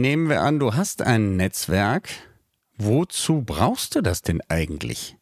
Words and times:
nehmen 0.00 0.28
wir 0.28 0.42
an, 0.42 0.58
du 0.58 0.74
hast 0.74 1.02
ein 1.02 1.36
Netzwerk. 1.36 2.08
Wozu 2.76 3.42
brauchst 3.42 3.94
du 3.94 4.00
das 4.00 4.22
denn 4.22 4.40
eigentlich? 4.48 5.16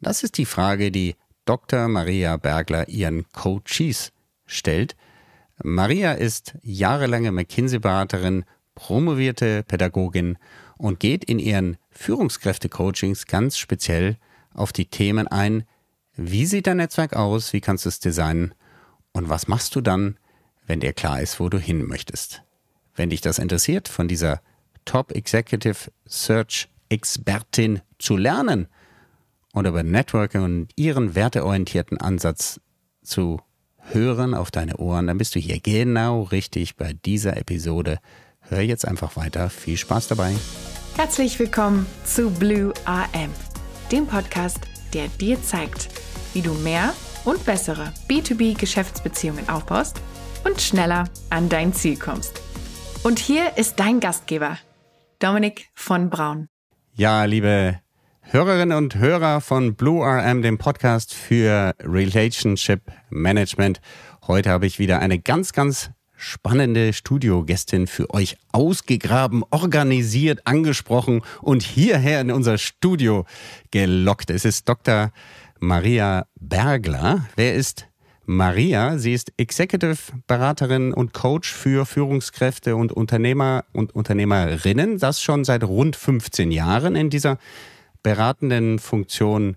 Das 0.00 0.22
ist 0.22 0.38
die 0.38 0.46
Frage, 0.46 0.90
die 0.90 1.16
Dr. 1.44 1.88
Maria 1.88 2.36
Bergler 2.36 2.88
ihren 2.88 3.28
Coaches 3.32 4.12
stellt. 4.46 4.96
Maria 5.62 6.12
ist 6.12 6.54
jahrelange 6.62 7.32
McKinsey-Beraterin, 7.32 8.44
promovierte 8.74 9.62
Pädagogin 9.64 10.38
und 10.78 11.00
geht 11.00 11.24
in 11.24 11.38
ihren 11.38 11.76
Führungskräfte-Coachings 11.90 13.26
ganz 13.26 13.58
speziell 13.58 14.16
auf 14.54 14.72
die 14.72 14.86
Themen 14.86 15.28
ein, 15.28 15.64
wie 16.14 16.46
sieht 16.46 16.66
dein 16.66 16.76
Netzwerk 16.76 17.14
aus, 17.14 17.52
wie 17.52 17.60
kannst 17.60 17.84
du 17.84 17.88
es 17.88 18.00
designen 18.00 18.54
und 19.12 19.28
was 19.28 19.48
machst 19.48 19.74
du 19.74 19.80
dann, 19.80 20.18
wenn 20.66 20.80
dir 20.80 20.92
klar 20.92 21.20
ist, 21.20 21.40
wo 21.40 21.48
du 21.48 21.58
hin 21.58 21.86
möchtest. 21.86 22.42
Wenn 22.94 23.10
dich 23.10 23.20
das 23.20 23.38
interessiert, 23.38 23.88
von 23.88 24.08
dieser 24.08 24.40
Top 24.84 25.12
Executive 25.12 25.90
Search 26.06 26.68
Expertin 26.88 27.80
zu 27.98 28.16
lernen 28.16 28.68
und 29.52 29.66
über 29.66 29.82
Networking 29.82 30.42
und 30.42 30.68
ihren 30.76 31.14
werteorientierten 31.14 31.98
Ansatz 31.98 32.60
zu 33.02 33.40
hören 33.78 34.34
auf 34.34 34.50
deine 34.50 34.76
Ohren, 34.76 35.06
dann 35.06 35.18
bist 35.18 35.34
du 35.34 35.38
hier 35.38 35.58
genau 35.60 36.22
richtig 36.22 36.76
bei 36.76 36.92
dieser 36.92 37.36
Episode. 37.36 37.98
Hör 38.40 38.60
jetzt 38.60 38.86
einfach 38.86 39.16
weiter. 39.16 39.48
Viel 39.48 39.76
Spaß 39.76 40.08
dabei. 40.08 40.34
Herzlich 40.96 41.38
willkommen 41.38 41.86
zu 42.04 42.30
Blue 42.30 42.74
AM, 42.84 43.30
dem 43.90 44.06
Podcast, 44.06 44.58
der 44.92 45.08
dir 45.08 45.42
zeigt, 45.42 45.88
wie 46.34 46.42
du 46.42 46.52
mehr 46.54 46.92
und 47.24 47.44
bessere 47.46 47.94
B2B-Geschäftsbeziehungen 48.08 49.48
aufbaust 49.48 49.96
und 50.44 50.60
schneller 50.60 51.04
an 51.30 51.48
dein 51.48 51.72
Ziel 51.72 51.96
kommst. 51.96 52.42
Und 53.04 53.18
hier 53.18 53.56
ist 53.56 53.80
dein 53.80 53.98
Gastgeber, 53.98 54.58
Dominik 55.18 55.70
von 55.74 56.08
Braun. 56.08 56.46
Ja, 56.94 57.24
liebe 57.24 57.80
Hörerinnen 58.20 58.78
und 58.78 58.94
Hörer 58.94 59.40
von 59.40 59.74
Blue 59.74 60.06
RM, 60.06 60.40
dem 60.42 60.56
Podcast 60.56 61.12
für 61.12 61.74
Relationship 61.80 62.80
Management. 63.10 63.80
Heute 64.28 64.50
habe 64.50 64.66
ich 64.66 64.78
wieder 64.78 65.00
eine 65.00 65.18
ganz, 65.18 65.52
ganz 65.52 65.90
spannende 66.14 66.92
Studiogästin 66.92 67.88
für 67.88 68.08
euch 68.14 68.36
ausgegraben, 68.52 69.42
organisiert, 69.50 70.46
angesprochen 70.46 71.22
und 71.40 71.64
hierher 71.64 72.20
in 72.20 72.30
unser 72.30 72.56
Studio 72.56 73.26
gelockt. 73.72 74.30
Es 74.30 74.44
ist 74.44 74.68
Dr. 74.68 75.10
Maria 75.58 76.26
Bergler. 76.38 77.26
Wer 77.34 77.56
ist 77.56 77.88
Maria? 78.24 78.98
Sie 78.98 79.12
ist 79.12 79.32
Executive 79.36 79.96
Beraterin 80.26 80.92
und 80.92 81.12
Coach 81.12 81.52
für 81.52 81.86
Führungskräfte 81.86 82.76
und 82.76 82.92
Unternehmer 82.92 83.64
und 83.72 83.94
Unternehmerinnen. 83.94 84.98
Das 84.98 85.20
schon 85.20 85.44
seit 85.44 85.64
rund 85.64 85.96
15 85.96 86.52
Jahren 86.52 86.94
in 86.94 87.10
dieser 87.10 87.38
beratenden 88.02 88.78
Funktion 88.78 89.56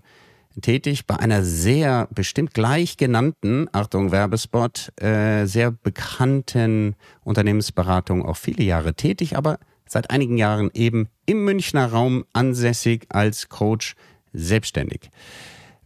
tätig, 0.60 1.06
bei 1.06 1.16
einer 1.16 1.44
sehr 1.44 2.08
bestimmt 2.10 2.54
gleich 2.54 2.96
genannten, 2.96 3.68
Achtung 3.72 4.10
Werbespot, 4.10 4.92
äh, 5.00 5.44
sehr 5.46 5.70
bekannten 5.70 6.96
Unternehmensberatung 7.24 8.24
auch 8.24 8.36
viele 8.36 8.64
Jahre 8.64 8.94
tätig, 8.94 9.36
aber 9.36 9.58
seit 9.86 10.10
einigen 10.10 10.38
Jahren 10.38 10.70
eben 10.74 11.08
im 11.26 11.44
Münchner 11.44 11.86
Raum 11.86 12.24
ansässig 12.32 13.06
als 13.10 13.48
Coach 13.48 13.94
selbstständig. 14.32 15.10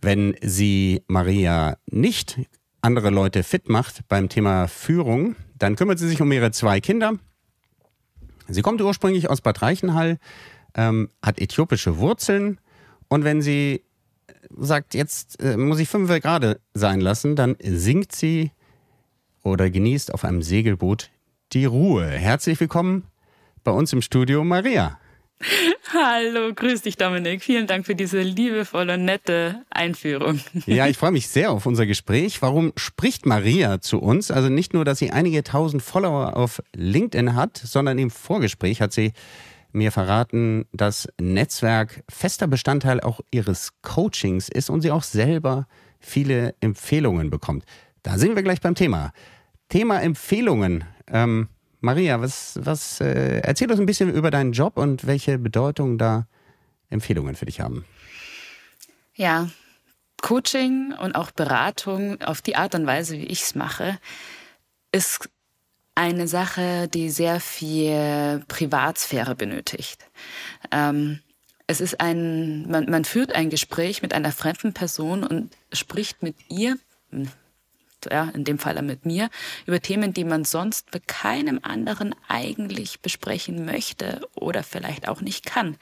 Wenn 0.01 0.35
sie 0.41 1.03
Maria 1.09 1.77
nicht 1.91 2.39
andere 2.83 3.11
Leute 3.11 3.43
fit 3.43 3.69
macht 3.69 4.09
beim 4.09 4.29
Thema 4.29 4.67
Führung, 4.69 5.37
dann 5.59 5.77
kümmert 5.77 5.99
sie 5.99 6.09
sich 6.09 6.23
um 6.23 6.33
ihre 6.33 6.51
zwei 6.51 6.81
Kinder. 6.81 7.15
Sie 8.49 8.63
kommt 8.63 8.81
ursprünglich 8.81 9.31
aus 9.31 9.41
Bad 9.41 9.63
Reichenhall, 9.63 10.19
ähm, 10.75 11.09
hat 11.23 11.41
äthiopische 11.41 11.99
Wurzeln 11.99 12.59
und 13.09 13.25
wenn 13.25 13.43
sie 13.43 13.83
sagt, 14.57 14.95
jetzt 14.95 15.41
äh, 15.43 15.57
muss 15.57 15.79
ich 15.79 15.89
fünf 15.89 16.09
gerade 16.21 16.61
sein 16.75 17.01
lassen, 17.01 17.37
dann 17.37 17.57
singt 17.61 18.13
sie 18.13 18.51
oder 19.43 19.71
genießt 19.71 20.13
auf 20.13 20.25
einem 20.25 20.43
Segelboot 20.43 21.11
die 21.53 21.65
Ruhe. 21.65 22.07
Herzlich 22.07 22.59
willkommen 22.61 23.05
bei 23.65 23.73
uns 23.73 23.93
im 23.93 24.03
Studio, 24.03 24.45
Maria. 24.45 24.99
Hallo, 25.95 26.53
grüß 26.55 26.83
dich, 26.83 26.97
Dominik. 26.97 27.43
Vielen 27.43 27.67
Dank 27.67 27.87
für 27.87 27.95
diese 27.95 28.21
liebevolle, 28.21 28.99
nette 28.99 29.65
Einführung. 29.71 30.41
Ja, 30.67 30.87
ich 30.87 30.99
freue 30.99 31.13
mich 31.13 31.29
sehr 31.29 31.51
auf 31.51 31.67
unser 31.67 31.87
Gespräch. 31.87 32.43
Warum 32.43 32.73
spricht 32.77 33.27
Maria 33.27 33.81
zu 33.81 34.01
uns? 34.01 34.31
Also 34.31 34.49
nicht 34.49 34.75
nur, 34.75 34.85
dass 34.85 34.99
sie 34.99 35.11
einige 35.11 35.43
tausend 35.43 35.83
Follower 35.83 36.37
auf 36.37 36.63
LinkedIn 36.75 37.35
hat, 37.35 37.57
sondern 37.57 37.99
im 37.99 38.11
Vorgespräch 38.11 38.81
hat 38.81 38.93
sie 38.93 39.13
mir 39.73 39.93
verraten, 39.93 40.67
dass 40.73 41.09
Netzwerk 41.21 42.03
fester 42.09 42.47
Bestandteil 42.47 43.01
auch 43.01 43.21
ihres 43.31 43.73
Coachings 43.83 44.49
ist 44.49 44.69
und 44.69 44.83
sie 44.83 44.91
auch 44.91 45.05
selber 45.05 45.67
viele 45.99 46.55
Empfehlungen 46.61 47.31
bekommt. 47.31 47.65
Da 48.03 48.19
sind 48.19 48.37
wir 48.37 48.43
gleich 48.43 48.61
beim 48.61 48.75
Thema. 48.75 49.13
Thema 49.69 50.01
Empfehlungen. 50.01 50.85
Ähm, 51.07 51.49
Maria, 51.81 52.21
was, 52.21 52.59
was 52.63 53.01
äh, 53.01 53.41
erzähl 53.41 53.71
uns 53.71 53.81
ein 53.81 53.87
bisschen 53.87 54.13
über 54.13 54.31
deinen 54.31 54.53
Job 54.53 54.77
und 54.77 55.07
welche 55.07 55.39
Bedeutung 55.39 55.99
da 55.99 56.27
Empfehlungen 56.91 57.35
für 57.35 57.47
dich 57.47 57.61
haben. 57.61 57.85
Ja, 59.15 59.49
Coaching 60.21 60.93
und 61.01 61.15
auch 61.15 61.31
Beratung 61.31 62.21
auf 62.23 62.43
die 62.43 62.57
Art 62.57 62.75
und 62.75 62.87
Weise, 62.87 63.17
wie 63.17 63.27
ich 63.27 63.43
es 63.43 63.55
mache, 63.55 63.99
ist 64.93 65.29
eine 65.95 66.29
Sache, 66.29 66.89
die 66.89 67.11
sehr 67.11 67.41
viel 67.41 68.43
Privatsphäre 68.49 69.35
benötigt. 69.35 70.05
Ähm, 70.71 71.21
es 71.67 71.81
ist 71.81 72.01
ein, 72.01 72.69
man, 72.69 72.91
man 72.91 73.05
führt 73.05 73.35
ein 73.35 73.51
Gespräch 73.51 74.03
mit 74.03 74.13
einer 74.13 74.33
fremden 74.33 74.73
Person 74.73 75.23
und 75.23 75.57
spricht 75.73 76.23
mit 76.23 76.35
ihr, 76.49 76.77
ja, 78.11 78.31
in 78.35 78.45
dem 78.45 78.59
Fall 78.59 78.81
mit 78.83 79.05
mir, 79.05 79.31
über 79.67 79.81
Themen, 79.81 80.13
die 80.13 80.25
man 80.25 80.45
sonst 80.45 80.93
mit 80.95 81.09
keinem 81.09 81.61
anderen 81.63 82.15
eigentlich 82.29 83.01
besprechen 83.01 83.65
möchte 83.65 84.27
oder 84.35 84.63
vielleicht 84.63 85.09
auch 85.09 85.21
nicht 85.21 85.47
kann. 85.47 85.77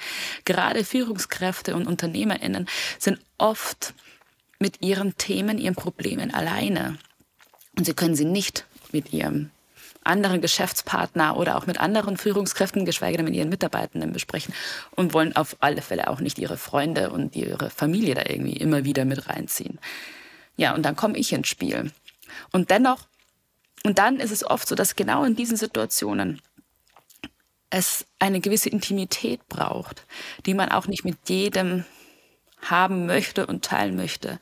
Gerade 0.45 0.85
Führungskräfte 0.85 1.75
und 1.75 1.87
UnternehmerInnen 1.87 2.67
sind 2.99 3.21
oft 3.37 3.95
mit 4.59 4.83
ihren 4.83 5.17
Themen, 5.17 5.59
ihren 5.59 5.75
Problemen 5.75 6.35
alleine. 6.35 6.99
Und 7.77 7.85
sie 7.85 7.95
können 7.95 8.17
sie 8.17 8.25
nicht 8.25 8.65
mit 8.91 9.13
ihrem 9.13 9.51
anderen 10.09 10.41
Geschäftspartner 10.41 11.37
oder 11.37 11.57
auch 11.57 11.67
mit 11.67 11.79
anderen 11.79 12.17
Führungskräften, 12.17 12.85
geschweige 12.85 13.19
denn 13.19 13.27
mit 13.27 13.35
ihren 13.35 13.51
Mitarbeitenden 13.51 14.13
besprechen 14.13 14.55
und 14.97 15.13
wollen 15.13 15.37
auf 15.37 15.57
alle 15.61 15.83
Fälle 15.83 16.09
auch 16.09 16.21
nicht 16.21 16.39
ihre 16.39 16.57
Freunde 16.57 17.11
und 17.11 17.37
ihre 17.37 17.71
Familie 17.71 18.15
da 18.15 18.23
irgendwie 18.27 18.57
immer 18.57 18.85
wieder 18.85 19.05
mit 19.05 19.29
reinziehen. 19.29 19.79
Ja, 20.57 20.75
und 20.75 20.83
dann 20.83 20.97
komme 20.97 21.19
ich 21.19 21.33
ins 21.33 21.49
Spiel. 21.49 21.93
Und 22.53 22.71
dennoch, 22.71 23.09
und 23.85 23.99
dann 23.99 24.21
ist 24.21 24.31
es 24.31 24.45
oft 24.45 24.69
so, 24.69 24.75
dass 24.75 24.97
genau 24.97 25.25
in 25.25 25.37
diesen 25.37 25.57
Situationen 25.57 26.41
es 27.71 28.07
eine 28.19 28.41
gewisse 28.41 28.71
Intimität 28.71 29.47
braucht, 29.49 30.07
die 30.47 30.55
man 30.55 30.71
auch 30.71 30.87
nicht 30.87 31.05
mit 31.05 31.17
jedem 31.29 31.85
haben 32.63 33.07
möchte 33.07 33.47
und 33.47 33.65
teilen 33.65 33.97
möchte. 33.97 34.41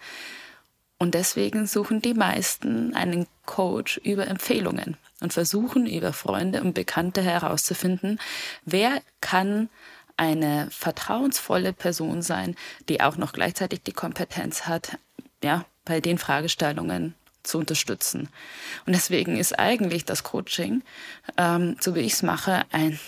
Und 0.98 1.14
deswegen 1.14 1.66
suchen 1.66 2.00
die 2.00 2.14
meisten 2.14 2.94
einen 2.94 3.26
Coach 3.44 3.98
über 3.98 4.26
Empfehlungen 4.26 4.96
und 5.20 5.32
versuchen 5.32 5.86
über 5.86 6.12
Freunde 6.12 6.62
und 6.62 6.72
Bekannte 6.72 7.20
herauszufinden, 7.22 8.18
wer 8.64 9.02
kann 9.20 9.68
eine 10.16 10.68
vertrauensvolle 10.70 11.74
Person 11.74 12.22
sein, 12.22 12.56
die 12.88 13.02
auch 13.02 13.16
noch 13.16 13.32
gleichzeitig 13.32 13.82
die 13.82 13.92
Kompetenz 13.92 14.66
hat, 14.66 14.98
ja, 15.44 15.66
bei 15.84 16.00
den 16.00 16.16
Fragestellungen 16.16 17.14
zu 17.46 17.58
unterstützen. 17.58 18.28
Und 18.86 18.94
deswegen 18.94 19.36
ist 19.36 19.58
eigentlich 19.58 20.04
das 20.04 20.22
Coaching, 20.22 20.82
ähm, 21.36 21.76
so 21.80 21.94
wie 21.94 22.00
ich 22.00 22.14
es 22.14 22.22
mache, 22.22 22.64
ein, 22.72 22.98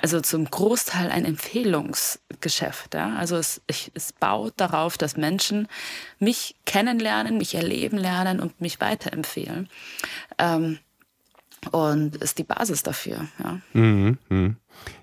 also 0.00 0.20
zum 0.20 0.44
Großteil 0.50 1.10
ein 1.10 1.24
Empfehlungsgeschäft. 1.24 2.94
Ja? 2.94 3.16
Also 3.16 3.36
es, 3.36 3.60
ich, 3.66 3.90
es 3.94 4.12
baut 4.12 4.54
darauf, 4.56 4.98
dass 4.98 5.16
Menschen 5.16 5.68
mich 6.18 6.56
kennenlernen, 6.66 7.38
mich 7.38 7.54
erleben 7.54 7.98
lernen 7.98 8.40
und 8.40 8.60
mich 8.60 8.80
weiterempfehlen. 8.80 9.68
Ähm, 10.38 10.78
und 11.70 12.16
ist 12.16 12.38
die 12.38 12.44
Basis 12.44 12.82
dafür. 12.82 13.28
Ja. 13.42 13.60
Mhm, 13.72 14.18
mh. 14.28 14.54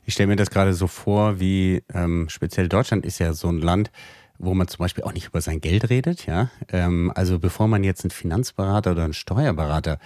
Ich 0.06 0.14
stelle 0.14 0.28
mir 0.28 0.36
das 0.36 0.50
gerade 0.50 0.74
so 0.74 0.88
vor, 0.88 1.40
wie 1.40 1.84
ähm, 1.94 2.28
speziell 2.30 2.68
Deutschland 2.68 3.06
ist 3.06 3.20
ja 3.20 3.34
so 3.34 3.48
ein 3.48 3.62
Land, 3.62 3.92
wo 4.40 4.54
man 4.54 4.68
zum 4.68 4.80
Beispiel 4.80 5.04
auch 5.04 5.14
nicht 5.14 5.28
über 5.28 5.42
sein 5.42 5.62
Geld 5.62 5.90
redet. 5.90 6.26
Ja, 6.26 6.50
ähm, 6.70 7.12
also 7.14 7.40
bevor 7.40 7.68
man 7.68 7.84
jetzt 7.84 8.04
einen 8.04 8.12
Finanzberater 8.12 8.92
oder 8.94 9.04
einen 9.04 9.14
Steuerberater 9.14 10.00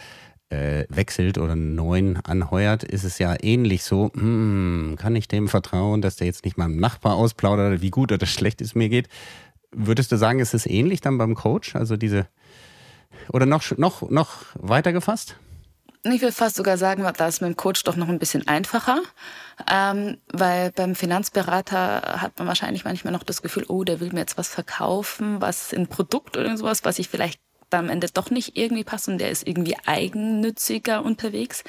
äh, 0.49 0.85
wechselt 0.89 1.37
oder 1.37 1.53
einen 1.53 1.75
neuen 1.75 2.17
anheuert, 2.17 2.83
ist 2.83 3.03
es 3.03 3.19
ja 3.19 3.35
ähnlich 3.41 3.83
so. 3.83 4.11
Hm, 4.13 4.95
kann 4.99 5.15
ich 5.15 5.27
dem 5.27 5.47
vertrauen, 5.47 6.01
dass 6.01 6.17
der 6.17 6.27
jetzt 6.27 6.45
nicht 6.45 6.57
meinem 6.57 6.77
Nachbar 6.77 7.15
ausplaudert, 7.15 7.81
wie 7.81 7.91
gut 7.91 8.11
oder 8.11 8.25
schlecht 8.25 8.59
es 8.59 8.75
mir 8.75 8.89
geht? 8.89 9.07
Würdest 9.71 10.11
du 10.11 10.17
sagen, 10.17 10.39
ist 10.39 10.53
es 10.53 10.65
ähnlich 10.65 11.01
dann 11.01 11.17
beim 11.17 11.35
Coach? 11.35 11.75
Also 11.75 11.95
diese 11.95 12.27
oder 13.29 13.45
noch 13.45 13.63
noch 13.77 14.09
noch 14.09 14.45
weiter 14.55 14.91
gefasst? 14.91 15.37
Ich 16.11 16.21
will 16.21 16.31
fast 16.33 16.57
sogar 16.57 16.77
sagen, 16.77 17.09
da 17.17 17.27
ist 17.27 17.41
mit 17.41 17.49
dem 17.49 17.57
Coach 17.57 17.83
doch 17.83 17.95
noch 17.95 18.09
ein 18.09 18.19
bisschen 18.19 18.45
einfacher, 18.47 19.01
ähm, 19.71 20.17
weil 20.27 20.71
beim 20.71 20.95
Finanzberater 20.95 22.21
hat 22.21 22.37
man 22.37 22.47
wahrscheinlich 22.47 22.83
manchmal 22.83 23.13
noch 23.13 23.23
das 23.23 23.41
Gefühl, 23.41 23.65
oh, 23.69 23.83
der 23.85 24.01
will 24.01 24.11
mir 24.11 24.19
jetzt 24.19 24.37
was 24.37 24.49
verkaufen, 24.49 25.39
was 25.39 25.73
ein 25.73 25.87
Produkt 25.87 26.35
oder 26.35 26.57
sowas, 26.57 26.83
was 26.83 26.99
ich 26.99 27.07
vielleicht 27.07 27.39
am 27.71 27.89
Ende 27.89 28.07
doch 28.13 28.29
nicht 28.29 28.57
irgendwie 28.57 28.83
passt 28.83 29.07
und 29.07 29.17
der 29.17 29.31
ist 29.31 29.47
irgendwie 29.47 29.77
eigennütziger 29.85 31.03
unterwegs. 31.03 31.63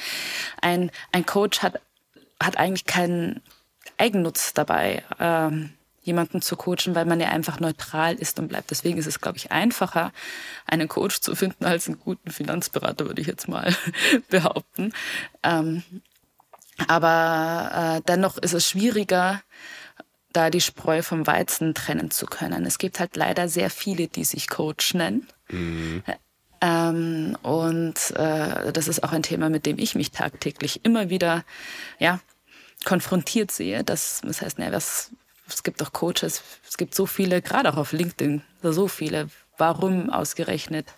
Ein, 0.60 0.90
ein 1.12 1.25
Coach 1.25 1.62
hat, 1.62 1.80
hat 2.42 2.58
eigentlich 2.58 2.84
keinen 2.84 3.40
Eigennutz 3.98 4.52
dabei. 4.52 5.02
Ähm, 5.20 5.72
jemanden 6.04 6.42
zu 6.42 6.56
coachen, 6.56 6.94
weil 6.94 7.06
man 7.06 7.18
ja 7.18 7.28
einfach 7.28 7.60
neutral 7.60 8.14
ist 8.14 8.38
und 8.38 8.48
bleibt. 8.48 8.70
Deswegen 8.70 8.98
ist 8.98 9.06
es, 9.06 9.20
glaube 9.20 9.38
ich, 9.38 9.50
einfacher, 9.50 10.12
einen 10.66 10.86
Coach 10.86 11.20
zu 11.20 11.34
finden 11.34 11.64
als 11.64 11.88
einen 11.88 11.98
guten 11.98 12.30
Finanzberater, 12.30 13.06
würde 13.06 13.20
ich 13.20 13.26
jetzt 13.26 13.48
mal 13.48 13.74
behaupten. 14.28 14.92
Ähm, 15.42 15.82
aber 16.86 17.96
äh, 17.98 18.02
dennoch 18.06 18.38
ist 18.38 18.52
es 18.52 18.68
schwieriger, 18.68 19.42
da 20.32 20.50
die 20.50 20.60
Spreu 20.60 21.02
vom 21.02 21.26
Weizen 21.26 21.74
trennen 21.74 22.10
zu 22.10 22.26
können. 22.26 22.66
Es 22.66 22.78
gibt 22.78 22.98
halt 23.00 23.16
leider 23.16 23.48
sehr 23.48 23.70
viele, 23.70 24.08
die 24.08 24.24
sich 24.24 24.48
Coach 24.48 24.94
nennen. 24.94 25.28
Mhm. 25.48 26.02
Ähm, 26.60 27.38
und 27.42 28.10
äh, 28.16 28.72
das 28.72 28.88
ist 28.88 29.04
auch 29.04 29.12
ein 29.12 29.22
Thema, 29.22 29.48
mit 29.48 29.64
dem 29.64 29.78
ich 29.78 29.94
mich 29.94 30.10
tagtäglich 30.10 30.84
immer 30.84 31.08
wieder 31.08 31.44
ja, 31.98 32.20
konfrontiert 32.84 33.52
sehe. 33.52 33.84
Das, 33.84 34.22
das 34.24 34.42
heißt, 34.42 34.58
na, 34.58 34.72
was, 34.72 35.10
es 35.49 35.62
gibt 35.62 35.82
auch 35.82 35.93
Coaches, 35.93 36.43
es 36.69 36.76
gibt 36.76 36.94
so 36.94 37.06
viele, 37.06 37.43
gerade 37.43 37.73
auch 37.73 37.76
auf 37.76 37.93
LinkedIn, 37.93 38.43
so 38.62 38.88
viele. 38.88 39.29
Warum 39.56 40.11
ausgerechnet 40.11 40.94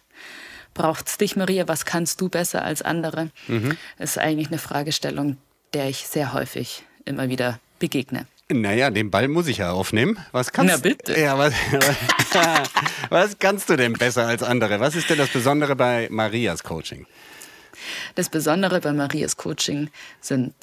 braucht 0.73 1.09
es 1.09 1.19
dich, 1.19 1.37
Maria? 1.37 1.69
Was 1.69 1.85
kannst 1.85 2.21
du 2.21 2.29
besser 2.29 2.63
als 2.65 2.83
andere? 2.83 3.31
Mhm. 3.49 3.77
Ist 3.99 4.19
eigentlich 4.19 4.49
eine 4.49 4.59
Fragestellung, 4.59 5.39
der 5.75 5.89
ich 5.89 6.07
sehr 6.07 6.33
häufig 6.33 6.85
immer 7.05 7.29
wieder 7.29 7.61
begegne. 7.79 8.27
Naja, 8.49 8.91
den 8.91 9.11
Ball 9.11 9.27
muss 9.27 9.49
ich 9.49 9.59
ja 9.59 9.73
aufnehmen. 9.73 10.19
Was 10.31 10.53
kannst, 10.53 10.73
Na 10.73 10.81
bitte. 10.81 11.19
Ja, 11.19 11.37
was, 11.37 11.53
was 13.11 13.39
kannst 13.41 13.69
du 13.69 13.77
denn 13.77 13.95
besser 13.95 14.27
als 14.27 14.43
andere? 14.45 14.79
Was 14.79 14.95
ist 14.95 15.11
denn 15.11 15.19
das 15.19 15.31
Besondere 15.31 15.75
bei 15.75 16.07
Marias 16.11 16.63
Coaching? 16.63 17.07
Das 18.15 18.29
Besondere 18.29 18.81
bei 18.81 18.93
Marias 18.93 19.37
Coaching 19.37 19.91
sind 20.21 20.55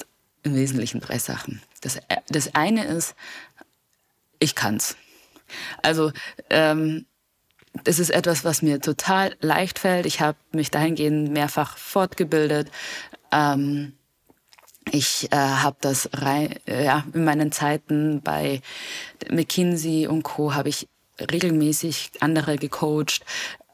im 0.44 0.54
Wesentlichen 0.54 1.00
drei 1.00 1.18
Sachen. 1.18 1.60
Das, 1.82 1.98
das 2.28 2.54
eine 2.54 2.84
ist, 2.84 3.14
ich 4.44 4.54
kann's. 4.54 4.96
Also 5.82 6.12
ähm, 6.50 7.06
das 7.82 7.98
ist 7.98 8.10
etwas, 8.10 8.44
was 8.44 8.62
mir 8.62 8.80
total 8.80 9.36
leicht 9.40 9.78
fällt. 9.80 10.06
Ich 10.06 10.20
habe 10.20 10.38
mich 10.52 10.70
dahingehend 10.70 11.32
mehrfach 11.32 11.76
fortgebildet. 11.76 12.70
Ähm, 13.32 13.94
ich 14.90 15.32
äh, 15.32 15.36
habe 15.36 15.76
das 15.80 16.10
rein, 16.12 16.54
äh, 16.66 16.84
ja, 16.84 17.04
in 17.12 17.24
meinen 17.24 17.50
Zeiten 17.50 18.20
bei 18.22 18.60
McKinsey 19.28 20.06
und 20.06 20.22
Co. 20.22 20.54
habe 20.54 20.68
ich 20.68 20.88
regelmäßig 21.18 22.12
andere 22.20 22.56
gecoacht. 22.56 23.24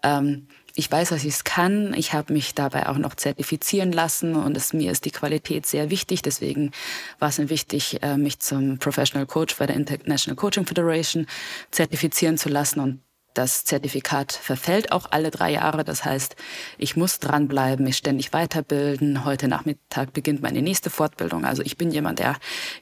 Ähm, 0.03 0.47
ich 0.75 0.91
weiß, 0.91 1.11
dass 1.11 1.25
ich 1.25 1.35
es 1.35 1.45
kann. 1.45 1.95
Ich 1.95 2.13
habe 2.13 2.33
mich 2.33 2.55
dabei 2.55 2.89
auch 2.89 2.99
noch 2.99 3.15
zertifizieren 3.15 3.93
lassen 3.93 4.35
und 4.35 4.57
es, 4.57 4.73
mir 4.73 4.91
ist 4.91 5.05
die 5.05 5.11
Qualität 5.11 5.67
sehr 5.67 5.91
wichtig. 5.91 6.23
Deswegen 6.23 6.73
war 7.19 7.29
es 7.29 7.39
mir 7.39 7.51
wichtig, 7.51 8.03
äh, 8.03 8.17
mich 8.17 8.41
zum 8.41 8.79
Professional 8.79 9.27
Coach 9.27 9.57
bei 9.57 9.67
der 9.67 9.77
International 9.77 10.37
Coaching 10.37 10.67
Federation 10.67 11.27
zertifizieren 11.71 12.39
zu 12.39 12.49
lassen 12.49 12.81
und 12.81 13.01
das 13.35 13.65
Zertifikat 13.65 14.33
verfällt 14.33 14.91
auch 14.91 15.07
alle 15.11 15.31
drei 15.31 15.53
Jahre. 15.53 15.85
Das 15.85 16.05
heißt, 16.05 16.35
ich 16.79 16.97
muss 16.97 17.21
dranbleiben, 17.21 17.85
mich 17.85 17.97
ständig 17.97 18.33
weiterbilden. 18.33 19.25
Heute 19.25 19.47
Nachmittag 19.47 20.13
beginnt 20.13 20.43
meine 20.43 20.63
nächste 20.63 20.91
Fortbildung. 20.91 21.45
Also 21.45 21.63
ich 21.63 21.77
bin 21.77 21.93
jemand, 21.93 22.19
der 22.19 22.37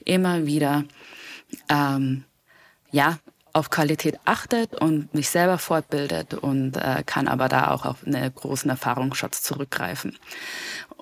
immer 0.05 0.47
wieder 0.47 0.85
ähm, 1.69 2.25
ja 2.91 3.19
auf 3.53 3.71
Qualität 3.71 4.19
achtet 4.25 4.75
und 4.75 5.13
mich 5.15 5.29
selber 5.31 5.59
fortbildet 5.59 6.35
und 6.35 6.77
äh, 6.77 7.03
kann 7.05 7.29
aber 7.29 7.49
da 7.49 7.71
auch 7.71 7.85
auf 7.85 8.07
einen 8.07 8.35
großen 8.35 8.71
Erfahrungsschatz 8.71 9.43
zurückgreifen. 9.43 10.17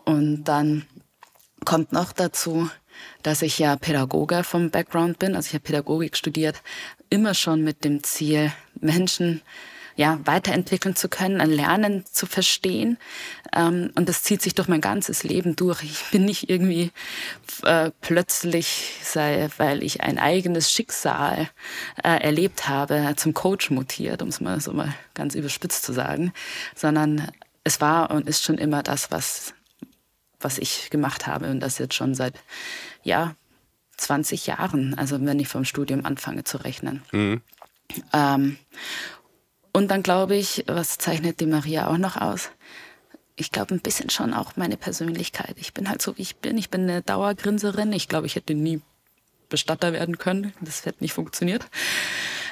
Und 0.04 0.44
dann 0.44 0.86
kommt 1.64 1.92
noch 1.92 2.12
dazu, 2.12 2.70
dass 3.22 3.42
ich 3.42 3.58
ja 3.58 3.76
Pädagoge 3.76 4.44
vom 4.44 4.70
Background 4.70 5.18
bin. 5.18 5.36
Also 5.36 5.48
ich 5.48 5.54
habe 5.54 5.64
Pädagogik 5.64 6.16
studiert, 6.16 6.62
immer 7.10 7.34
schon 7.34 7.62
mit 7.62 7.84
dem 7.84 8.02
Ziel, 8.02 8.52
Menschen 8.80 9.42
ja, 9.96 10.20
weiterentwickeln 10.24 10.94
zu 10.94 11.08
können, 11.08 11.40
ein 11.40 11.50
Lernen 11.50 12.04
zu 12.10 12.26
verstehen. 12.26 12.98
Ähm, 13.54 13.90
und 13.94 14.08
das 14.08 14.22
zieht 14.22 14.42
sich 14.42 14.54
durch 14.54 14.68
mein 14.68 14.82
ganzes 14.82 15.24
Leben 15.24 15.56
durch. 15.56 15.82
Ich 15.82 16.04
bin 16.10 16.26
nicht 16.26 16.50
irgendwie 16.50 16.92
äh, 17.62 17.90
plötzlich, 18.02 18.94
sei, 19.02 19.48
weil 19.56 19.82
ich 19.82 20.02
ein 20.02 20.18
eigenes 20.18 20.70
Schicksal 20.70 21.48
äh, 22.02 22.20
erlebt 22.20 22.68
habe, 22.68 23.14
zum 23.16 23.32
Coach 23.34 23.70
mutiert, 23.70 24.22
um 24.22 24.28
es 24.28 24.40
mal 24.40 24.60
so 24.60 24.72
mal 24.72 24.94
ganz 25.14 25.34
überspitzt 25.34 25.82
zu 25.82 25.92
sagen, 25.92 26.32
sondern 26.74 27.28
es 27.64 27.80
war 27.80 28.10
und 28.10 28.28
ist 28.28 28.44
schon 28.44 28.58
immer 28.58 28.82
das, 28.82 29.10
was, 29.10 29.54
was 30.40 30.58
ich 30.58 30.90
gemacht 30.90 31.26
habe 31.26 31.50
und 31.50 31.60
das 31.60 31.78
jetzt 31.78 31.94
schon 31.94 32.14
seit, 32.14 32.34
ja, 33.02 33.34
20 33.96 34.46
Jahren, 34.46 34.94
also 34.98 35.18
wenn 35.24 35.40
ich 35.40 35.48
vom 35.48 35.64
Studium 35.64 36.04
anfange 36.04 36.44
zu 36.44 36.58
rechnen. 36.58 37.02
Mhm. 37.12 37.40
Ähm, 38.12 38.58
und 39.76 39.88
dann 39.88 40.02
glaube 40.02 40.36
ich, 40.36 40.64
was 40.66 40.96
zeichnet 40.96 41.38
die 41.38 41.44
Maria 41.44 41.88
auch 41.88 41.98
noch 41.98 42.16
aus? 42.16 42.48
Ich 43.34 43.52
glaube 43.52 43.74
ein 43.74 43.80
bisschen 43.80 44.08
schon 44.08 44.32
auch 44.32 44.56
meine 44.56 44.78
Persönlichkeit. 44.78 45.54
Ich 45.60 45.74
bin 45.74 45.90
halt 45.90 46.00
so, 46.00 46.16
wie 46.16 46.22
ich 46.22 46.36
bin. 46.36 46.56
Ich 46.56 46.70
bin 46.70 46.84
eine 46.84 47.02
Dauergrinserin. 47.02 47.92
Ich 47.92 48.08
glaube, 48.08 48.26
ich 48.26 48.36
hätte 48.36 48.54
nie 48.54 48.80
Bestatter 49.50 49.92
werden 49.92 50.16
können. 50.16 50.54
Das 50.62 50.86
hätte 50.86 51.04
nicht 51.04 51.12
funktioniert. 51.12 51.66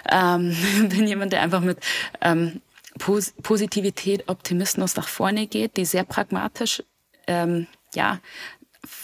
Ähm, 0.07 0.55
bin 0.91 1.07
jemand, 1.07 1.33
der 1.33 1.41
einfach 1.41 1.63
mit 1.63 1.79
ähm, 2.21 2.61
Pos 2.99 3.33
Positivität, 3.43 4.29
Optimismus 4.29 4.95
nach 4.95 5.09
vorne 5.09 5.47
geht, 5.47 5.79
die 5.79 5.87
sehr 5.87 6.05
pragmatisch 6.05 6.83
ähm, 7.27 7.67
ja, 7.95 8.21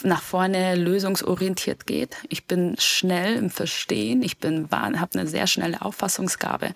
nach 0.02 0.20
vorne 0.20 0.74
lösungsorientiert 0.74 1.86
geht. 1.86 2.18
Ich 2.28 2.46
bin 2.46 2.76
schnell 2.78 3.36
im 3.36 3.48
Verstehen. 3.48 4.22
Ich 4.22 4.36
bin 4.36 4.68
habe 4.70 5.08
eine 5.14 5.26
sehr 5.26 5.46
schnelle 5.46 5.80
Auffassungsgabe. 5.80 6.74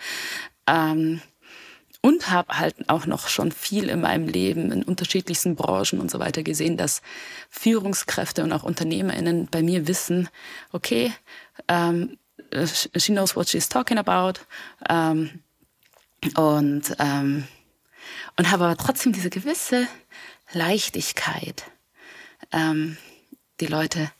Ähm, 0.67 1.21
und 2.05 2.31
habe 2.31 2.59
halt 2.59 2.91
auch 2.91 3.07
noch 3.07 3.29
schon 3.29 3.51
viel 3.51 3.89
in 3.89 4.03
meinem 4.03 4.29
Leben 4.29 4.71
in 4.71 4.83
unterschiedlichsten 4.83 5.57
Branchen 5.57 6.01
und 6.01 6.11
so 6.11 6.19
weiter 6.19 6.43
gesehen, 6.43 6.77
dass 6.77 7.01
Führungskräfte 7.49 8.45
und 8.45 8.53
auch 8.53 8.63
UnternehmerInnen 8.63 9.47
bei 9.47 9.63
mir 9.63 9.89
wissen, 9.89 10.29
okay, 10.71 11.15
um, 11.67 12.19
ähm, 12.53 12.67
she 12.95 13.11
knows 13.11 13.35
what 13.37 13.49
she's 13.49 13.71
talking 13.71 13.97
about 13.97 14.39
um, 14.87 15.31
ähm, 16.35 16.35
und, 16.37 16.91
um, 16.91 16.97
ähm, 16.99 17.45
und 18.37 18.51
habe 18.51 18.67
aber 18.67 18.77
trotzdem 18.77 19.15
diese 19.15 19.31
gewisse 19.31 19.89
Leichtigkeit, 20.53 21.65
die 23.61 23.67
Leute 23.67 24.11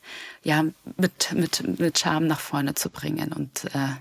ja 0.43 0.63
mit, 0.97 1.31
mit, 1.33 1.79
mit 1.79 1.99
Charme 1.99 2.27
nach 2.27 2.39
vorne 2.39 2.73
zu 2.73 2.89
bringen 2.89 3.31
und 3.31 3.65
äh, 3.75 3.95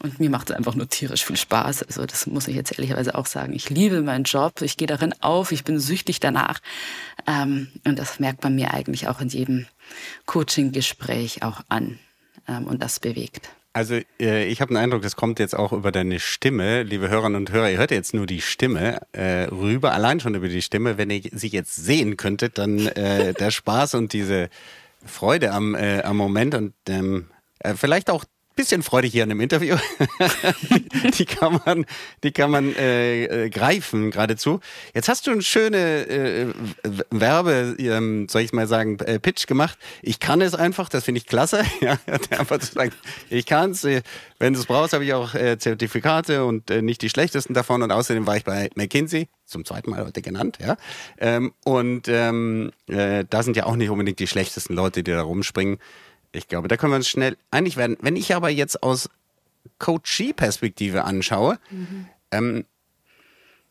und 0.00 0.20
mir 0.20 0.30
macht 0.30 0.50
es 0.50 0.56
einfach 0.56 0.74
nur 0.74 0.88
tierisch 0.88 1.24
viel 1.24 1.36
Spaß. 1.36 1.82
Also 1.82 2.06
das 2.06 2.26
muss 2.26 2.48
ich 2.48 2.54
jetzt 2.54 2.72
ehrlicherweise 2.72 3.14
auch 3.14 3.26
sagen. 3.26 3.52
Ich 3.52 3.68
liebe 3.70 4.00
meinen 4.02 4.24
Job, 4.24 4.62
ich 4.62 4.76
gehe 4.76 4.86
darin 4.86 5.14
auf, 5.20 5.50
ich 5.52 5.64
bin 5.64 5.80
süchtig 5.80 6.20
danach. 6.20 6.60
Ähm, 7.26 7.68
und 7.84 7.98
das 7.98 8.20
merkt 8.20 8.44
man 8.44 8.54
mir 8.54 8.72
eigentlich 8.72 9.08
auch 9.08 9.20
in 9.20 9.28
jedem 9.28 9.66
Coaching-Gespräch 10.26 11.42
auch 11.42 11.62
an. 11.68 11.98
Ähm, 12.46 12.66
und 12.66 12.82
das 12.82 13.00
bewegt. 13.00 13.50
Also 13.72 14.00
äh, 14.20 14.46
ich 14.46 14.60
habe 14.60 14.72
den 14.72 14.76
Eindruck, 14.76 15.02
das 15.02 15.16
kommt 15.16 15.38
jetzt 15.38 15.56
auch 15.56 15.72
über 15.72 15.92
deine 15.92 16.20
Stimme, 16.20 16.82
liebe 16.82 17.08
Hörerinnen 17.08 17.36
und 17.36 17.52
Hörer. 17.52 17.70
Ihr 17.70 17.78
hört 17.78 17.90
jetzt 17.90 18.14
nur 18.14 18.26
die 18.26 18.40
Stimme 18.40 19.00
äh, 19.12 19.44
rüber, 19.44 19.92
allein 19.92 20.20
schon 20.20 20.34
über 20.34 20.48
die 20.48 20.62
Stimme. 20.62 20.98
Wenn 20.98 21.10
ihr 21.10 21.22
sie 21.32 21.48
jetzt 21.48 21.76
sehen 21.76 22.16
könntet, 22.16 22.58
dann 22.58 22.86
äh, 22.86 23.34
der 23.38 23.50
Spaß 23.50 23.94
und 23.94 24.12
diese 24.12 24.48
Freude 25.04 25.52
am, 25.52 25.74
äh, 25.74 26.02
am 26.02 26.16
Moment 26.16 26.54
und 26.54 26.74
ähm, 26.88 27.26
äh, 27.60 27.74
vielleicht 27.74 28.10
auch 28.10 28.24
bisschen 28.58 28.82
Freude 28.82 29.06
hier 29.06 29.22
in 29.22 29.28
dem 29.28 29.40
Interview. 29.40 29.76
die 31.18 31.24
kann 31.24 31.60
man, 31.64 31.86
die 32.24 32.32
kann 32.32 32.50
man 32.50 32.74
äh, 32.74 33.44
äh, 33.44 33.50
greifen 33.50 34.10
geradezu. 34.10 34.58
Jetzt 34.94 35.08
hast 35.08 35.28
du 35.28 35.30
eine 35.30 35.42
schöne 35.42 35.78
äh, 35.78 36.46
Werbe, 37.10 37.76
ähm, 37.78 38.26
soll 38.28 38.42
ich 38.42 38.52
mal 38.52 38.66
sagen, 38.66 38.98
äh, 38.98 39.20
Pitch 39.20 39.46
gemacht. 39.46 39.78
Ich 40.02 40.18
kann 40.18 40.40
es 40.40 40.56
einfach, 40.56 40.88
das 40.88 41.04
finde 41.04 41.20
ich 41.20 41.26
klasse. 41.26 41.62
ja, 41.80 41.98
einfach 42.30 42.58
zu 42.58 42.72
sagen, 42.72 42.90
ich 43.30 43.46
kann 43.46 43.70
es. 43.70 43.84
Äh, 43.84 44.02
wenn 44.40 44.54
du 44.54 44.60
es 44.60 44.66
brauchst, 44.66 44.92
habe 44.92 45.04
ich 45.04 45.14
auch 45.14 45.34
äh, 45.34 45.56
Zertifikate 45.58 46.44
und 46.44 46.70
äh, 46.70 46.82
nicht 46.82 47.00
die 47.02 47.10
schlechtesten 47.10 47.54
davon. 47.54 47.82
Und 47.82 47.92
außerdem 47.92 48.26
war 48.26 48.36
ich 48.36 48.44
bei 48.44 48.70
McKinsey, 48.74 49.28
zum 49.46 49.64
zweiten 49.64 49.90
Mal 49.90 50.04
heute 50.04 50.20
genannt, 50.20 50.58
ja. 50.60 50.76
Ähm, 51.18 51.52
und 51.64 52.08
ähm, 52.08 52.72
äh, 52.88 53.24
da 53.28 53.44
sind 53.44 53.56
ja 53.56 53.66
auch 53.66 53.76
nicht 53.76 53.90
unbedingt 53.90 54.18
die 54.18 54.26
schlechtesten 54.26 54.74
Leute, 54.74 55.04
die 55.04 55.12
da 55.12 55.22
rumspringen. 55.22 55.78
Ich 56.32 56.48
glaube, 56.48 56.68
da 56.68 56.76
können 56.76 56.92
wir 56.92 56.96
uns 56.96 57.08
schnell 57.08 57.36
einig 57.50 57.76
werden. 57.76 57.96
Wenn 58.00 58.16
ich 58.16 58.34
aber 58.34 58.50
jetzt 58.50 58.82
aus 58.82 59.08
Coachee-Perspektive 59.78 61.04
anschaue, 61.04 61.58
mhm. 61.70 62.08
ähm, 62.30 62.64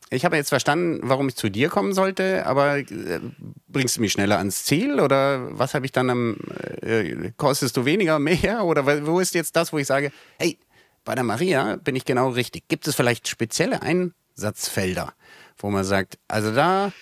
ich 0.09 0.23
habe 0.23 0.37
jetzt 0.37 0.49
verstanden, 0.49 1.01
warum 1.03 1.27
ich 1.27 1.35
zu 1.35 1.49
dir 1.49 1.69
kommen 1.69 1.93
sollte, 1.93 2.45
aber 2.45 2.77
äh, 2.77 3.19
bringst 3.67 3.97
du 3.97 4.01
mich 4.01 4.13
schneller 4.13 4.37
ans 4.37 4.63
Ziel 4.63 4.99
oder 5.01 5.57
was 5.57 5.73
habe 5.73 5.85
ich 5.85 5.91
dann 5.91 6.09
am, 6.09 6.37
äh, 6.81 7.31
kostest 7.35 7.75
du 7.75 7.83
weniger, 7.83 8.17
mehr 8.17 8.63
oder 8.63 9.05
wo 9.05 9.19
ist 9.19 9.35
jetzt 9.35 9.55
das, 9.55 9.73
wo 9.73 9.77
ich 9.77 9.87
sage, 9.87 10.11
hey, 10.39 10.57
bei 11.03 11.13
der 11.13 11.23
Maria 11.23 11.75
bin 11.77 11.95
ich 11.95 12.05
genau 12.05 12.29
richtig. 12.29 12.67
Gibt 12.67 12.87
es 12.87 12.95
vielleicht 12.95 13.27
spezielle 13.27 13.81
Einsatzfelder, 13.81 15.13
wo 15.57 15.69
man 15.69 15.83
sagt, 15.83 16.17
also 16.27 16.53
da 16.53 16.93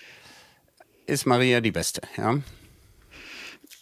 ist 1.06 1.26
Maria 1.26 1.60
die 1.60 1.72
Beste, 1.72 2.02
ja? 2.16 2.40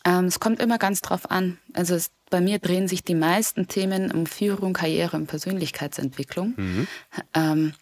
Ähm, 0.04 0.26
es 0.26 0.40
kommt 0.40 0.60
immer 0.60 0.78
ganz 0.78 1.00
drauf 1.00 1.30
an. 1.30 1.58
Also 1.72 1.94
es, 1.94 2.10
bei 2.30 2.40
mir 2.40 2.58
drehen 2.58 2.88
sich 2.88 3.04
die 3.04 3.14
meisten 3.14 3.68
Themen 3.68 4.10
um 4.10 4.26
Führung, 4.26 4.72
Karriere 4.72 5.16
und 5.16 5.26
Persönlichkeitsentwicklung. 5.26 6.54
Mhm. 6.56 6.88
Ähm, 7.34 7.74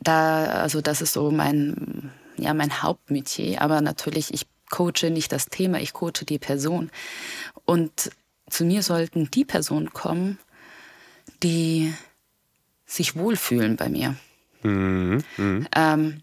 da, 0.00 0.44
also 0.44 0.80
das 0.80 1.00
ist 1.00 1.12
so 1.12 1.30
mein, 1.30 2.12
ja, 2.36 2.54
mein 2.54 2.82
Hauptmetier. 2.82 3.60
Aber 3.62 3.80
natürlich, 3.80 4.32
ich 4.32 4.46
coache 4.70 5.10
nicht 5.10 5.32
das 5.32 5.46
Thema, 5.46 5.80
ich 5.80 5.92
coache 5.92 6.24
die 6.28 6.38
Person. 6.38 6.90
Und 7.64 8.10
zu 8.48 8.64
mir 8.64 8.82
sollten 8.82 9.30
die 9.30 9.44
Personen 9.44 9.92
kommen, 9.92 10.38
die 11.42 11.92
sich 12.86 13.16
wohlfühlen 13.16 13.76
bei 13.76 13.88
mir. 13.88 14.16
Mhm. 14.62 15.22
Mhm. 15.36 15.68
Ähm, 15.74 16.22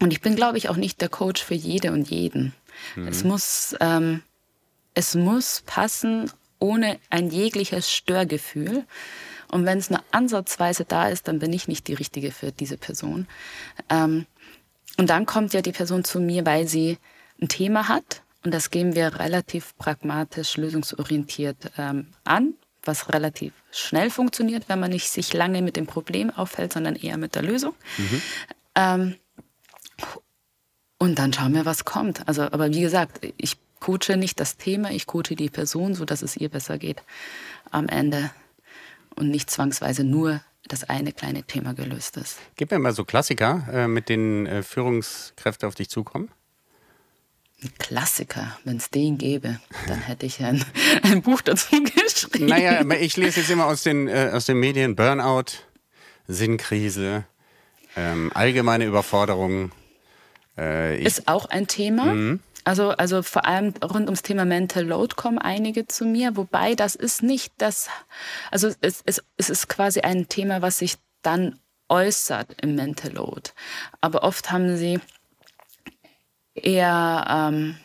und 0.00 0.12
ich 0.12 0.20
bin, 0.20 0.34
glaube 0.36 0.58
ich, 0.58 0.68
auch 0.68 0.76
nicht 0.76 1.00
der 1.00 1.08
Coach 1.08 1.42
für 1.42 1.54
jede 1.54 1.92
und 1.92 2.10
jeden. 2.10 2.52
Mhm. 2.96 3.08
Es, 3.08 3.24
muss, 3.24 3.76
ähm, 3.80 4.22
es 4.94 5.14
muss 5.14 5.62
passen 5.66 6.30
ohne 6.58 6.98
ein 7.10 7.30
jegliches 7.30 7.90
Störgefühl. 7.90 8.84
Und 9.50 9.66
wenn 9.66 9.78
es 9.78 9.90
nur 9.90 10.02
ansatzweise 10.12 10.84
da 10.84 11.08
ist, 11.08 11.28
dann 11.28 11.38
bin 11.38 11.52
ich 11.52 11.68
nicht 11.68 11.88
die 11.88 11.94
Richtige 11.94 12.30
für 12.30 12.52
diese 12.52 12.78
Person. 12.78 13.26
Ähm, 13.90 14.26
und 14.96 15.10
dann 15.10 15.26
kommt 15.26 15.52
ja 15.52 15.62
die 15.62 15.72
Person 15.72 16.04
zu 16.04 16.20
mir, 16.20 16.46
weil 16.46 16.66
sie 16.68 16.98
ein 17.40 17.48
Thema 17.48 17.88
hat. 17.88 18.22
Und 18.44 18.52
das 18.54 18.70
gehen 18.70 18.94
wir 18.94 19.18
relativ 19.18 19.76
pragmatisch, 19.76 20.56
lösungsorientiert 20.56 21.72
ähm, 21.78 22.08
an, 22.24 22.54
was 22.82 23.12
relativ 23.12 23.52
schnell 23.70 24.10
funktioniert, 24.10 24.68
wenn 24.68 24.80
man 24.80 24.90
nicht 24.90 25.10
sich 25.10 25.32
lange 25.32 25.62
mit 25.62 25.76
dem 25.76 25.86
Problem 25.86 26.30
aufhält, 26.30 26.72
sondern 26.72 26.96
eher 26.96 27.18
mit 27.18 27.34
der 27.34 27.42
Lösung. 27.42 27.74
Mhm. 27.98 28.22
Ähm, 28.74 29.16
und 31.02 31.18
dann 31.18 31.32
schauen 31.32 31.52
wir, 31.52 31.64
was 31.64 31.84
kommt. 31.84 32.28
Also, 32.28 32.42
aber 32.42 32.70
wie 32.70 32.80
gesagt, 32.80 33.18
ich 33.36 33.56
coache 33.80 34.16
nicht 34.16 34.38
das 34.38 34.56
Thema, 34.56 34.92
ich 34.92 35.08
coache 35.08 35.34
die 35.34 35.50
Person, 35.50 35.96
so 35.96 36.04
dass 36.04 36.22
es 36.22 36.36
ihr 36.36 36.48
besser 36.48 36.78
geht 36.78 37.02
am 37.72 37.88
Ende 37.88 38.30
und 39.16 39.28
nicht 39.28 39.50
zwangsweise 39.50 40.04
nur 40.04 40.42
das 40.68 40.84
eine 40.84 41.12
kleine 41.12 41.42
Thema 41.42 41.74
gelöst 41.74 42.18
ist. 42.18 42.38
Gib 42.54 42.70
mir 42.70 42.78
mal 42.78 42.92
so 42.92 43.04
Klassiker, 43.04 43.66
äh, 43.72 43.88
mit 43.88 44.08
denen 44.08 44.46
äh, 44.46 44.62
Führungskräfte 44.62 45.66
auf 45.66 45.74
dich 45.74 45.90
zukommen. 45.90 46.30
Ein 47.64 47.72
Klassiker, 47.80 48.56
wenn 48.62 48.76
es 48.76 48.88
den 48.90 49.18
gäbe, 49.18 49.58
dann 49.88 49.98
hätte 49.98 50.24
ich 50.24 50.38
ein, 50.44 50.64
ein, 51.02 51.20
Buch 51.20 51.42
dazu 51.42 51.82
geschrieben. 51.82 52.46
Naja, 52.46 52.80
ich 52.92 53.16
lese 53.16 53.40
jetzt 53.40 53.50
immer 53.50 53.66
aus 53.66 53.82
den, 53.82 54.06
äh, 54.06 54.30
aus 54.32 54.46
den 54.46 54.60
Medien 54.60 54.94
Burnout, 54.94 55.64
Sinnkrise, 56.28 57.24
ähm, 57.96 58.30
allgemeine 58.34 58.84
Überforderung. 58.84 59.72
Äh, 60.56 61.02
ist 61.02 61.28
auch 61.28 61.46
ein 61.46 61.66
Thema. 61.66 62.04
Mhm. 62.06 62.40
Also, 62.64 62.90
also 62.90 63.22
vor 63.22 63.44
allem 63.44 63.74
rund 63.82 64.06
ums 64.06 64.22
Thema 64.22 64.44
Mental 64.44 64.84
Load 64.84 65.16
kommen 65.16 65.38
einige 65.38 65.88
zu 65.88 66.04
mir, 66.04 66.36
wobei 66.36 66.74
das 66.76 66.94
ist 66.94 67.22
nicht 67.22 67.52
das, 67.58 67.88
also 68.52 68.70
es, 68.80 69.02
es, 69.04 69.22
es 69.36 69.50
ist 69.50 69.68
quasi 69.68 70.00
ein 70.00 70.28
Thema, 70.28 70.62
was 70.62 70.78
sich 70.78 70.94
dann 71.22 71.58
äußert 71.88 72.62
im 72.62 72.76
Mental 72.76 73.12
Load. 73.12 73.50
Aber 74.00 74.22
oft 74.22 74.52
haben 74.52 74.76
sie 74.76 75.00
eher 76.54 77.24
ähm, 77.28 77.76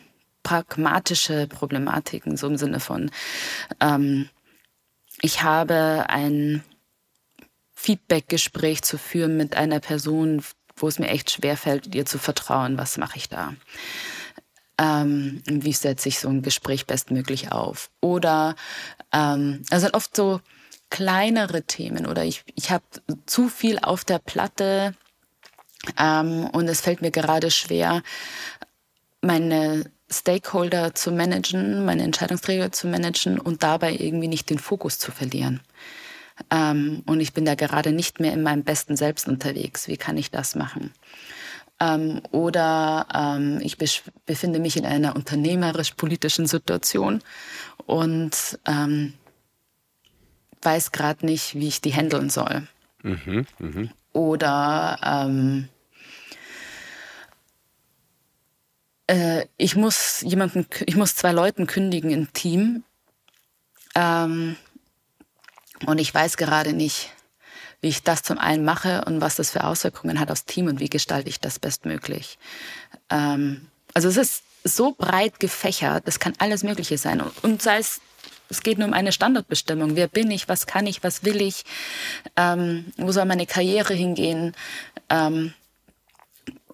pragmatische 0.44 1.46
Problematiken, 1.48 2.36
so 2.36 2.46
im 2.46 2.56
Sinne 2.56 2.80
von, 2.80 3.10
ähm, 3.80 4.28
ich 5.20 5.42
habe 5.42 6.06
ein 6.08 6.62
Feedback-Gespräch 7.74 8.82
zu 8.82 8.98
führen 8.98 9.36
mit 9.36 9.56
einer 9.56 9.80
Person, 9.80 10.42
wo 10.82 10.88
es 10.88 10.98
mir 10.98 11.08
echt 11.08 11.30
schwerfällt, 11.30 11.94
ihr 11.94 12.06
zu 12.06 12.18
vertrauen, 12.18 12.78
was 12.78 12.98
mache 12.98 13.16
ich 13.16 13.28
da? 13.28 13.54
ähm, 14.78 15.42
wie 15.46 15.72
setze 15.72 16.08
ich 16.08 16.20
so 16.20 16.28
ein 16.28 16.42
Gespräch 16.42 16.86
bestmöglich 16.86 17.52
auf. 17.52 17.90
Oder 18.00 18.54
ähm, 19.12 19.62
also 19.70 19.88
oft 19.92 20.16
so 20.16 20.40
kleinere 20.90 21.62
Themen 21.62 22.06
oder 22.06 22.24
ich, 22.24 22.44
ich 22.54 22.70
habe 22.70 22.84
zu 23.26 23.48
viel 23.48 23.78
auf 23.80 24.04
der 24.04 24.20
Platte 24.20 24.94
ähm, 25.98 26.46
und 26.46 26.68
es 26.68 26.80
fällt 26.80 27.02
mir 27.02 27.10
gerade 27.10 27.50
schwer, 27.50 28.02
meine 29.20 29.90
Stakeholder 30.10 30.94
zu 30.94 31.10
managen, 31.10 31.84
meine 31.84 32.04
Entscheidungsträger 32.04 32.72
zu 32.72 32.86
managen 32.86 33.38
und 33.38 33.62
dabei 33.62 33.92
irgendwie 33.92 34.28
nicht 34.28 34.48
den 34.48 34.58
Fokus 34.58 34.98
zu 34.98 35.12
verlieren. 35.12 35.60
Ähm, 36.50 37.02
und 37.06 37.20
ich 37.20 37.32
bin 37.32 37.44
da 37.44 37.54
gerade 37.54 37.92
nicht 37.92 38.20
mehr 38.20 38.32
in 38.32 38.42
meinem 38.42 38.64
besten 38.64 38.96
Selbst 38.96 39.28
unterwegs. 39.28 39.88
Wie 39.88 39.96
kann 39.96 40.16
ich 40.16 40.30
das 40.30 40.54
machen? 40.54 40.92
Ähm, 41.80 42.20
oder 42.30 43.06
ähm, 43.14 43.60
ich 43.62 43.76
befinde 44.26 44.58
mich 44.58 44.76
in 44.76 44.86
einer 44.86 45.14
unternehmerisch-politischen 45.14 46.46
Situation 46.46 47.22
und 47.86 48.58
ähm, 48.66 49.14
weiß 50.62 50.92
gerade 50.92 51.24
nicht, 51.24 51.54
wie 51.54 51.68
ich 51.68 51.80
die 51.80 51.92
handeln 51.94 52.30
soll. 52.30 52.66
Mhm, 53.02 53.46
mh. 53.58 53.88
Oder 54.12 54.98
ähm, 55.04 55.68
äh, 59.06 59.44
ich 59.56 59.76
muss 59.76 60.22
jemanden, 60.22 60.66
ich 60.86 60.96
muss 60.96 61.14
zwei 61.14 61.30
Leuten 61.30 61.68
kündigen 61.68 62.10
im 62.10 62.32
Team 62.32 62.82
ähm, 63.94 64.56
und 65.86 65.98
ich 65.98 66.12
weiß 66.12 66.36
gerade 66.36 66.72
nicht, 66.72 67.10
wie 67.80 67.88
ich 67.88 68.02
das 68.02 68.22
zum 68.22 68.38
einen 68.38 68.64
mache 68.64 69.04
und 69.04 69.20
was 69.20 69.36
das 69.36 69.50
für 69.50 69.64
Auswirkungen 69.64 70.18
hat 70.18 70.30
aufs 70.30 70.44
Team 70.44 70.66
und 70.66 70.80
wie 70.80 70.88
gestalte 70.88 71.28
ich 71.28 71.40
das 71.40 71.58
bestmöglich. 71.58 72.38
Ähm, 73.10 73.68
also 73.94 74.08
es 74.08 74.16
ist 74.16 74.42
so 74.64 74.92
breit 74.92 75.40
gefächert, 75.40 76.04
es 76.06 76.18
kann 76.18 76.34
alles 76.38 76.62
Mögliche 76.62 76.98
sein. 76.98 77.22
Und 77.42 77.62
sei 77.62 77.78
es, 77.78 78.00
es 78.48 78.62
geht 78.62 78.78
nur 78.78 78.88
um 78.88 78.94
eine 78.94 79.12
Standardbestimmung. 79.12 79.94
Wer 79.94 80.08
bin 80.08 80.30
ich? 80.30 80.48
Was 80.48 80.66
kann 80.66 80.86
ich? 80.86 81.02
Was 81.04 81.24
will 81.24 81.40
ich? 81.40 81.64
Ähm, 82.36 82.92
wo 82.96 83.12
soll 83.12 83.24
meine 83.24 83.46
Karriere 83.46 83.94
hingehen? 83.94 84.54
Ähm, 85.08 85.54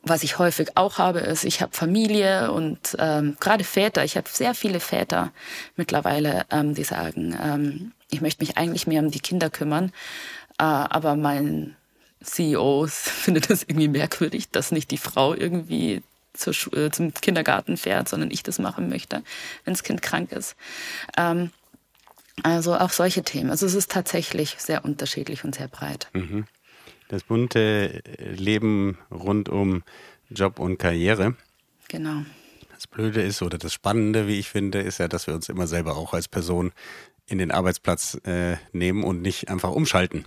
was 0.04 0.23
ich 0.23 0.38
häufig 0.38 0.76
auch 0.76 0.99
habe, 0.99 1.20
ist, 1.20 1.44
ich 1.44 1.61
habe 1.61 1.73
Familie 1.73 2.52
und 2.52 2.96
ähm, 2.99 3.37
gerade 3.40 3.64
Väter, 3.64 4.04
ich 4.04 4.16
habe 4.16 4.28
sehr 4.30 4.54
viele 4.54 4.80
Väter 4.80 5.32
mittlerweile, 5.76 6.44
ähm, 6.50 6.75
die 6.75 6.84
sagen, 6.84 7.37
ähm, 7.42 7.92
ich 8.11 8.20
möchte 8.20 8.44
mich 8.44 8.56
eigentlich 8.56 8.87
mehr 8.87 9.02
um 9.02 9.11
die 9.11 9.20
Kinder 9.20 9.50
kümmern. 9.50 9.92
Äh, 10.58 10.64
aber 10.64 11.16
mein 11.16 11.76
CEO 12.23 12.87
findet 12.88 13.50
das 13.50 13.62
irgendwie 13.62 13.88
merkwürdig, 13.88 14.50
dass 14.50 14.73
nicht 14.73 14.90
die 14.90 14.99
Frau 14.99 15.34
irgendwie 15.34 16.02
zur 16.34 16.54
äh, 16.76 16.90
zum 16.90 17.14
Kindergarten 17.14 17.76
fährt, 17.76 18.08
sondern 18.08 18.30
ich 18.30 18.42
das 18.42 18.58
machen 18.58 18.88
möchte, 18.88 19.23
wenn 19.64 19.75
das 19.75 19.82
Kind 19.82 20.02
krank 20.02 20.32
ist. 20.32 20.56
Ähm, 21.16 21.50
also 22.42 22.76
auch 22.76 22.90
solche 22.90 23.23
Themen. 23.23 23.50
Also 23.50 23.64
es 23.66 23.75
ist 23.75 23.90
tatsächlich 23.90 24.56
sehr 24.58 24.84
unterschiedlich 24.84 25.44
und 25.44 25.54
sehr 25.54 25.68
breit. 25.68 26.08
Mhm. 26.12 26.46
Das 27.14 27.23
bunte 27.23 28.02
Leben 28.18 28.99
rund 29.09 29.49
um 29.49 29.85
Job 30.30 30.59
und 30.59 30.78
Karriere. 30.78 31.37
Genau. 31.87 32.25
Das 32.73 32.88
Blöde 32.88 33.23
ist 33.23 33.40
oder 33.40 33.56
das 33.56 33.73
Spannende, 33.73 34.26
wie 34.26 34.40
ich 34.40 34.49
finde, 34.49 34.80
ist 34.80 34.99
ja, 34.99 35.06
dass 35.06 35.28
wir 35.28 35.35
uns 35.35 35.49
immer 35.49 35.68
selber 35.68 35.97
auch 35.97 36.12
als 36.12 36.26
Person 36.26 36.73
in 37.26 37.38
den 37.38 37.50
Arbeitsplatz 37.50 38.21
äh, 38.25 38.57
nehmen 38.73 39.02
und 39.02 39.23
nicht 39.23 39.49
einfach 39.49 39.71
umschalten. 39.71 40.26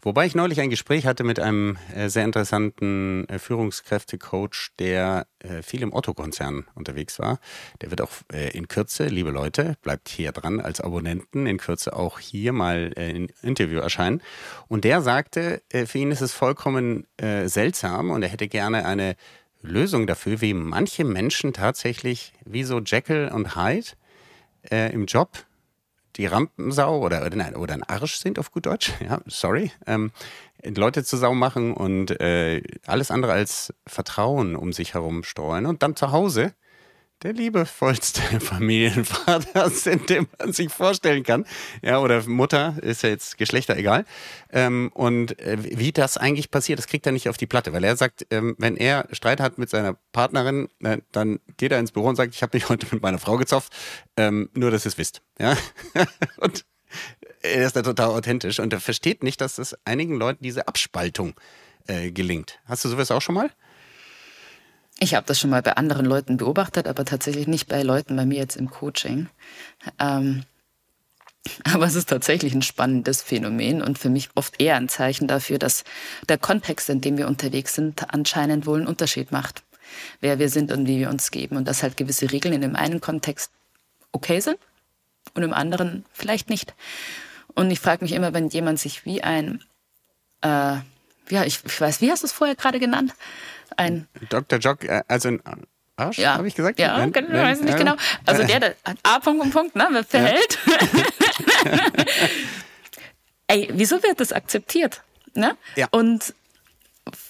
Wobei 0.00 0.26
ich 0.26 0.36
neulich 0.36 0.60
ein 0.60 0.70
Gespräch 0.70 1.04
hatte 1.06 1.24
mit 1.24 1.40
einem 1.40 1.76
äh, 1.94 2.08
sehr 2.08 2.24
interessanten 2.24 3.28
äh, 3.28 3.40
Führungskräftecoach, 3.40 4.70
der 4.78 5.26
äh, 5.40 5.62
viel 5.62 5.82
im 5.82 5.92
Otto-Konzern 5.92 6.66
unterwegs 6.74 7.18
war. 7.18 7.40
Der 7.80 7.90
wird 7.90 8.00
auch 8.00 8.10
äh, 8.32 8.50
in 8.56 8.68
Kürze, 8.68 9.06
liebe 9.06 9.30
Leute, 9.30 9.76
bleibt 9.82 10.08
hier 10.08 10.30
dran 10.30 10.60
als 10.60 10.80
Abonnenten, 10.80 11.46
in 11.46 11.58
Kürze 11.58 11.96
auch 11.96 12.20
hier 12.20 12.52
mal 12.52 12.92
äh, 12.96 13.10
in 13.10 13.32
Interview 13.42 13.80
erscheinen. 13.80 14.22
Und 14.68 14.84
der 14.84 15.02
sagte, 15.02 15.62
für 15.86 15.98
ihn 15.98 16.10
ist 16.10 16.20
es 16.20 16.32
vollkommen 16.32 17.06
seltsam 17.44 18.10
und 18.10 18.22
er 18.22 18.28
hätte 18.28 18.48
gerne 18.48 18.84
eine 18.84 19.16
Lösung 19.62 20.06
dafür, 20.06 20.40
wie 20.40 20.54
manche 20.54 21.04
Menschen 21.04 21.52
tatsächlich 21.52 22.32
wie 22.44 22.64
so 22.64 22.80
Jekyll 22.80 23.30
und 23.32 23.56
Hyde 23.56 23.92
im 24.70 25.06
Job 25.06 25.46
die 26.16 26.26
Rampensau 26.26 27.00
oder, 27.00 27.24
oder, 27.24 27.36
nein, 27.36 27.56
oder 27.56 27.74
ein 27.74 27.82
Arsch 27.82 28.16
sind 28.16 28.38
auf 28.38 28.50
gut 28.50 28.66
Deutsch, 28.66 28.92
ja, 29.00 29.20
sorry, 29.26 29.70
ähm, 29.86 30.12
Leute 30.64 31.04
zu 31.04 31.16
Sau 31.16 31.34
machen 31.34 31.74
und 31.74 32.20
äh, 32.20 32.62
alles 32.86 33.10
andere 33.10 33.32
als 33.32 33.74
Vertrauen 33.86 34.56
um 34.56 34.72
sich 34.72 34.94
herum 34.94 35.22
streuen 35.22 35.66
und 35.66 35.82
dann 35.82 35.96
zu 35.96 36.12
Hause 36.12 36.54
der 37.22 37.32
liebevollste 37.32 38.20
Familienvater 38.40 39.70
sind, 39.70 40.10
den 40.10 40.26
man 40.38 40.52
sich 40.52 40.70
vorstellen 40.70 41.22
kann. 41.22 41.46
Ja, 41.82 41.98
oder 42.00 42.26
Mutter, 42.28 42.76
ist 42.82 43.02
ja 43.02 43.08
jetzt 43.08 43.38
Geschlechter 43.38 43.76
egal. 43.76 44.04
Ähm, 44.50 44.90
und 44.94 45.38
äh, 45.40 45.56
wie 45.78 45.92
das 45.92 46.16
eigentlich 46.16 46.50
passiert, 46.50 46.78
das 46.78 46.86
kriegt 46.86 47.06
er 47.06 47.12
nicht 47.12 47.28
auf 47.28 47.36
die 47.36 47.46
Platte, 47.46 47.72
weil 47.72 47.84
er 47.84 47.96
sagt, 47.96 48.26
ähm, 48.30 48.54
wenn 48.58 48.76
er 48.76 49.08
Streit 49.12 49.40
hat 49.40 49.58
mit 49.58 49.70
seiner 49.70 49.96
Partnerin, 50.12 50.68
äh, 50.82 50.98
dann 51.12 51.40
geht 51.56 51.72
er 51.72 51.78
ins 51.78 51.92
Büro 51.92 52.08
und 52.08 52.16
sagt, 52.16 52.34
ich 52.34 52.42
habe 52.42 52.56
mich 52.56 52.68
heute 52.68 52.86
mit 52.90 53.02
meiner 53.02 53.18
Frau 53.18 53.36
gezopft, 53.36 53.72
ähm, 54.16 54.50
nur 54.54 54.70
dass 54.70 54.84
ihr 54.84 54.90
es 54.90 54.98
wisst. 54.98 55.22
Ja? 55.38 55.56
und 56.38 56.64
er 57.42 57.66
ist 57.66 57.76
da 57.76 57.82
total 57.82 58.08
authentisch 58.08 58.60
und 58.60 58.72
er 58.72 58.80
versteht 58.80 59.22
nicht, 59.22 59.40
dass 59.40 59.58
es 59.58 59.76
einigen 59.84 60.16
Leuten 60.16 60.42
diese 60.42 60.68
Abspaltung 60.68 61.34
äh, 61.86 62.10
gelingt. 62.10 62.58
Hast 62.64 62.84
du 62.84 62.88
sowas 62.88 63.10
auch 63.10 63.22
schon 63.22 63.34
mal? 63.34 63.50
Ich 64.98 65.14
habe 65.14 65.26
das 65.26 65.38
schon 65.38 65.50
mal 65.50 65.62
bei 65.62 65.76
anderen 65.76 66.06
Leuten 66.06 66.38
beobachtet, 66.38 66.86
aber 66.86 67.04
tatsächlich 67.04 67.46
nicht 67.46 67.68
bei 67.68 67.82
Leuten 67.82 68.16
bei 68.16 68.24
mir 68.24 68.38
jetzt 68.38 68.56
im 68.56 68.70
Coaching. 68.70 69.28
Ähm, 69.98 70.44
aber 71.64 71.86
es 71.86 71.94
ist 71.94 72.08
tatsächlich 72.08 72.54
ein 72.54 72.62
spannendes 72.62 73.22
Phänomen 73.22 73.82
und 73.82 73.98
für 73.98 74.08
mich 74.08 74.30
oft 74.34 74.60
eher 74.60 74.76
ein 74.76 74.88
Zeichen 74.88 75.28
dafür, 75.28 75.58
dass 75.58 75.84
der 76.28 76.38
Kontext, 76.38 76.88
in 76.88 77.00
dem 77.00 77.18
wir 77.18 77.28
unterwegs 77.28 77.74
sind, 77.74 78.12
anscheinend 78.12 78.66
wohl 78.66 78.78
einen 78.78 78.86
Unterschied 78.86 79.32
macht. 79.32 79.62
Wer 80.20 80.38
wir 80.38 80.48
sind 80.48 80.72
und 80.72 80.86
wie 80.86 80.98
wir 80.98 81.10
uns 81.10 81.30
geben. 81.30 81.56
Und 81.56 81.68
dass 81.68 81.82
halt 81.82 81.96
gewisse 81.96 82.32
Regeln 82.32 82.54
in 82.54 82.60
dem 82.62 82.76
einen 82.76 83.00
Kontext 83.00 83.50
okay 84.12 84.40
sind 84.40 84.58
und 85.34 85.42
im 85.42 85.52
anderen 85.52 86.04
vielleicht 86.12 86.48
nicht. 86.48 86.74
Und 87.54 87.70
ich 87.70 87.80
frage 87.80 88.04
mich 88.04 88.12
immer, 88.12 88.32
wenn 88.34 88.48
jemand 88.48 88.78
sich 88.78 89.04
wie 89.04 89.22
ein, 89.22 89.62
äh, 90.40 90.78
ja, 91.28 91.44
ich, 91.44 91.60
ich 91.64 91.80
weiß, 91.80 92.00
wie 92.00 92.10
hast 92.10 92.22
du 92.22 92.26
es 92.26 92.32
vorher 92.32 92.56
gerade 92.56 92.80
genannt? 92.80 93.14
Ein 93.76 94.08
Dr. 94.28 94.58
Jock, 94.58 94.84
äh, 94.84 95.02
also 95.08 95.28
ein 95.28 95.42
Arsch, 95.96 96.18
ja. 96.18 96.34
habe 96.34 96.46
ich 96.46 96.54
gesagt? 96.54 96.78
Ja, 96.78 96.98
Nein, 96.98 97.12
genau, 97.12 97.32
weiß 97.32 97.60
nicht 97.60 97.72
ja. 97.72 97.78
genau. 97.78 97.96
Also 98.26 98.44
der, 98.44 98.60
der 98.60 98.74
A. 99.02 99.18
Punkt 99.18 99.42
und 99.42 99.50
Punkt, 99.52 99.76
ne, 99.76 100.04
verhält. 100.06 100.58
Ja. 100.66 101.80
Ey, 103.48 103.70
wieso 103.72 104.02
wird 104.02 104.20
das 104.20 104.32
akzeptiert? 104.32 105.02
Ne? 105.34 105.56
Ja. 105.76 105.86
Und 105.90 106.34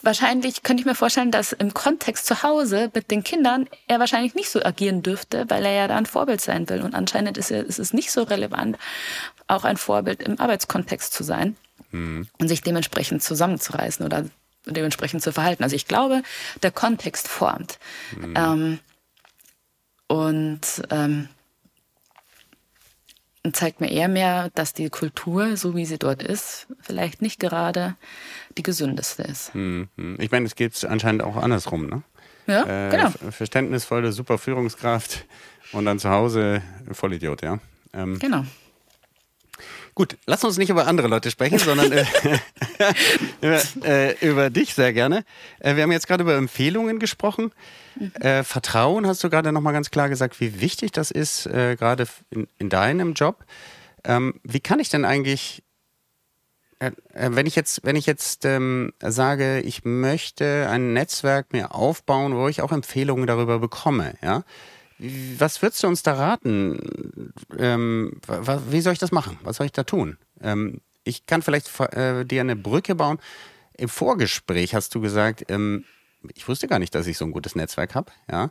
wahrscheinlich 0.02 0.62
könnte 0.62 0.80
ich 0.80 0.86
mir 0.86 0.94
vorstellen, 0.94 1.30
dass 1.30 1.52
im 1.52 1.74
Kontext 1.74 2.26
zu 2.26 2.42
Hause 2.42 2.90
mit 2.94 3.10
den 3.10 3.22
Kindern 3.22 3.68
er 3.86 4.00
wahrscheinlich 4.00 4.34
nicht 4.34 4.48
so 4.48 4.62
agieren 4.62 5.02
dürfte, 5.02 5.44
weil 5.48 5.64
er 5.64 5.72
ja 5.72 5.88
da 5.88 5.96
ein 5.96 6.06
Vorbild 6.06 6.40
sein 6.40 6.68
will. 6.68 6.82
Und 6.82 6.94
anscheinend 6.94 7.36
ist, 7.36 7.50
er, 7.50 7.64
ist 7.64 7.78
es 7.78 7.92
nicht 7.92 8.10
so 8.10 8.22
relevant, 8.22 8.78
auch 9.46 9.64
ein 9.64 9.76
Vorbild 9.76 10.22
im 10.22 10.40
Arbeitskontext 10.40 11.12
zu 11.12 11.22
sein 11.22 11.56
mhm. 11.90 12.26
und 12.38 12.48
sich 12.48 12.62
dementsprechend 12.62 13.22
zusammenzureißen 13.22 14.04
oder 14.04 14.24
dementsprechend 14.66 15.22
zu 15.22 15.32
verhalten. 15.32 15.62
Also 15.62 15.76
ich 15.76 15.86
glaube, 15.86 16.22
der 16.62 16.70
Kontext 16.70 17.28
formt. 17.28 17.78
Mhm. 18.16 18.34
Ähm, 18.36 18.78
und 20.08 20.60
ähm, 20.90 21.28
zeigt 23.52 23.80
mir 23.80 23.90
eher 23.90 24.08
mehr, 24.08 24.50
dass 24.54 24.72
die 24.72 24.90
Kultur, 24.90 25.56
so 25.56 25.74
wie 25.76 25.86
sie 25.86 25.98
dort 25.98 26.22
ist, 26.22 26.66
vielleicht 26.80 27.22
nicht 27.22 27.40
gerade 27.40 27.96
die 28.56 28.62
gesündeste 28.62 29.22
ist. 29.22 29.54
Mhm. 29.54 29.88
Ich 30.18 30.30
meine, 30.30 30.46
es 30.46 30.54
geht 30.54 30.84
anscheinend 30.84 31.22
auch 31.22 31.36
andersrum, 31.36 31.86
ne? 31.86 32.02
Ja, 32.46 32.88
äh, 32.88 32.90
genau. 32.90 33.10
Verständnisvolle, 33.30 34.12
super 34.12 34.38
Führungskraft 34.38 35.24
und 35.72 35.84
dann 35.84 35.98
zu 35.98 36.10
Hause 36.10 36.62
Vollidiot, 36.92 37.42
ja. 37.42 37.58
Ähm, 37.92 38.18
genau. 38.18 38.44
Gut, 39.96 40.18
lass 40.26 40.44
uns 40.44 40.58
nicht 40.58 40.68
über 40.68 40.86
andere 40.86 41.08
Leute 41.08 41.30
sprechen, 41.30 41.58
sondern 41.58 41.90
äh, 41.90 42.04
über, 43.40 43.62
äh, 43.86 44.26
über, 44.26 44.50
dich 44.50 44.74
sehr 44.74 44.92
gerne. 44.92 45.24
Äh, 45.58 45.76
wir 45.76 45.84
haben 45.84 45.90
jetzt 45.90 46.06
gerade 46.06 46.22
über 46.22 46.36
Empfehlungen 46.36 46.98
gesprochen. 46.98 47.50
Äh, 48.20 48.42
Vertrauen 48.42 49.06
hast 49.06 49.24
du 49.24 49.30
gerade 49.30 49.52
nochmal 49.52 49.72
ganz 49.72 49.90
klar 49.90 50.10
gesagt, 50.10 50.38
wie 50.38 50.60
wichtig 50.60 50.92
das 50.92 51.10
ist, 51.10 51.46
äh, 51.46 51.76
gerade 51.76 52.06
in, 52.28 52.46
in, 52.58 52.68
deinem 52.68 53.14
Job. 53.14 53.46
Ähm, 54.04 54.38
wie 54.42 54.60
kann 54.60 54.80
ich 54.80 54.90
denn 54.90 55.06
eigentlich, 55.06 55.64
äh, 56.78 56.90
wenn 57.14 57.46
ich 57.46 57.56
jetzt, 57.56 57.82
wenn 57.82 57.96
ich 57.96 58.04
jetzt 58.04 58.44
ähm, 58.44 58.92
sage, 59.00 59.60
ich 59.60 59.86
möchte 59.86 60.68
ein 60.68 60.92
Netzwerk 60.92 61.54
mir 61.54 61.74
aufbauen, 61.74 62.36
wo 62.36 62.48
ich 62.48 62.60
auch 62.60 62.72
Empfehlungen 62.72 63.26
darüber 63.26 63.60
bekomme, 63.60 64.12
ja? 64.22 64.44
Was 64.98 65.60
würdest 65.60 65.82
du 65.82 65.88
uns 65.88 66.02
da 66.02 66.14
raten? 66.14 67.32
Ähm, 67.58 68.20
wie 68.70 68.80
soll 68.80 68.94
ich 68.94 68.98
das 68.98 69.12
machen? 69.12 69.38
Was 69.42 69.56
soll 69.56 69.66
ich 69.66 69.72
da 69.72 69.84
tun? 69.84 70.16
Ähm, 70.40 70.80
ich 71.04 71.26
kann 71.26 71.42
vielleicht 71.42 71.70
äh, 71.80 72.24
dir 72.24 72.40
eine 72.40 72.56
Brücke 72.56 72.94
bauen. 72.94 73.18
Im 73.76 73.88
Vorgespräch 73.88 74.74
hast 74.74 74.94
du 74.94 75.00
gesagt, 75.00 75.44
ähm, 75.48 75.84
ich 76.34 76.48
wusste 76.48 76.66
gar 76.66 76.78
nicht, 76.78 76.94
dass 76.94 77.06
ich 77.06 77.18
so 77.18 77.24
ein 77.24 77.30
gutes 77.30 77.54
Netzwerk 77.54 77.94
habe, 77.94 78.10
ja. 78.30 78.50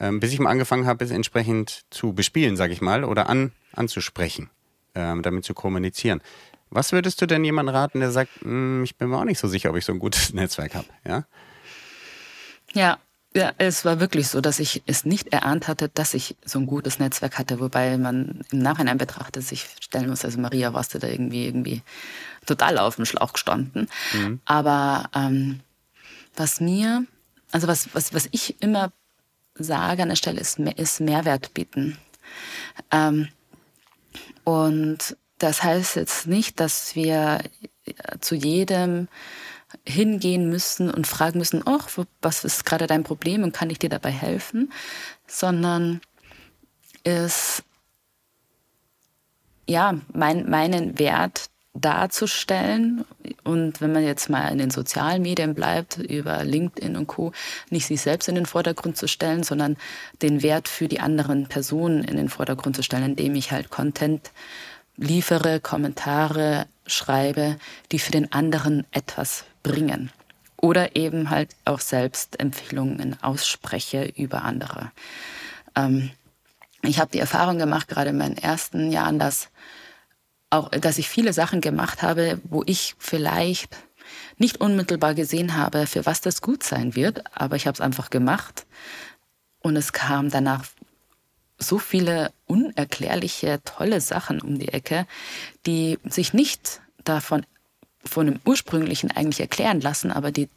Ähm, 0.00 0.18
bis 0.18 0.32
ich 0.32 0.40
mal 0.40 0.50
angefangen 0.50 0.86
habe, 0.86 1.04
es 1.04 1.10
entsprechend 1.10 1.84
zu 1.90 2.12
bespielen, 2.14 2.56
sage 2.56 2.72
ich 2.72 2.80
mal, 2.80 3.04
oder 3.04 3.28
an, 3.28 3.52
anzusprechen, 3.72 4.50
ähm, 4.94 5.22
damit 5.22 5.44
zu 5.44 5.54
kommunizieren. 5.54 6.22
Was 6.70 6.92
würdest 6.92 7.20
du 7.20 7.26
denn 7.26 7.44
jemandem 7.44 7.74
raten, 7.74 8.00
der 8.00 8.10
sagt, 8.10 8.30
hm, 8.40 8.82
ich 8.82 8.96
bin 8.96 9.10
mir 9.10 9.18
auch 9.18 9.24
nicht 9.24 9.38
so 9.38 9.46
sicher, 9.46 9.70
ob 9.70 9.76
ich 9.76 9.84
so 9.84 9.92
ein 9.92 9.98
gutes 9.98 10.32
Netzwerk 10.32 10.74
habe, 10.74 10.88
ja? 11.06 11.24
Ja, 12.72 12.98
ja, 13.34 13.52
es 13.58 13.84
war 13.84 13.98
wirklich 13.98 14.28
so, 14.28 14.40
dass 14.40 14.58
ich 14.58 14.82
es 14.86 15.04
nicht 15.04 15.32
erahnt 15.32 15.66
hatte, 15.66 15.88
dass 15.88 16.12
ich 16.12 16.36
so 16.44 16.58
ein 16.58 16.66
gutes 16.66 16.98
Netzwerk 16.98 17.38
hatte, 17.38 17.60
wobei 17.60 17.96
man 17.96 18.42
im 18.50 18.58
Nachhinein 18.58 18.98
betrachtet 18.98 19.44
sich 19.44 19.66
stellen 19.80 20.10
muss, 20.10 20.24
also 20.24 20.38
Maria 20.38 20.74
warst 20.74 20.94
du 20.94 20.98
da 20.98 21.08
irgendwie 21.08 21.46
irgendwie 21.46 21.82
total 22.44 22.78
auf 22.78 22.96
dem 22.96 23.06
Schlauch 23.06 23.32
gestanden. 23.32 23.88
Mhm. 24.12 24.40
Aber 24.44 25.08
ähm, 25.14 25.60
was 26.36 26.60
mir, 26.60 27.06
also 27.52 27.68
was, 27.68 27.94
was, 27.94 28.12
was 28.12 28.28
ich 28.32 28.60
immer 28.60 28.92
sage 29.54 30.02
an 30.02 30.10
der 30.10 30.16
Stelle, 30.16 30.40
ist, 30.40 30.58
ist 30.58 31.00
Mehrwert 31.00 31.54
bieten. 31.54 31.96
Ähm, 32.90 33.28
und 34.44 35.16
das 35.38 35.62
heißt 35.62 35.96
jetzt 35.96 36.26
nicht, 36.26 36.60
dass 36.60 36.94
wir 36.94 37.40
zu 38.20 38.34
jedem 38.34 39.08
hingehen 39.86 40.48
müssen 40.48 40.90
und 40.90 41.06
fragen 41.06 41.38
müssen, 41.38 41.62
ach, 41.66 41.88
was 42.20 42.44
ist 42.44 42.64
gerade 42.64 42.86
dein 42.86 43.04
Problem 43.04 43.42
und 43.42 43.52
kann 43.52 43.70
ich 43.70 43.78
dir 43.78 43.90
dabei 43.90 44.10
helfen, 44.10 44.72
sondern 45.26 46.00
es 47.04 47.62
ja, 49.66 49.94
mein, 50.12 50.48
meinen 50.48 50.98
Wert 50.98 51.48
darzustellen 51.74 53.04
und 53.44 53.80
wenn 53.80 53.92
man 53.92 54.04
jetzt 54.04 54.28
mal 54.28 54.48
in 54.48 54.58
den 54.58 54.70
sozialen 54.70 55.22
Medien 55.22 55.54
bleibt, 55.54 55.96
über 55.96 56.44
LinkedIn 56.44 56.96
und 56.96 57.06
Co., 57.06 57.32
nicht 57.70 57.86
sich 57.86 58.02
selbst 58.02 58.28
in 58.28 58.34
den 58.34 58.44
Vordergrund 58.44 58.98
zu 58.98 59.08
stellen, 59.08 59.42
sondern 59.42 59.78
den 60.20 60.42
Wert 60.42 60.68
für 60.68 60.86
die 60.86 61.00
anderen 61.00 61.46
Personen 61.46 62.04
in 62.04 62.16
den 62.16 62.28
Vordergrund 62.28 62.76
zu 62.76 62.82
stellen, 62.82 63.04
indem 63.04 63.34
ich 63.34 63.52
halt 63.52 63.70
Content 63.70 64.32
liefere, 64.96 65.60
Kommentare 65.60 66.66
schreibe, 66.86 67.56
die 67.90 67.98
für 67.98 68.12
den 68.12 68.30
anderen 68.32 68.86
etwas 68.90 69.44
bringen. 69.62 70.10
Oder 70.56 70.96
eben 70.96 71.30
halt 71.30 71.56
auch 71.64 71.80
selbst 71.80 72.38
Empfehlungen 72.38 73.20
ausspreche 73.22 74.04
über 74.16 74.42
andere. 74.42 74.92
Ähm, 75.74 76.10
ich 76.82 76.98
habe 76.98 77.10
die 77.10 77.18
Erfahrung 77.18 77.58
gemacht, 77.58 77.88
gerade 77.88 78.10
in 78.10 78.18
meinen 78.18 78.36
ersten 78.36 78.90
Jahren, 78.90 79.18
dass 79.18 79.48
auch, 80.50 80.68
dass 80.70 80.98
ich 80.98 81.08
viele 81.08 81.32
Sachen 81.32 81.60
gemacht 81.60 82.02
habe, 82.02 82.40
wo 82.44 82.62
ich 82.66 82.94
vielleicht 82.98 83.76
nicht 84.36 84.60
unmittelbar 84.60 85.14
gesehen 85.14 85.56
habe, 85.56 85.86
für 85.86 86.04
was 86.04 86.20
das 86.20 86.42
gut 86.42 86.62
sein 86.62 86.94
wird, 86.94 87.22
aber 87.34 87.56
ich 87.56 87.66
habe 87.66 87.74
es 87.74 87.80
einfach 87.80 88.10
gemacht 88.10 88.66
und 89.60 89.76
es 89.76 89.92
kam 89.92 90.28
danach 90.28 90.64
so 91.58 91.78
viele 91.78 92.32
unerklärliche, 92.46 93.60
tolle 93.64 94.00
Sachen 94.00 94.40
um 94.40 94.58
die 94.58 94.68
Ecke, 94.68 95.06
die 95.64 95.98
sich 96.04 96.34
nicht 96.34 96.80
davon 97.04 97.46
von 98.04 98.26
dem 98.26 98.40
ursprünglichen 98.44 99.10
eigentlich 99.10 99.40
erklären 99.40 99.80
lassen, 99.80 100.10
aber 100.10 100.32
die 100.32 100.48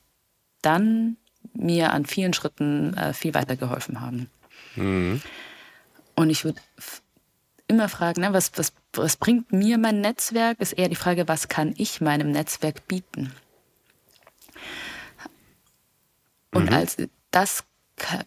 dann 0.61 1.17
mir 1.53 1.93
an 1.93 2.05
vielen 2.05 2.33
Schritten 2.33 2.93
äh, 2.95 3.13
viel 3.13 3.33
weitergeholfen 3.33 4.01
haben. 4.01 4.29
Mhm. 4.75 5.21
Und 6.15 6.29
ich 6.29 6.43
würde 6.43 6.59
immer 7.67 7.89
fragen, 7.89 8.21
ne, 8.21 8.33
was, 8.33 8.51
was, 8.55 8.73
was 8.93 9.17
bringt 9.17 9.51
mir 9.51 9.77
mein 9.77 10.01
Netzwerk? 10.01 10.59
Ist 10.59 10.73
eher 10.73 10.89
die 10.89 10.95
Frage, 10.95 11.27
was 11.27 11.47
kann 11.47 11.73
ich 11.77 12.01
meinem 12.01 12.31
Netzwerk 12.31 12.87
bieten? 12.87 13.31
Und 16.51 16.69
mhm. 16.69 16.73
als 16.73 16.97
das 17.31 17.63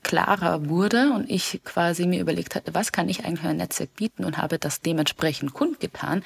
klarer 0.02 0.68
wurde 0.68 1.12
und 1.12 1.28
ich 1.28 1.61
quasi 1.64 2.07
mir 2.07 2.20
überlegt 2.20 2.54
hatte, 2.54 2.74
was 2.74 2.92
kann 2.92 3.09
ich 3.09 3.24
eigentlich 3.24 3.44
meinem 3.44 3.59
Netzwerk 3.59 3.94
bieten 3.96 4.24
und 4.24 4.38
habe 4.38 4.59
das 4.59 4.81
dementsprechend 4.81 5.52
kundgetan, 5.52 6.22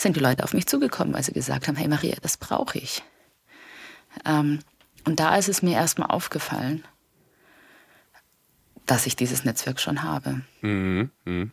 sind 0.00 0.16
die 0.16 0.20
Leute 0.20 0.44
auf 0.44 0.54
mich 0.54 0.66
zugekommen, 0.66 1.12
weil 1.12 1.22
sie 1.22 1.32
gesagt 1.32 1.68
haben, 1.68 1.76
hey 1.76 1.88
Maria, 1.88 2.16
das 2.22 2.36
brauche 2.36 2.78
ich. 2.78 3.02
Ähm, 4.24 4.60
und 5.04 5.20
da 5.20 5.36
ist 5.36 5.48
es 5.48 5.62
mir 5.62 5.74
erstmal 5.74 6.10
aufgefallen, 6.10 6.84
dass 8.86 9.06
ich 9.06 9.16
dieses 9.16 9.44
Netzwerk 9.44 9.80
schon 9.80 10.02
habe. 10.02 10.40
Mhm, 10.62 11.10
mh. 11.24 11.46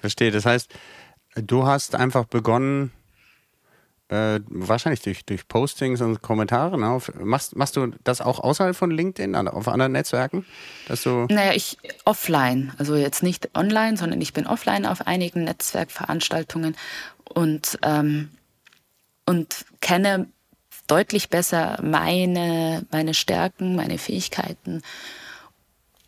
Verstehe. 0.00 0.30
Das 0.30 0.46
heißt, 0.46 0.72
du 1.34 1.66
hast 1.66 1.94
einfach 1.94 2.24
begonnen, 2.26 2.92
Äh, 4.12 4.40
wahrscheinlich 4.48 5.02
durch, 5.02 5.24
durch 5.24 5.46
Postings 5.46 6.00
und 6.00 6.20
Kommentare. 6.20 6.76
Ne? 6.76 6.88
Auf, 6.88 7.12
machst, 7.14 7.54
machst 7.54 7.76
du 7.76 7.92
das 8.02 8.20
auch 8.20 8.40
außerhalb 8.40 8.74
von 8.74 8.90
LinkedIn, 8.90 9.36
auf 9.36 9.68
anderen 9.68 9.92
Netzwerken? 9.92 10.44
Dass 10.88 11.04
du 11.04 11.28
naja, 11.30 11.52
ich 11.52 11.78
offline, 12.04 12.72
also 12.76 12.96
jetzt 12.96 13.22
nicht 13.22 13.56
online, 13.56 13.96
sondern 13.96 14.20
ich 14.20 14.32
bin 14.32 14.48
offline 14.48 14.84
auf 14.84 15.06
einigen 15.06 15.44
Netzwerkveranstaltungen 15.44 16.74
und, 17.34 17.78
ähm, 17.82 18.30
und 19.26 19.64
kenne 19.80 20.26
deutlich 20.86 21.28
besser 21.28 21.78
meine, 21.82 22.84
meine 22.90 23.14
Stärken, 23.14 23.76
meine 23.76 23.98
Fähigkeiten. 23.98 24.82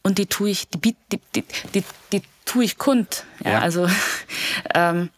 Und 0.03 0.19
die 0.19 0.27
tue 0.27 0.51
ich, 0.51 0.69
die, 0.69 0.97
die, 1.13 1.21
die, 1.35 1.45
die, 1.75 1.85
die 2.13 2.23
tue 2.45 2.65
ich 2.65 2.79
kund. 2.79 3.25
Ja, 3.45 3.53
ja. 3.53 3.59
also 3.61 3.89
ähm, 4.75 5.11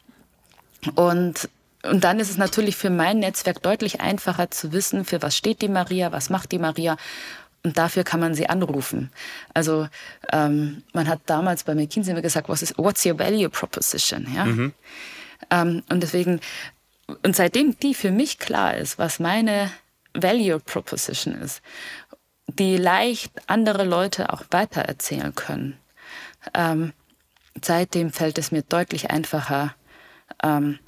und 0.95 1.49
und 1.85 2.03
dann 2.03 2.19
ist 2.19 2.31
es 2.31 2.39
natürlich 2.39 2.77
für 2.77 2.91
mein 2.91 3.19
Netzwerk 3.19 3.63
deutlich 3.63 4.01
einfacher 4.01 4.51
zu 4.51 4.73
wissen, 4.73 5.05
für 5.05 5.21
was 5.21 5.37
steht 5.37 5.61
die 5.61 5.69
Maria, 5.69 6.13
was 6.13 6.31
macht 6.31 6.53
die 6.53 6.59
Maria. 6.59 6.97
Und 7.63 7.79
dafür 7.79 8.05
kann 8.05 8.21
man 8.21 8.35
sie 8.35 8.49
anrufen. 8.49 9.11
Also 9.53 9.89
ähm, 10.33 10.83
man 10.93 11.09
hat 11.09 11.21
damals 11.27 11.65
bei 11.65 11.75
McKinsey 11.75 12.13
immer 12.13 12.23
gesagt, 12.23 12.49
was 12.49 12.63
ist, 12.63 12.79
what's 12.79 13.05
your 13.05 13.19
value 13.19 13.49
proposition? 13.49 14.27
Ja? 14.35 14.45
Mhm. 14.47 14.73
Ähm, 15.51 15.83
und 15.91 16.03
deswegen, 16.03 16.41
und 17.23 17.37
seitdem 17.37 17.79
die 17.79 17.95
für 17.95 18.11
mich 18.11 18.39
klar 18.39 18.77
ist, 18.77 18.99
was 18.99 19.19
meine 19.21 19.71
value 20.15 20.61
proposition 20.61 21.35
ist, 21.35 21.63
die 22.47 22.77
leicht 22.77 23.33
andere 23.47 23.85
Leute 23.85 24.33
auch 24.33 24.45
weitererzählen 24.51 25.35
können, 25.35 25.79
ähm, 26.53 26.93
seitdem 27.63 28.13
fällt 28.13 28.39
es 28.39 28.53
mir 28.53 28.63
deutlich 28.63 29.11
einfacher, 29.11 29.75
ähm, 30.43 30.79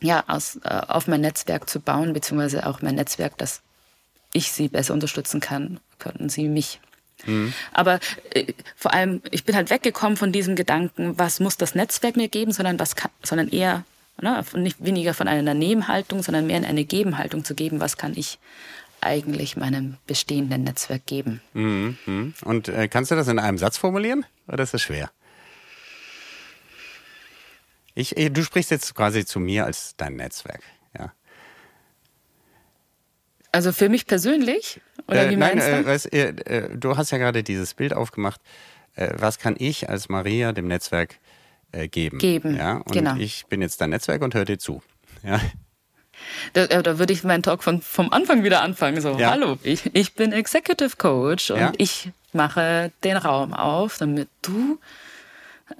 ja, 0.00 0.24
aus, 0.26 0.56
äh, 0.64 0.82
auf 0.88 1.06
mein 1.06 1.20
Netzwerk 1.20 1.68
zu 1.68 1.80
bauen, 1.80 2.12
beziehungsweise 2.12 2.66
auch 2.66 2.82
mein 2.82 2.96
Netzwerk, 2.96 3.38
dass 3.38 3.62
ich 4.32 4.50
sie 4.50 4.68
besser 4.68 4.94
unterstützen 4.94 5.40
kann, 5.40 5.78
könnten 5.98 6.28
sie 6.28 6.48
mich. 6.48 6.80
Mhm. 7.26 7.52
Aber 7.72 8.00
äh, 8.34 8.52
vor 8.76 8.92
allem, 8.92 9.22
ich 9.30 9.44
bin 9.44 9.54
halt 9.54 9.70
weggekommen 9.70 10.16
von 10.16 10.32
diesem 10.32 10.56
Gedanken, 10.56 11.18
was 11.18 11.40
muss 11.40 11.56
das 11.56 11.74
Netzwerk 11.74 12.16
mir 12.16 12.28
geben, 12.28 12.52
sondern 12.52 12.78
was 12.78 12.96
kann, 12.96 13.10
sondern 13.22 13.48
eher 13.48 13.84
ne, 14.20 14.44
nicht 14.54 14.84
weniger 14.84 15.14
von 15.14 15.28
einer 15.28 15.54
Nebenhaltung, 15.54 16.22
sondern 16.22 16.46
mehr 16.46 16.58
in 16.58 16.64
eine 16.64 16.84
Gebenhaltung 16.84 17.44
zu 17.44 17.54
geben, 17.54 17.80
was 17.80 17.96
kann 17.96 18.12
ich 18.16 18.38
eigentlich 19.00 19.56
meinem 19.56 19.96
bestehenden 20.06 20.64
Netzwerk 20.64 21.06
geben. 21.06 21.40
Mhm. 21.54 21.98
mhm. 22.06 22.34
Und 22.44 22.68
äh, 22.68 22.88
kannst 22.88 23.10
du 23.10 23.16
das 23.16 23.28
in 23.28 23.38
einem 23.38 23.58
Satz 23.58 23.76
formulieren 23.76 24.24
oder 24.46 24.62
ist 24.62 24.74
das 24.74 24.82
schwer? 24.82 25.10
Ich, 27.94 28.16
äh, 28.16 28.30
du 28.30 28.42
sprichst 28.42 28.70
jetzt 28.70 28.94
quasi 28.94 29.26
zu 29.26 29.40
mir 29.40 29.66
als 29.66 29.94
dein 29.96 30.16
Netzwerk. 30.16 30.62
Also 33.52 33.72
für 33.72 33.90
mich 33.90 34.06
persönlich? 34.06 34.80
Oder 35.06 35.26
äh, 35.26 35.30
wie 35.30 35.36
nein, 35.36 35.58
meinst 35.58 35.68
du? 35.68 35.72
Äh, 35.72 35.86
weißt, 35.86 36.12
äh, 36.12 36.76
du 36.76 36.96
hast 36.96 37.10
ja 37.10 37.18
gerade 37.18 37.42
dieses 37.42 37.74
Bild 37.74 37.92
aufgemacht. 37.92 38.40
Äh, 38.94 39.10
was 39.16 39.38
kann 39.38 39.56
ich 39.58 39.88
als 39.88 40.08
Maria 40.08 40.52
dem 40.52 40.66
Netzwerk 40.66 41.18
äh, 41.72 41.86
geben? 41.86 42.18
Geben, 42.18 42.56
ja? 42.56 42.78
Und 42.78 42.92
genau. 42.92 43.16
ich 43.16 43.46
bin 43.46 43.60
jetzt 43.60 43.80
dein 43.80 43.90
Netzwerk 43.90 44.22
und 44.22 44.34
höre 44.34 44.46
dir 44.46 44.58
zu. 44.58 44.82
Ja. 45.22 45.40
Da, 46.52 46.66
da, 46.66 46.98
würde 46.98 47.12
ich 47.12 47.24
meinen 47.24 47.42
Talk 47.42 47.62
von, 47.62 47.82
vom 47.82 48.12
Anfang 48.12 48.44
wieder 48.44 48.62
anfangen. 48.62 49.00
So, 49.00 49.18
ja. 49.18 49.30
hallo, 49.30 49.58
ich, 49.62 49.94
ich 49.94 50.14
bin 50.14 50.32
Executive 50.32 50.96
Coach 50.96 51.50
und 51.50 51.58
ja. 51.58 51.72
ich 51.78 52.10
mache 52.32 52.92
den 53.02 53.16
Raum 53.16 53.52
auf, 53.52 53.98
damit 53.98 54.28
du 54.40 54.78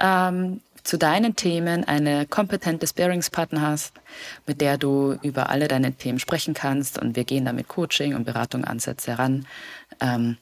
ähm, 0.01 0.61
zu 0.83 0.99
deinen 0.99 1.37
Themen 1.37 1.85
eine 1.85 2.27
kompetente 2.27 2.87
Sparingspartner 2.87 3.61
hast, 3.61 3.95
mit 4.47 4.61
der 4.61 4.79
du 4.79 5.17
über 5.23 5.51
alle 5.51 5.69
deine 5.69 5.93
Themen 5.93 6.19
sprechen 6.19 6.55
kannst 6.55 6.99
und 6.99 7.17
wir 7.17 7.25
gehen 7.25 7.45
da 7.45 7.53
mit 7.53 7.69
Coaching 7.69 8.15
und 8.15 8.25
Beratungsansätze 8.25 9.19
ran. 9.19 9.47
Ähm, 10.01 10.37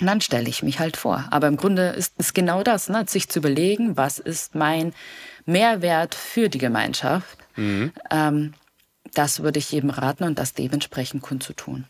und 0.00 0.06
dann 0.06 0.20
stelle 0.20 0.48
ich 0.48 0.64
mich 0.64 0.80
halt 0.80 0.96
vor. 0.96 1.26
Aber 1.30 1.46
im 1.46 1.56
Grunde 1.56 1.90
ist 1.90 2.14
es 2.18 2.34
genau 2.34 2.64
das, 2.64 2.88
ne? 2.88 3.04
sich 3.06 3.28
zu 3.28 3.38
überlegen, 3.38 3.96
was 3.96 4.18
ist 4.18 4.54
mein 4.56 4.94
Mehrwert 5.46 6.14
für 6.14 6.48
die 6.48 6.58
Gemeinschaft. 6.58 7.38
Mhm. 7.54 7.92
Ähm, 8.10 8.54
das 9.14 9.42
würde 9.42 9.58
ich 9.58 9.70
jedem 9.70 9.90
raten 9.90 10.24
und 10.24 10.38
das 10.38 10.54
dementsprechend 10.54 11.22
kundzutun. 11.22 11.84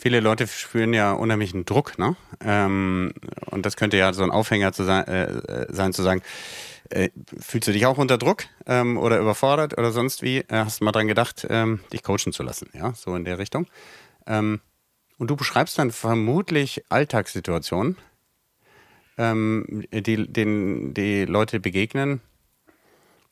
Viele 0.00 0.20
Leute 0.20 0.46
spüren 0.46 0.92
ja 0.92 1.12
unheimlichen 1.12 1.64
Druck, 1.64 1.98
ne? 1.98 2.16
Ähm, 2.40 3.12
und 3.46 3.66
das 3.66 3.76
könnte 3.76 3.96
ja 3.96 4.12
so 4.12 4.22
ein 4.22 4.30
Aufhänger 4.30 4.72
zu 4.72 4.84
sein, 4.84 5.06
äh, 5.08 5.66
sein 5.70 5.92
zu 5.92 6.02
sagen, 6.02 6.22
äh, 6.90 7.10
fühlst 7.38 7.66
du 7.66 7.72
dich 7.72 7.84
auch 7.84 7.98
unter 7.98 8.16
Druck 8.16 8.44
ähm, 8.66 8.96
oder 8.96 9.18
überfordert 9.18 9.76
oder 9.76 9.90
sonst 9.90 10.22
wie? 10.22 10.38
Äh, 10.38 10.64
hast 10.64 10.80
du 10.80 10.84
mal 10.84 10.92
dran 10.92 11.08
gedacht, 11.08 11.46
ähm, 11.50 11.80
dich 11.92 12.04
coachen 12.04 12.32
zu 12.32 12.44
lassen? 12.44 12.70
Ja, 12.74 12.94
so 12.94 13.14
in 13.16 13.24
der 13.24 13.38
Richtung. 13.38 13.66
Ähm, 14.26 14.60
und 15.18 15.30
du 15.30 15.36
beschreibst 15.36 15.78
dann 15.78 15.90
vermutlich 15.90 16.84
Alltagssituationen, 16.90 17.96
ähm, 19.18 19.84
die, 19.92 20.32
denen 20.32 20.94
die 20.94 21.24
Leute 21.24 21.58
begegnen 21.58 22.20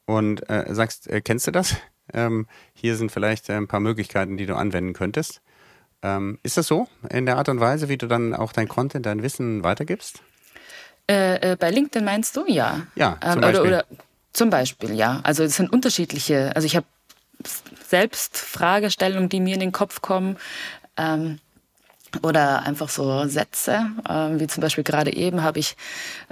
und 0.04 0.50
äh, 0.50 0.66
sagst, 0.74 1.08
äh, 1.08 1.20
kennst 1.20 1.46
du 1.46 1.52
das? 1.52 1.76
Ähm, 2.12 2.46
hier 2.74 2.96
sind 2.96 3.12
vielleicht 3.12 3.48
ein 3.50 3.68
paar 3.68 3.80
Möglichkeiten, 3.80 4.36
die 4.36 4.46
du 4.46 4.56
anwenden 4.56 4.92
könntest. 4.92 5.42
Ähm, 6.06 6.38
ist 6.44 6.56
das 6.56 6.68
so 6.68 6.86
in 7.10 7.26
der 7.26 7.36
Art 7.36 7.48
und 7.48 7.58
Weise, 7.58 7.88
wie 7.88 7.98
du 7.98 8.06
dann 8.06 8.32
auch 8.32 8.52
dein 8.52 8.68
Content, 8.68 9.06
dein 9.06 9.24
Wissen 9.24 9.64
weitergibst? 9.64 10.22
Äh, 11.10 11.52
äh, 11.52 11.56
bei 11.56 11.70
LinkedIn 11.70 12.04
meinst 12.04 12.36
du? 12.36 12.44
Ja. 12.46 12.86
Ja, 12.94 13.18
zum 13.20 13.32
ähm, 13.32 13.40
Beispiel. 13.40 13.60
Oder, 13.60 13.68
oder, 13.68 13.84
zum 14.32 14.50
Beispiel, 14.50 14.94
ja. 14.94 15.20
Also 15.24 15.42
es 15.42 15.56
sind 15.56 15.72
unterschiedliche, 15.72 16.54
also 16.54 16.66
ich 16.66 16.76
habe 16.76 16.86
selbst 17.88 18.38
Fragestellungen, 18.38 19.28
die 19.28 19.40
mir 19.40 19.54
in 19.54 19.60
den 19.60 19.72
Kopf 19.72 20.00
kommen. 20.00 20.36
Ähm, 20.96 21.40
oder 22.22 22.62
einfach 22.62 22.88
so 22.88 23.26
Sätze, 23.26 23.90
äh, 24.08 24.40
wie 24.40 24.46
zum 24.46 24.60
Beispiel 24.60 24.84
gerade 24.84 25.12
eben 25.12 25.42
habe 25.42 25.58
ich, 25.58 25.76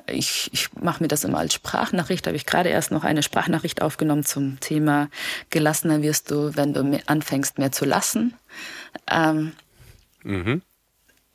ich, 0.06 0.50
ich 0.52 0.72
mache 0.80 1.02
mir 1.02 1.08
das 1.08 1.24
immer 1.24 1.38
als 1.38 1.52
Sprachnachricht, 1.52 2.26
habe 2.26 2.36
ich 2.36 2.46
gerade 2.46 2.68
erst 2.68 2.90
noch 2.90 3.04
eine 3.04 3.22
Sprachnachricht 3.22 3.82
aufgenommen 3.82 4.24
zum 4.24 4.60
Thema 4.60 5.08
gelassener 5.50 6.00
wirst 6.00 6.30
du, 6.30 6.56
wenn 6.56 6.72
du 6.72 7.02
anfängst 7.06 7.58
mehr 7.58 7.72
zu 7.72 7.84
lassen. 7.84 8.34
Ähm, 9.10 9.52
mhm. 10.24 10.62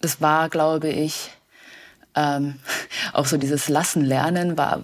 Das 0.02 0.22
war, 0.22 0.50
glaube 0.50 0.90
ich, 0.90 1.32
ähm, 2.16 2.60
auch 3.14 3.26
so 3.26 3.38
dieses 3.38 3.70
Lassen 3.70 4.04
lernen 4.04 4.58
war 4.58 4.84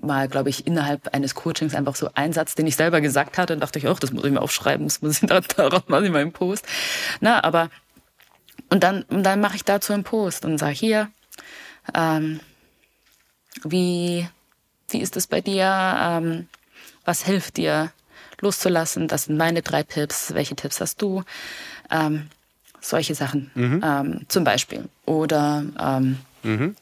mal, 0.00 0.28
glaube 0.28 0.48
ich, 0.48 0.66
innerhalb 0.66 1.14
eines 1.14 1.34
Coachings 1.34 1.74
einfach 1.74 1.94
so 1.94 2.10
ein 2.14 2.32
Satz, 2.32 2.54
den 2.54 2.66
ich 2.66 2.76
selber 2.76 3.00
gesagt 3.00 3.38
hatte 3.38 3.52
und 3.52 3.60
dachte 3.60 3.78
ich, 3.78 3.88
auch, 3.88 3.98
das 3.98 4.12
muss 4.12 4.24
ich 4.24 4.32
mir 4.32 4.40
aufschreiben, 4.40 4.86
das 4.86 5.02
muss 5.02 5.22
ich 5.22 5.28
da, 5.28 5.40
darauf 5.56 5.88
mache 5.88 6.06
ich 6.06 6.10
mal 6.10 6.20
einen 6.20 6.32
Post. 6.32 6.66
Na, 7.20 7.44
aber 7.44 7.70
und 8.70 8.82
dann, 8.82 9.02
und 9.04 9.22
dann 9.22 9.40
mache 9.40 9.56
ich 9.56 9.64
dazu 9.64 9.92
einen 9.92 10.04
Post 10.04 10.44
und 10.44 10.58
sage 10.58 10.74
hier, 10.74 11.10
ähm, 11.94 12.40
wie, 13.64 14.26
wie 14.88 15.00
ist 15.00 15.16
es 15.16 15.26
bei 15.26 15.40
dir? 15.40 15.64
Ähm, 16.00 16.48
was 17.04 17.22
hilft 17.22 17.58
dir 17.58 17.92
loszulassen? 18.40 19.08
Das 19.08 19.24
sind 19.24 19.36
meine 19.36 19.62
drei 19.62 19.82
Tipps. 19.82 20.32
Welche 20.34 20.56
Tipps 20.56 20.80
hast 20.80 21.02
du? 21.02 21.22
Ähm, 21.90 22.30
solche 22.82 23.14
Sachen 23.14 23.50
mhm. 23.54 23.82
ähm, 23.84 24.20
zum 24.28 24.44
Beispiel. 24.44 24.88
Oder 25.06 25.64
ähm, 25.80 26.18
Mhm. 26.42 26.76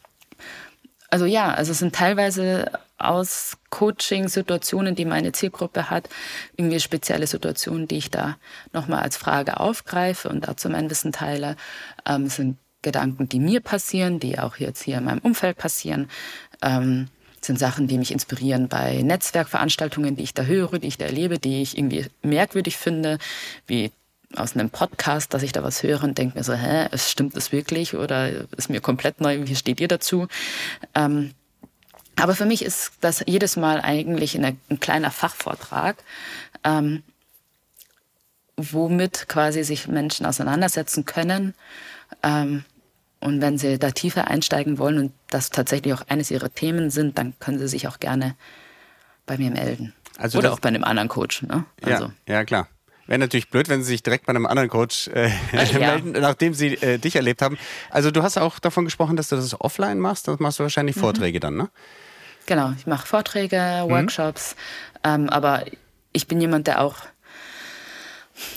Also 1.10 1.26
ja, 1.26 1.52
also 1.52 1.72
es 1.72 1.78
sind 1.78 1.94
teilweise 1.94 2.70
aus 2.96 3.56
Coaching-Situationen, 3.70 4.94
die 4.94 5.04
meine 5.04 5.32
Zielgruppe 5.32 5.90
hat, 5.90 6.08
irgendwie 6.56 6.78
spezielle 6.78 7.26
Situationen, 7.26 7.88
die 7.88 7.96
ich 7.96 8.10
da 8.10 8.36
nochmal 8.72 9.02
als 9.02 9.16
Frage 9.16 9.58
aufgreife 9.58 10.28
und 10.28 10.46
dazu 10.46 10.68
mein 10.68 10.88
Wissen 10.90 11.12
teile. 11.12 11.56
Ähm, 12.06 12.24
es 12.24 12.36
sind 12.36 12.58
Gedanken, 12.82 13.28
die 13.28 13.40
mir 13.40 13.60
passieren, 13.60 14.20
die 14.20 14.38
auch 14.38 14.56
jetzt 14.56 14.82
hier 14.82 14.98
in 14.98 15.04
meinem 15.04 15.18
Umfeld 15.18 15.58
passieren. 15.58 16.08
Ähm, 16.62 17.08
sind 17.42 17.58
Sachen, 17.58 17.88
die 17.88 17.98
mich 17.98 18.12
inspirieren 18.12 18.68
bei 18.68 19.00
Netzwerkveranstaltungen, 19.02 20.14
die 20.14 20.22
ich 20.22 20.34
da 20.34 20.42
höre, 20.42 20.78
die 20.78 20.88
ich 20.88 20.98
da 20.98 21.06
erlebe, 21.06 21.38
die 21.38 21.62
ich 21.62 21.76
irgendwie 21.76 22.06
merkwürdig 22.22 22.76
finde, 22.76 23.18
wie 23.66 23.90
aus 24.36 24.54
einem 24.54 24.70
Podcast, 24.70 25.34
dass 25.34 25.42
ich 25.42 25.52
da 25.52 25.62
was 25.62 25.82
höre 25.82 26.04
und 26.04 26.16
denke 26.18 26.38
mir 26.38 26.44
so, 26.44 26.54
hä, 26.54 26.86
es 26.92 27.10
stimmt 27.10 27.36
das 27.36 27.52
wirklich 27.52 27.94
oder 27.96 28.30
ist 28.56 28.70
mir 28.70 28.80
komplett 28.80 29.20
neu, 29.20 29.46
wie 29.46 29.56
steht 29.56 29.80
ihr 29.80 29.88
dazu? 29.88 30.28
Ähm, 30.94 31.34
aber 32.16 32.34
für 32.34 32.44
mich 32.44 32.64
ist 32.64 32.92
das 33.00 33.24
jedes 33.26 33.56
Mal 33.56 33.80
eigentlich 33.80 34.36
eine, 34.36 34.56
ein 34.68 34.78
kleiner 34.78 35.10
Fachvortrag, 35.10 35.96
ähm, 36.64 37.02
womit 38.56 39.26
quasi 39.28 39.64
sich 39.64 39.88
Menschen 39.88 40.26
auseinandersetzen 40.26 41.06
können. 41.06 41.54
Ähm, 42.22 42.64
und 43.20 43.40
wenn 43.40 43.58
sie 43.58 43.78
da 43.78 43.90
tiefer 43.90 44.28
einsteigen 44.28 44.78
wollen 44.78 44.98
und 44.98 45.12
das 45.28 45.50
tatsächlich 45.50 45.92
auch 45.94 46.02
eines 46.08 46.30
ihrer 46.30 46.52
Themen 46.52 46.90
sind, 46.90 47.18
dann 47.18 47.34
können 47.38 47.58
sie 47.58 47.68
sich 47.68 47.88
auch 47.88 48.00
gerne 48.00 48.34
bei 49.26 49.38
mir 49.38 49.50
melden. 49.50 49.94
Also 50.18 50.38
Oder 50.38 50.52
auch 50.52 50.60
bei 50.60 50.68
einem 50.68 50.84
anderen 50.84 51.08
Coach. 51.08 51.42
Ne? 51.42 51.64
Also. 51.82 52.12
Ja, 52.26 52.34
ja, 52.34 52.44
klar. 52.44 52.68
Wäre 53.06 53.18
natürlich 53.18 53.50
blöd, 53.50 53.68
wenn 53.68 53.82
Sie 53.82 53.88
sich 53.88 54.02
direkt 54.02 54.26
bei 54.26 54.30
einem 54.30 54.46
anderen 54.46 54.68
Coach 54.68 55.08
äh, 55.08 55.30
ja. 55.52 55.78
melden, 55.78 56.12
nachdem 56.12 56.54
Sie 56.54 56.74
äh, 56.74 56.98
dich 56.98 57.16
erlebt 57.16 57.42
haben. 57.42 57.58
Also 57.90 58.10
du 58.10 58.22
hast 58.22 58.38
auch 58.38 58.58
davon 58.58 58.84
gesprochen, 58.84 59.16
dass 59.16 59.28
du 59.28 59.36
das 59.36 59.60
offline 59.60 59.98
machst. 59.98 60.28
Das 60.28 60.38
machst 60.38 60.58
du 60.58 60.62
wahrscheinlich 60.62 60.96
mhm. 60.96 61.00
Vorträge 61.00 61.40
dann, 61.40 61.56
ne? 61.56 61.68
Genau, 62.46 62.72
ich 62.78 62.86
mache 62.86 63.06
Vorträge, 63.06 63.84
mhm. 63.84 63.90
Workshops. 63.90 64.54
Mhm. 65.04 65.10
Ähm, 65.24 65.30
aber 65.30 65.64
ich 66.12 66.26
bin 66.26 66.40
jemand, 66.40 66.66
der 66.66 66.80
auch 66.80 66.96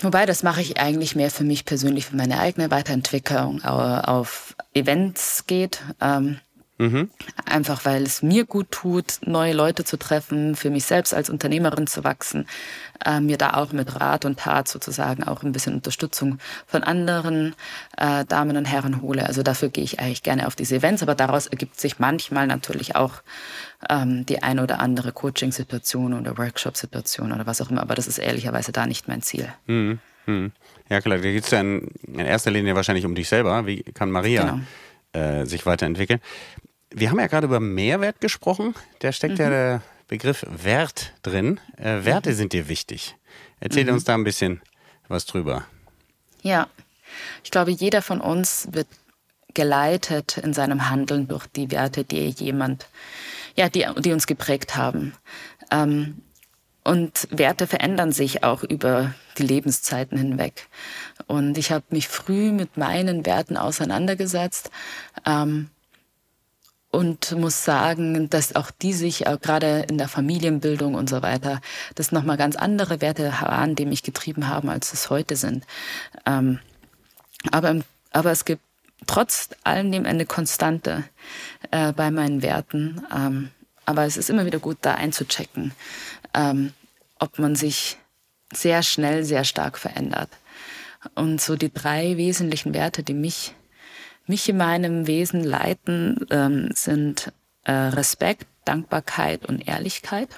Wobei, 0.02 0.26
das 0.26 0.44
mache 0.44 0.62
ich 0.62 0.80
eigentlich 0.80 1.16
mehr 1.16 1.30
für 1.30 1.44
mich 1.44 1.66
persönlich, 1.66 2.06
für 2.06 2.16
meine 2.16 2.40
eigene 2.40 2.72
Weiterentwicklung 2.72 3.64
auf 3.64 4.56
Events 4.74 5.46
geht. 5.46 5.82
Ähm, 6.00 6.40
Mhm. 6.84 7.10
Einfach 7.46 7.86
weil 7.86 8.04
es 8.04 8.22
mir 8.22 8.46
gut 8.46 8.72
tut, 8.72 9.20
neue 9.26 9.54
Leute 9.54 9.86
zu 9.86 9.98
treffen, 9.98 10.56
für 10.56 10.70
mich 10.70 10.84
selbst 10.84 11.14
als 11.14 11.30
Unternehmerin 11.30 11.88
zu 11.88 12.04
wachsen, 12.04 12.46
äh, 13.06 13.22
mir 13.22 13.38
da 13.38 13.54
auch 13.54 13.72
mit 13.72 14.02
Rat 14.02 14.26
und 14.26 14.40
Tat 14.40 14.68
sozusagen 14.68 15.24
auch 15.24 15.44
ein 15.44 15.54
bisschen 15.54 15.76
Unterstützung 15.76 16.40
von 16.68 16.84
anderen 16.84 17.56
äh, 17.98 18.26
Damen 18.26 18.58
und 18.58 18.66
Herren 18.66 19.02
hole. 19.02 19.26
Also 19.26 19.44
dafür 19.44 19.70
gehe 19.70 19.86
ich 19.86 20.02
eigentlich 20.02 20.24
gerne 20.24 20.46
auf 20.46 20.58
diese 20.58 20.76
Events, 20.76 21.02
aber 21.02 21.16
daraus 21.16 21.48
ergibt 21.48 21.80
sich 21.80 22.00
manchmal 22.00 22.48
natürlich 22.48 22.98
auch 22.98 23.22
ähm, 23.90 24.26
die 24.26 24.44
eine 24.44 24.62
oder 24.62 24.82
andere 24.82 25.14
Coaching-Situation 25.14 26.14
oder 26.14 26.38
Workshop-Situation 26.38 27.32
oder 27.32 27.46
was 27.46 27.62
auch 27.62 27.70
immer. 27.70 27.82
Aber 27.82 27.96
das 27.96 28.08
ist 28.08 28.18
ehrlicherweise 28.18 28.74
da 28.74 28.86
nicht 28.86 29.08
mein 29.08 29.22
Ziel. 29.22 29.48
Mhm. 29.68 30.00
Mhm. 30.26 30.52
Ja 30.90 31.00
klar, 31.00 31.18
da 31.18 31.24
geht 31.24 31.46
es 31.46 31.50
dann 31.50 31.88
in 32.08 32.20
erster 32.20 32.52
Linie 32.52 32.76
wahrscheinlich 32.76 33.06
um 33.06 33.16
dich 33.16 33.30
selber. 33.30 33.66
Wie 33.66 33.84
kann 33.84 34.12
Maria 34.12 34.60
genau. 35.14 35.32
äh, 35.42 35.46
sich 35.46 35.66
weiterentwickeln? 35.66 36.20
Wir 36.96 37.10
haben 37.10 37.20
ja 37.20 37.28
gerade 37.28 37.48
über 37.48 37.60
Mehrwert 37.60 38.22
gesprochen. 38.22 38.76
Da 39.00 39.12
steckt 39.12 39.40
mhm. 39.40 39.44
ja 39.44 39.50
der 39.50 39.82
Begriff 40.08 40.46
Wert 40.48 41.14
drin. 41.24 41.60
Äh, 41.78 42.06
Werte 42.06 42.32
mhm. 42.32 42.36
sind 42.36 42.54
dir 42.54 42.68
wichtig. 42.68 43.16
Erzähl 43.60 43.86
mhm. 43.86 43.94
uns 43.94 44.04
da 44.04 44.14
ein 44.14 44.24
bisschen 44.24 44.62
was 45.08 45.26
drüber. 45.26 45.66
Ja, 46.44 46.68
ich 47.44 47.52
glaube, 47.52 47.72
jeder 47.72 48.02
von 48.02 48.22
uns 48.22 48.68
wird 48.72 48.88
geleitet 49.54 50.38
in 50.38 50.54
seinem 50.54 50.90
Handeln 50.90 51.28
durch 51.28 51.48
die 51.48 51.72
Werte, 51.72 52.04
die 52.04 52.30
jemand, 52.30 52.88
ja, 53.56 53.70
die, 53.70 53.86
die 54.00 54.12
uns 54.12 54.28
geprägt 54.28 54.76
haben. 54.76 55.14
Ähm, 55.72 56.22
und 56.84 57.28
Werte 57.32 57.66
verändern 57.66 58.12
sich 58.12 58.44
auch 58.44 58.64
über 58.64 59.14
die 59.38 59.44
Lebenszeiten 59.44 60.18
hinweg. 60.18 60.68
Und 61.28 61.58
ich 61.58 61.72
habe 61.72 61.86
mich 61.90 62.08
früh 62.08 62.52
mit 62.52 62.78
meinen 62.78 63.26
Werten 63.26 63.58
auseinandergesetzt. 63.58 64.70
Ähm, 65.26 65.70
und 66.94 67.32
muss 67.32 67.66
sagen, 67.66 68.30
dass 68.30 68.56
auch 68.56 68.70
die 68.70 68.94
sich 68.94 69.26
auch 69.26 69.42
gerade 69.42 69.88
in 69.90 69.98
der 69.98 70.08
Familienbildung 70.08 70.94
und 70.94 71.10
so 71.10 71.24
weiter, 71.24 71.60
das 71.96 72.12
nochmal 72.12 72.38
ganz 72.38 72.56
andere 72.56 73.02
Werte 73.02 73.34
waren, 73.42 73.76
die 73.76 73.88
mich 73.88 74.04
getrieben 74.04 74.48
haben, 74.48 74.70
als 74.70 74.94
es 74.94 75.10
heute 75.10 75.36
sind. 75.36 75.66
Ähm, 76.28 76.60
aber, 77.52 77.82
aber 78.12 78.32
es 78.32 78.46
gibt 78.46 78.62
trotz 79.08 79.50
allem 79.64 80.06
eine 80.06 80.28
Konstante 80.28 81.04
äh, 81.72 81.94
bei 81.94 82.12
meinen 82.12 82.44
Werten. 82.44 83.02
Ähm, 83.12 83.50
aber 83.88 84.06
es 84.06 84.16
ist 84.16 84.30
immer 84.30 84.46
wieder 84.46 84.60
gut, 84.60 84.78
da 84.82 84.94
einzuchecken, 84.94 85.74
ähm, 86.36 86.74
ob 87.18 87.40
man 87.40 87.56
sich 87.56 87.98
sehr 88.54 88.84
schnell, 88.84 89.24
sehr 89.24 89.46
stark 89.46 89.80
verändert. 89.80 90.30
Und 91.16 91.42
so 91.42 91.56
die 91.56 91.74
drei 91.74 92.18
wesentlichen 92.18 92.76
Werte, 92.76 93.02
die 93.02 93.16
mich 93.16 93.56
mich 94.26 94.48
in 94.50 94.58
meinem 94.58 95.08
Wesen 95.08 95.44
leiten, 95.44 96.26
ähm, 96.30 96.70
sind 96.74 97.32
äh, 97.64 97.72
Respekt, 97.72 98.48
Dankbarkeit 98.66 99.46
und 99.46 99.68
Ehrlichkeit. 99.68 100.30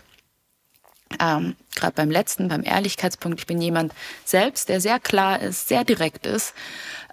Ähm, 1.20 1.56
Gerade 1.76 1.94
beim 1.94 2.10
letzten, 2.10 2.48
beim 2.48 2.64
Ehrlichkeitspunkt, 2.64 3.40
ich 3.40 3.46
bin 3.46 3.62
jemand 3.62 3.94
selbst, 4.24 4.70
der 4.70 4.82
sehr 4.82 5.00
klar 5.00 5.42
ist, 5.42 5.68
sehr 5.68 5.84
direkt 5.84 6.26
ist, 6.26 6.54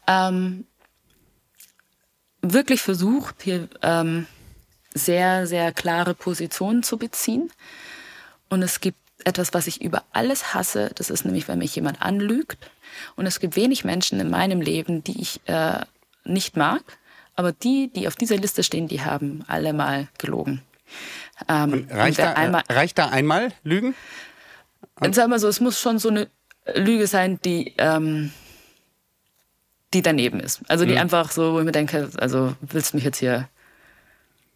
ähm, 0.07 0.67
wirklich 2.41 2.81
versucht, 2.81 3.43
hier 3.43 3.69
ähm, 3.83 4.27
sehr, 4.95 5.47
sehr 5.47 5.73
klare 5.73 6.15
Positionen 6.15 6.83
zu 6.83 6.99
beziehen. 6.99 7.51
Und 8.49 8.63
es 8.63 8.81
gibt 8.81 8.99
etwas, 9.25 9.55
was 9.55 9.67
ich 9.67 9.81
über 9.81 10.05
alles 10.13 10.53
hasse, 10.53 10.91
das 10.97 11.11
ist 11.11 11.25
nämlich, 11.25 11.49
wenn 11.49 11.59
mich 11.59 11.77
jemand 11.77 12.03
anlügt. 12.03 12.71
Und 13.17 13.27
es 13.27 13.41
gibt 13.41 13.57
wenig 13.57 13.85
Menschen 13.85 14.21
in 14.21 14.31
meinem 14.31 14.61
Leben, 14.61 15.05
die 15.05 15.21
ich 15.21 15.41
äh, 15.47 15.81
nicht 16.25 16.57
mag. 16.57 16.83
Aber 17.35 17.53
die, 17.53 17.91
die 17.93 18.09
auf 18.09 18.17
dieser 18.17 18.37
Liste 18.37 18.63
stehen, 18.63 18.89
die 18.89 19.01
haben 19.01 19.45
alle 19.49 19.73
mal 19.73 20.09
gelogen. 20.19 20.63
Ähm, 21.49 21.87
reicht, 21.91 22.19
da, 22.19 22.35
einmal, 22.35 22.63
reicht 22.69 22.99
da 22.99 23.09
einmal 23.09 23.53
Lügen? 23.65 23.95
Und 25.01 25.15
sag 25.15 25.29
mal 25.29 25.39
so, 25.39 25.49
es 25.49 25.61
muss 25.61 25.81
schon 25.81 25.99
so 25.99 26.11
eine 26.11 26.29
Lüge 26.75 27.07
sein, 27.07 27.41
die, 27.45 27.75
ähm, 27.79 28.33
die 29.95 30.03
daneben 30.03 30.41
ist. 30.41 30.61
Also 30.69 30.85
die 30.85 30.93
mhm. 30.93 30.99
einfach 30.99 31.31
so, 31.31 31.55
wo 31.55 31.59
ich 31.59 31.65
mir 31.65 31.73
denke, 31.73 32.11
also 32.19 32.55
willst 32.61 32.93
du 32.93 32.99
mich 32.99 33.05
jetzt 33.05 33.19
hier 33.19 33.49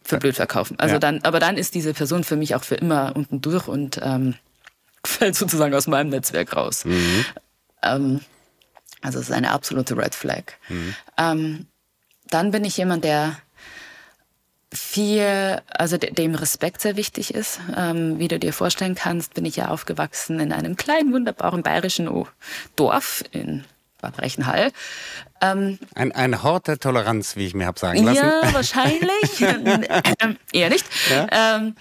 für 0.03 0.17
blöd 0.17 0.35
verkaufen. 0.35 0.79
Also 0.79 0.95
ja. 0.95 0.99
dann, 0.99 1.21
aber 1.23 1.39
dann 1.39 1.57
ist 1.57 1.75
diese 1.75 1.93
Person 1.93 2.23
für 2.23 2.37
mich 2.37 2.55
auch 2.55 2.63
für 2.63 2.75
immer 2.75 3.13
unten 3.15 3.41
durch 3.41 3.67
und 3.67 3.99
ähm, 4.01 4.35
fällt 5.03 5.35
sozusagen 5.35 5.73
aus 5.73 5.87
meinem 5.87 6.09
Netzwerk 6.09 6.55
raus. 6.55 6.85
Mhm. 6.85 7.25
Ähm, 7.83 8.21
also 9.01 9.19
es 9.19 9.29
ist 9.29 9.35
eine 9.35 9.51
absolute 9.51 9.97
Red 9.97 10.15
Flag. 10.15 10.43
Mhm. 10.69 10.95
Ähm, 11.17 11.67
dann 12.29 12.51
bin 12.51 12.65
ich 12.65 12.77
jemand, 12.77 13.03
der 13.03 13.37
viel, 14.73 15.61
also 15.69 15.97
dem 15.97 16.35
Respekt 16.35 16.81
sehr 16.81 16.97
wichtig 16.97 17.33
ist. 17.33 17.59
Ähm, 17.75 18.19
wie 18.19 18.27
du 18.27 18.37
dir 18.37 18.51
vorstellen 18.53 18.95
kannst, 18.95 19.33
bin 19.33 19.45
ich 19.45 19.55
ja 19.55 19.69
aufgewachsen 19.69 20.39
in 20.39 20.51
einem 20.51 20.75
kleinen, 20.75 21.13
wunderbaren 21.13 21.63
bayerischen 21.63 22.09
Dorf 22.75 23.23
in 23.31 23.63
Bad 24.01 24.21
Reichenhall. 24.21 24.71
Ähm, 25.41 25.79
ein, 25.95 26.11
ein 26.11 26.43
Hort 26.43 26.67
der 26.67 26.79
Toleranz, 26.79 27.35
wie 27.35 27.45
ich 27.45 27.53
mir 27.53 27.65
habe 27.65 27.79
sagen 27.79 28.03
lassen. 28.03 28.17
Ja, 28.17 28.41
wahrscheinlich. 28.53 29.41
ähm, 30.19 30.37
eher 30.51 30.69
nicht. 30.69 30.85
Ja? 31.09 31.55
Ähm, 31.57 31.75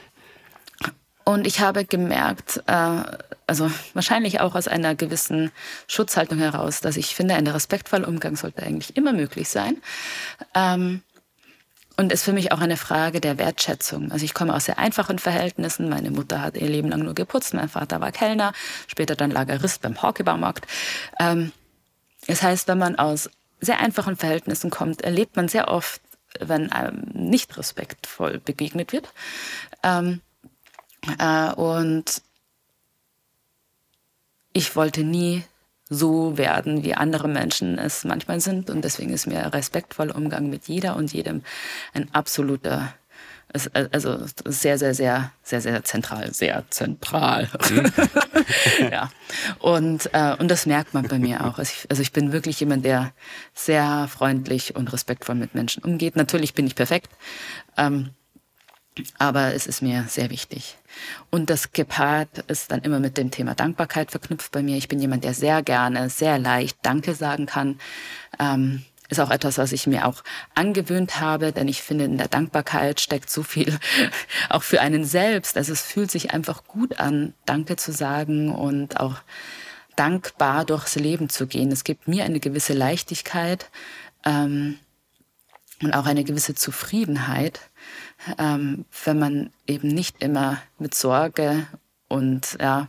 und 1.24 1.46
ich 1.46 1.60
habe 1.60 1.84
gemerkt, 1.84 2.62
äh, 2.68 3.02
also 3.46 3.70
wahrscheinlich 3.94 4.40
auch 4.40 4.54
aus 4.54 4.68
einer 4.68 4.94
gewissen 4.94 5.52
Schutzhaltung 5.86 6.38
heraus, 6.38 6.80
dass 6.80 6.96
ich 6.96 7.14
finde, 7.14 7.34
ein 7.34 7.46
respektvoller 7.46 8.08
Umgang 8.08 8.36
sollte 8.36 8.62
eigentlich 8.62 8.96
immer 8.96 9.12
möglich 9.12 9.48
sein. 9.48 9.80
Ähm, 10.54 11.02
und 11.98 12.12
ist 12.12 12.24
für 12.24 12.32
mich 12.32 12.52
auch 12.52 12.60
eine 12.60 12.76
Frage 12.76 13.20
der 13.20 13.38
Wertschätzung. 13.38 14.12
Also 14.12 14.24
ich 14.24 14.34
komme 14.34 14.54
aus 14.54 14.66
sehr 14.66 14.78
einfachen 14.78 15.18
Verhältnissen. 15.18 15.88
Meine 15.88 16.10
Mutter 16.10 16.42
hat 16.42 16.56
ihr 16.56 16.68
Leben 16.68 16.90
lang 16.90 17.02
nur 17.02 17.14
geputzt, 17.14 17.54
mein 17.54 17.70
Vater 17.70 18.02
war 18.02 18.12
Kellner, 18.12 18.52
später 18.86 19.16
dann 19.16 19.30
Lagerist 19.30 19.80
beim 19.80 20.02
Hockey-Baumarkt. 20.02 20.66
Ähm, 21.18 21.52
das 22.26 22.42
heißt, 22.42 22.68
wenn 22.68 22.78
man 22.78 22.96
aus 22.96 23.30
sehr 23.60 23.80
einfachen 23.80 24.16
Verhältnissen 24.16 24.70
kommt, 24.70 25.02
erlebt 25.02 25.36
man 25.36 25.48
sehr 25.48 25.68
oft, 25.68 26.02
wenn 26.38 26.70
einem 26.70 27.04
nicht 27.14 27.56
respektvoll 27.56 28.40
begegnet 28.40 28.92
wird. 28.92 29.08
Ähm, 29.82 30.20
äh, 31.18 31.52
und 31.52 32.22
ich 34.56 34.74
wollte 34.74 35.04
nie 35.04 35.44
so 35.90 36.38
werden, 36.38 36.82
wie 36.82 36.94
andere 36.94 37.28
Menschen 37.28 37.78
es 37.78 38.04
manchmal 38.04 38.40
sind. 38.40 38.70
Und 38.70 38.82
deswegen 38.82 39.12
ist 39.12 39.26
mir 39.26 39.52
respektvoller 39.52 40.16
Umgang 40.16 40.48
mit 40.48 40.66
jeder 40.66 40.96
und 40.96 41.12
jedem 41.12 41.42
ein 41.92 42.08
absoluter, 42.14 42.94
also 43.92 44.24
sehr, 44.46 44.78
sehr, 44.78 44.94
sehr, 44.94 45.30
sehr, 45.42 45.60
sehr 45.60 45.84
zentral, 45.84 46.32
sehr 46.32 46.64
zentral. 46.70 47.50
Mhm. 47.70 47.92
ja. 48.90 49.10
Und, 49.58 50.08
äh, 50.14 50.34
und 50.38 50.50
das 50.50 50.64
merkt 50.64 50.94
man 50.94 51.06
bei 51.06 51.18
mir 51.18 51.44
auch. 51.44 51.58
Also 51.58 51.72
ich, 51.76 51.90
also 51.90 52.00
ich 52.00 52.12
bin 52.12 52.32
wirklich 52.32 52.58
jemand, 52.58 52.86
der 52.86 53.12
sehr 53.52 54.08
freundlich 54.08 54.74
und 54.74 54.90
respektvoll 54.90 55.34
mit 55.34 55.54
Menschen 55.54 55.84
umgeht. 55.84 56.16
Natürlich 56.16 56.54
bin 56.54 56.66
ich 56.66 56.74
perfekt. 56.74 57.12
Ähm, 57.76 58.10
aber 59.18 59.54
es 59.54 59.66
ist 59.66 59.82
mir 59.82 60.04
sehr 60.08 60.30
wichtig. 60.30 60.76
Und 61.30 61.50
das 61.50 61.72
gepaart 61.72 62.38
ist 62.48 62.70
dann 62.70 62.80
immer 62.80 63.00
mit 63.00 63.18
dem 63.18 63.30
Thema 63.30 63.54
Dankbarkeit 63.54 64.10
verknüpft 64.10 64.52
bei 64.52 64.62
mir. 64.62 64.76
Ich 64.76 64.88
bin 64.88 65.00
jemand, 65.00 65.24
der 65.24 65.34
sehr 65.34 65.62
gerne, 65.62 66.08
sehr 66.08 66.38
leicht 66.38 66.78
Danke 66.82 67.14
sagen 67.14 67.46
kann. 67.46 67.78
Ähm, 68.38 68.84
ist 69.08 69.20
auch 69.20 69.30
etwas, 69.30 69.58
was 69.58 69.72
ich 69.72 69.86
mir 69.86 70.06
auch 70.06 70.24
angewöhnt 70.54 71.20
habe, 71.20 71.52
denn 71.52 71.68
ich 71.68 71.82
finde, 71.82 72.04
in 72.04 72.18
der 72.18 72.28
Dankbarkeit 72.28 73.00
steckt 73.00 73.30
so 73.30 73.42
viel 73.42 73.78
auch 74.48 74.62
für 74.62 74.80
einen 74.80 75.04
selbst. 75.04 75.56
Also 75.56 75.72
es 75.72 75.82
fühlt 75.82 76.10
sich 76.10 76.32
einfach 76.32 76.64
gut 76.64 76.98
an, 76.98 77.34
Danke 77.44 77.76
zu 77.76 77.92
sagen 77.92 78.52
und 78.52 78.98
auch 78.98 79.16
dankbar 79.94 80.64
durchs 80.64 80.96
Leben 80.96 81.28
zu 81.28 81.46
gehen. 81.46 81.70
Es 81.70 81.84
gibt 81.84 82.08
mir 82.08 82.24
eine 82.24 82.40
gewisse 82.40 82.72
Leichtigkeit 82.72 83.70
ähm, 84.24 84.78
und 85.82 85.94
auch 85.94 86.06
eine 86.06 86.24
gewisse 86.24 86.54
Zufriedenheit 86.54 87.60
ähm, 88.38 88.84
wenn 89.04 89.18
man 89.18 89.50
eben 89.66 89.88
nicht 89.88 90.22
immer 90.22 90.60
mit 90.78 90.94
Sorge 90.94 91.66
und 92.08 92.56
ja, 92.60 92.88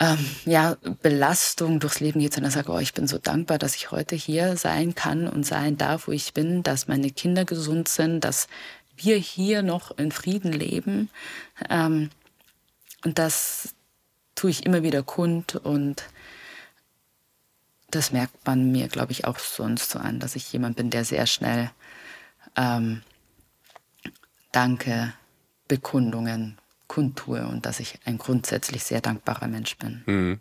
ähm, 0.00 0.18
ja, 0.44 0.76
Belastung 1.02 1.80
durchs 1.80 2.00
Leben 2.00 2.20
geht, 2.20 2.34
sondern 2.34 2.52
sagt, 2.52 2.68
oh, 2.68 2.78
ich 2.78 2.92
bin 2.92 3.06
so 3.06 3.18
dankbar, 3.18 3.58
dass 3.58 3.74
ich 3.74 3.90
heute 3.90 4.16
hier 4.16 4.56
sein 4.56 4.94
kann 4.94 5.26
und 5.26 5.46
sein 5.46 5.78
darf, 5.78 6.08
wo 6.08 6.12
ich 6.12 6.34
bin, 6.34 6.62
dass 6.62 6.88
meine 6.88 7.10
Kinder 7.10 7.44
gesund 7.44 7.88
sind, 7.88 8.20
dass 8.20 8.48
wir 8.96 9.16
hier 9.16 9.62
noch 9.62 9.96
in 9.96 10.12
Frieden 10.12 10.52
leben. 10.52 11.08
Ähm, 11.70 12.10
und 13.04 13.18
das 13.18 13.74
tue 14.34 14.50
ich 14.50 14.66
immer 14.66 14.82
wieder 14.82 15.02
kund 15.02 15.56
und 15.56 16.04
das 17.90 18.12
merkt 18.12 18.46
man 18.46 18.70
mir, 18.70 18.88
glaube 18.88 19.12
ich, 19.12 19.24
auch 19.24 19.38
sonst 19.38 19.90
so 19.90 19.98
an, 19.98 20.20
dass 20.20 20.36
ich 20.36 20.52
jemand 20.52 20.76
bin, 20.76 20.90
der 20.90 21.04
sehr 21.04 21.26
schnell 21.26 21.70
ähm, 22.56 23.02
Danke, 24.52 25.12
Bekundungen 25.68 26.58
kundtue 26.86 27.46
und 27.46 27.66
dass 27.66 27.80
ich 27.80 27.98
ein 28.06 28.18
grundsätzlich 28.18 28.82
sehr 28.82 29.00
dankbarer 29.00 29.46
Mensch 29.46 29.76
bin. 29.76 30.02
Mhm. 30.06 30.40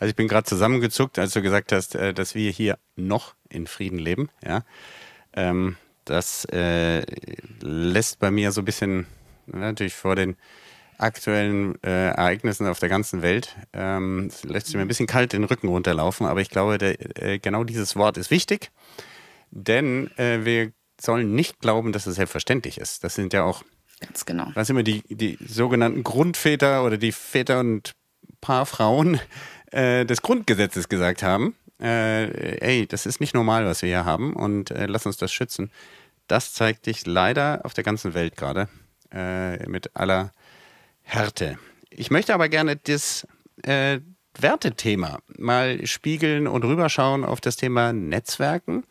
Also 0.00 0.10
ich 0.10 0.16
bin 0.16 0.26
gerade 0.26 0.44
zusammengezuckt, 0.44 1.18
als 1.18 1.32
du 1.32 1.42
gesagt 1.42 1.70
hast, 1.70 1.94
äh, 1.94 2.12
dass 2.12 2.34
wir 2.34 2.50
hier 2.50 2.78
noch 2.96 3.34
in 3.48 3.66
Frieden 3.66 3.98
leben. 3.98 4.30
Ja, 4.44 4.64
ähm, 5.34 5.76
das 6.04 6.44
äh, 6.46 7.04
lässt 7.60 8.18
bei 8.18 8.30
mir 8.32 8.50
so 8.50 8.62
ein 8.62 8.64
bisschen 8.64 9.06
natürlich 9.46 9.94
vor 9.94 10.16
den 10.16 10.36
aktuellen 10.98 11.80
äh, 11.84 12.08
Ereignissen 12.08 12.66
auf 12.66 12.78
der 12.78 12.88
ganzen 12.88 13.22
Welt 13.22 13.56
ähm, 13.72 14.30
lässt 14.44 14.66
sich 14.66 14.76
mir 14.76 14.82
ein 14.82 14.88
bisschen 14.88 15.06
kalt 15.06 15.32
den 15.32 15.44
Rücken 15.44 15.68
runterlaufen. 15.68 16.26
Aber 16.26 16.40
ich 16.40 16.50
glaube, 16.50 16.78
genau 17.42 17.64
dieses 17.64 17.96
Wort 17.96 18.16
ist 18.18 18.30
wichtig, 18.30 18.70
denn 19.50 20.10
äh, 20.16 20.44
wir 20.44 20.72
sollen 21.02 21.34
nicht 21.34 21.60
glauben, 21.60 21.92
dass 21.92 22.06
es 22.06 22.16
selbstverständlich 22.16 22.78
ist. 22.78 23.04
Das 23.04 23.14
sind 23.14 23.32
ja 23.32 23.44
auch 23.44 23.62
Ganz 24.00 24.26
genau. 24.26 24.48
Was 24.54 24.68
immer 24.68 24.82
die, 24.82 25.02
die 25.08 25.38
sogenannten 25.46 26.02
Grundväter 26.02 26.84
oder 26.84 26.96
die 26.96 27.12
Väter 27.12 27.60
und 27.60 27.92
paar 28.40 28.66
Frauen 28.66 29.20
äh, 29.70 30.04
des 30.04 30.22
Grundgesetzes 30.22 30.88
gesagt 30.88 31.22
haben. 31.22 31.54
Äh, 31.80 32.58
ey, 32.58 32.86
das 32.86 33.06
ist 33.06 33.20
nicht 33.20 33.34
normal, 33.34 33.64
was 33.64 33.82
wir 33.82 33.88
hier 33.88 34.04
haben 34.04 34.34
und 34.34 34.70
äh, 34.70 34.86
lass 34.86 35.06
uns 35.06 35.16
das 35.16 35.32
schützen. 35.32 35.70
Das 36.28 36.52
zeigt 36.52 36.84
sich 36.84 37.06
leider 37.06 37.60
auf 37.64 37.74
der 37.74 37.84
ganzen 37.84 38.14
Welt 38.14 38.36
gerade 38.36 38.68
äh, 39.12 39.68
mit 39.68 39.96
aller 39.96 40.32
Härte. 41.02 41.58
Ich 41.90 42.10
möchte 42.10 42.34
aber 42.34 42.48
gerne 42.48 42.76
das 42.76 43.26
äh, 43.62 44.00
Wertethema 44.38 45.18
mal 45.36 45.86
spiegeln 45.86 46.46
und 46.46 46.64
rüberschauen 46.64 47.24
auf 47.24 47.40
das 47.40 47.56
Thema 47.56 47.92
Netzwerken. 47.92 48.84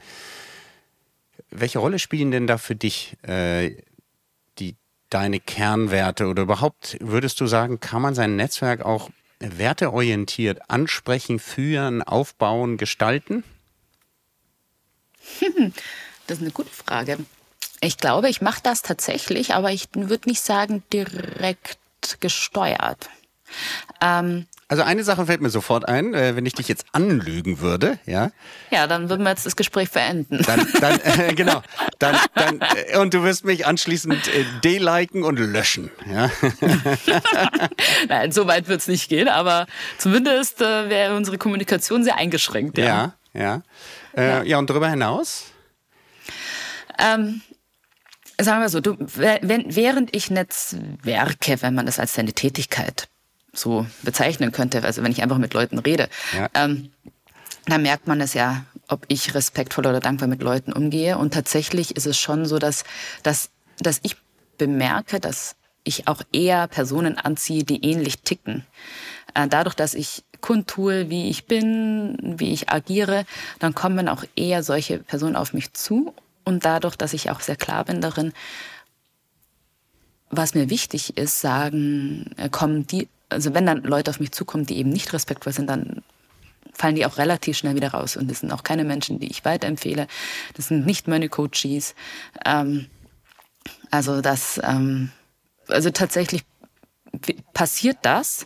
Welche 1.52 1.80
Rolle 1.80 2.00
spielen 2.00 2.32
denn 2.32 2.48
da 2.48 2.58
für 2.58 2.76
dich 2.76 3.18
äh, 3.24 3.76
die, 4.58 4.76
deine 5.10 5.40
Kernwerte 5.40 6.28
oder 6.28 6.44
überhaupt 6.44 6.98
würdest 7.02 7.40
du 7.42 7.48
sagen, 7.48 7.80
kann 7.80 8.02
man 8.02 8.16
sein 8.16 8.36
Netzwerk 8.36 8.84
auch 8.84 9.10
werteorientiert 9.40 10.70
ansprechen, 10.70 11.40
führen, 11.40 12.02
aufbauen, 12.02 12.78
gestalten? 12.78 13.44
Das 16.28 16.38
ist 16.38 16.44
eine 16.44 16.52
gute 16.52 16.70
Frage. 16.70 17.18
Ich 17.82 17.98
glaube, 17.98 18.30
ich 18.30 18.42
mache 18.42 18.62
das 18.64 18.84
tatsächlich, 18.84 19.54
aber 19.54 19.72
ich 19.72 19.90
würde 19.94 20.30
nicht 20.30 20.40
sagen 20.40 20.82
direkt 20.94 21.78
gesteuert. 22.22 23.10
Ähm, 24.00 24.48
also 24.72 24.84
eine 24.84 25.04
Sache 25.04 25.26
fällt 25.26 25.42
mir 25.42 25.50
sofort 25.50 25.86
ein, 25.90 26.14
äh, 26.14 26.38
wenn 26.38 26.46
ich 26.46 26.54
dich 26.54 26.70
jetzt 26.70 26.86
anlügen 26.94 27.60
würde, 27.60 28.00
ja. 28.06 28.32
Ja, 28.70 28.88
dann 28.88 29.10
würden 29.10 29.24
wir 29.24 29.30
jetzt 29.32 29.46
das 29.46 29.58
Gespräch 29.58 29.92
beenden. 29.92 30.42
Dann, 30.44 30.66
dann 30.80 30.98
äh, 31.02 31.34
genau, 31.36 31.62
dann, 32.00 32.16
dann 32.36 32.62
äh, 32.88 32.98
und 32.98 33.14
du 33.14 33.22
wirst 33.22 33.44
mich 33.44 33.68
anschließend 33.68 34.30
äh, 34.30 34.46
deliken 34.64 35.26
und 35.26 35.40
löschen, 35.40 35.92
ja. 36.10 36.32
Nein, 38.08 38.32
so 38.32 38.48
weit 38.48 38.70
wird 38.70 38.80
es 38.80 38.88
nicht 38.88 39.10
gehen, 39.10 39.28
aber 39.28 39.68
zumindest 39.98 40.62
äh, 40.62 40.90
wäre 40.90 41.18
unsere 41.18 41.38
Kommunikation 41.38 42.06
sehr 42.06 42.16
eingeschränkt. 42.16 42.78
Ja, 42.78 43.14
ja, 43.34 43.42
ja. 43.42 43.62
Äh, 44.16 44.26
ja. 44.26 44.44
ja. 44.44 44.58
und 44.58 44.70
darüber 44.70 44.90
hinaus? 44.90 45.48
Ähm, 46.98 47.42
sagen 48.40 48.62
wir 48.62 48.70
so, 48.70 48.80
du, 48.80 48.96
während 48.98 50.16
ich 50.16 50.32
Netzwerke, 50.32 51.62
wenn 51.62 51.76
man 51.76 51.88
das 51.88 52.00
als 52.00 52.14
seine 52.14 52.32
Tätigkeit 52.32 53.10
so 53.54 53.86
bezeichnen 54.04 54.52
könnte, 54.52 54.84
also 54.84 55.04
wenn 55.04 55.12
ich 55.12 55.22
einfach 55.22 55.38
mit 55.38 55.54
Leuten 55.54 55.80
rede, 55.80 56.08
ja. 56.36 56.50
ähm, 56.54 56.92
dann 57.66 57.82
merkt 57.82 58.08
man 58.08 58.22
es 58.22 58.34
ja, 58.34 58.66
ob 58.88 59.06
ich 59.08 59.34
respektvoll 59.34 59.86
oder 59.86 60.00
dankbar 60.00 60.28
mit 60.28 60.42
Leuten 60.42 60.74
umgehe. 60.74 61.18
Und 61.18 61.34
tatsächlich 61.34 61.96
ist 61.96 62.06
es 62.06 62.18
schon 62.18 62.46
so, 62.46 62.60
dass, 62.60 62.84
dass, 63.24 63.50
dass 63.80 64.00
ich 64.04 64.18
bemerke, 64.58 65.20
dass 65.20 65.56
ich 65.84 66.08
auch 66.08 66.22
eher 66.32 66.68
Personen 66.68 67.18
anziehe, 67.18 67.64
die 67.64 67.84
ähnlich 67.84 68.20
ticken. 68.20 68.66
Äh, 69.34 69.48
dadurch, 69.48 69.76
dass 69.76 69.94
ich 69.94 70.24
kundtue, 70.42 71.10
wie 71.10 71.30
ich 71.30 71.46
bin, 71.46 72.18
wie 72.38 72.52
ich 72.52 72.70
agiere, 72.70 73.26
dann 73.60 73.74
kommen 73.74 74.10
auch 74.10 74.24
eher 74.36 74.64
solche 74.64 75.00
Personen 75.00 75.36
auf 75.36 75.54
mich 75.54 75.74
zu. 75.74 76.14
Und 76.44 76.66
dadurch, 76.66 76.96
dass 76.96 77.14
ich 77.14 77.30
auch 77.30 77.40
sehr 77.40 77.56
klar 77.56 77.86
bin 77.86 78.02
darin, 78.02 78.34
was 80.32 80.56
mir 80.56 80.70
wichtig 80.70 81.17
ist, 81.17 81.41
sagen, 81.41 82.32
äh, 82.38 82.50
kommen 82.50 82.88
die 82.88 83.08
also 83.32 83.54
wenn 83.54 83.65
dann 83.65 83.84
Leute 83.84 84.12
auf 84.12 84.20
mich 84.20 84.32
zukommen, 84.32 84.65
die 84.65 84.78
eben 84.78 84.89
nicht 84.89 85.13
respektvoll 85.13 85.54
sind, 85.54 85.70
dann 85.70 86.04
fallen 86.74 86.96
die 86.96 87.06
auch 87.06 87.17
relativ 87.17 87.58
schnell 87.58 87.76
wieder 87.76 87.91
raus. 87.91 88.17
Und 88.17 88.30
das 88.30 88.41
sind 88.41 88.52
auch 88.52 88.63
keine 88.63 88.84
Menschen, 88.84 89.20
die 89.20 89.32
ich 89.32 89.46
weiterempfehle. 89.46 90.08
Das 90.56 90.67
sind 90.67 90.86
nicht 90.86 91.08
meine 91.08 91.30
Coaches. 91.30 91.96
Ähm, 92.46 92.88
also 93.89 94.22
das, 94.22 94.60
ähm, 94.63 95.12
also 95.67 95.89
tatsächlich 95.91 96.44
passiert 97.54 97.98
das, 98.04 98.46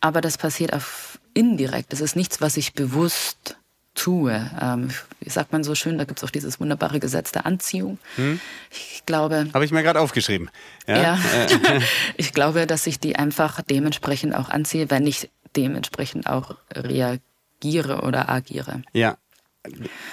aber 0.00 0.20
das 0.20 0.38
passiert 0.38 0.72
auf 0.72 1.18
indirekt. 1.34 1.92
Das 1.92 2.00
ist 2.00 2.16
nichts, 2.16 2.40
was 2.40 2.56
ich 2.56 2.74
bewusst 2.74 3.56
tue. 3.98 4.50
Ähm, 4.60 4.90
wie 5.20 5.28
sagt 5.28 5.52
man 5.52 5.64
so 5.64 5.74
schön, 5.74 5.98
da 5.98 6.04
gibt 6.04 6.20
es 6.20 6.24
auch 6.24 6.30
dieses 6.30 6.60
wunderbare 6.60 7.00
Gesetz 7.00 7.32
der 7.32 7.44
Anziehung. 7.44 7.98
Hm. 8.16 8.40
Ich 8.70 9.02
glaube. 9.04 9.48
Habe 9.52 9.64
ich 9.64 9.72
mir 9.72 9.82
gerade 9.82 10.00
aufgeschrieben. 10.00 10.50
Ja. 10.86 11.02
ja. 11.02 11.18
ich 12.16 12.32
glaube, 12.32 12.66
dass 12.66 12.86
ich 12.86 13.00
die 13.00 13.16
einfach 13.16 13.60
dementsprechend 13.62 14.34
auch 14.34 14.48
anziehe, 14.48 14.90
wenn 14.90 15.06
ich 15.06 15.30
dementsprechend 15.56 16.28
auch 16.28 16.56
reagiere 16.72 18.02
oder 18.02 18.28
agiere. 18.28 18.82
Ja. 18.92 19.16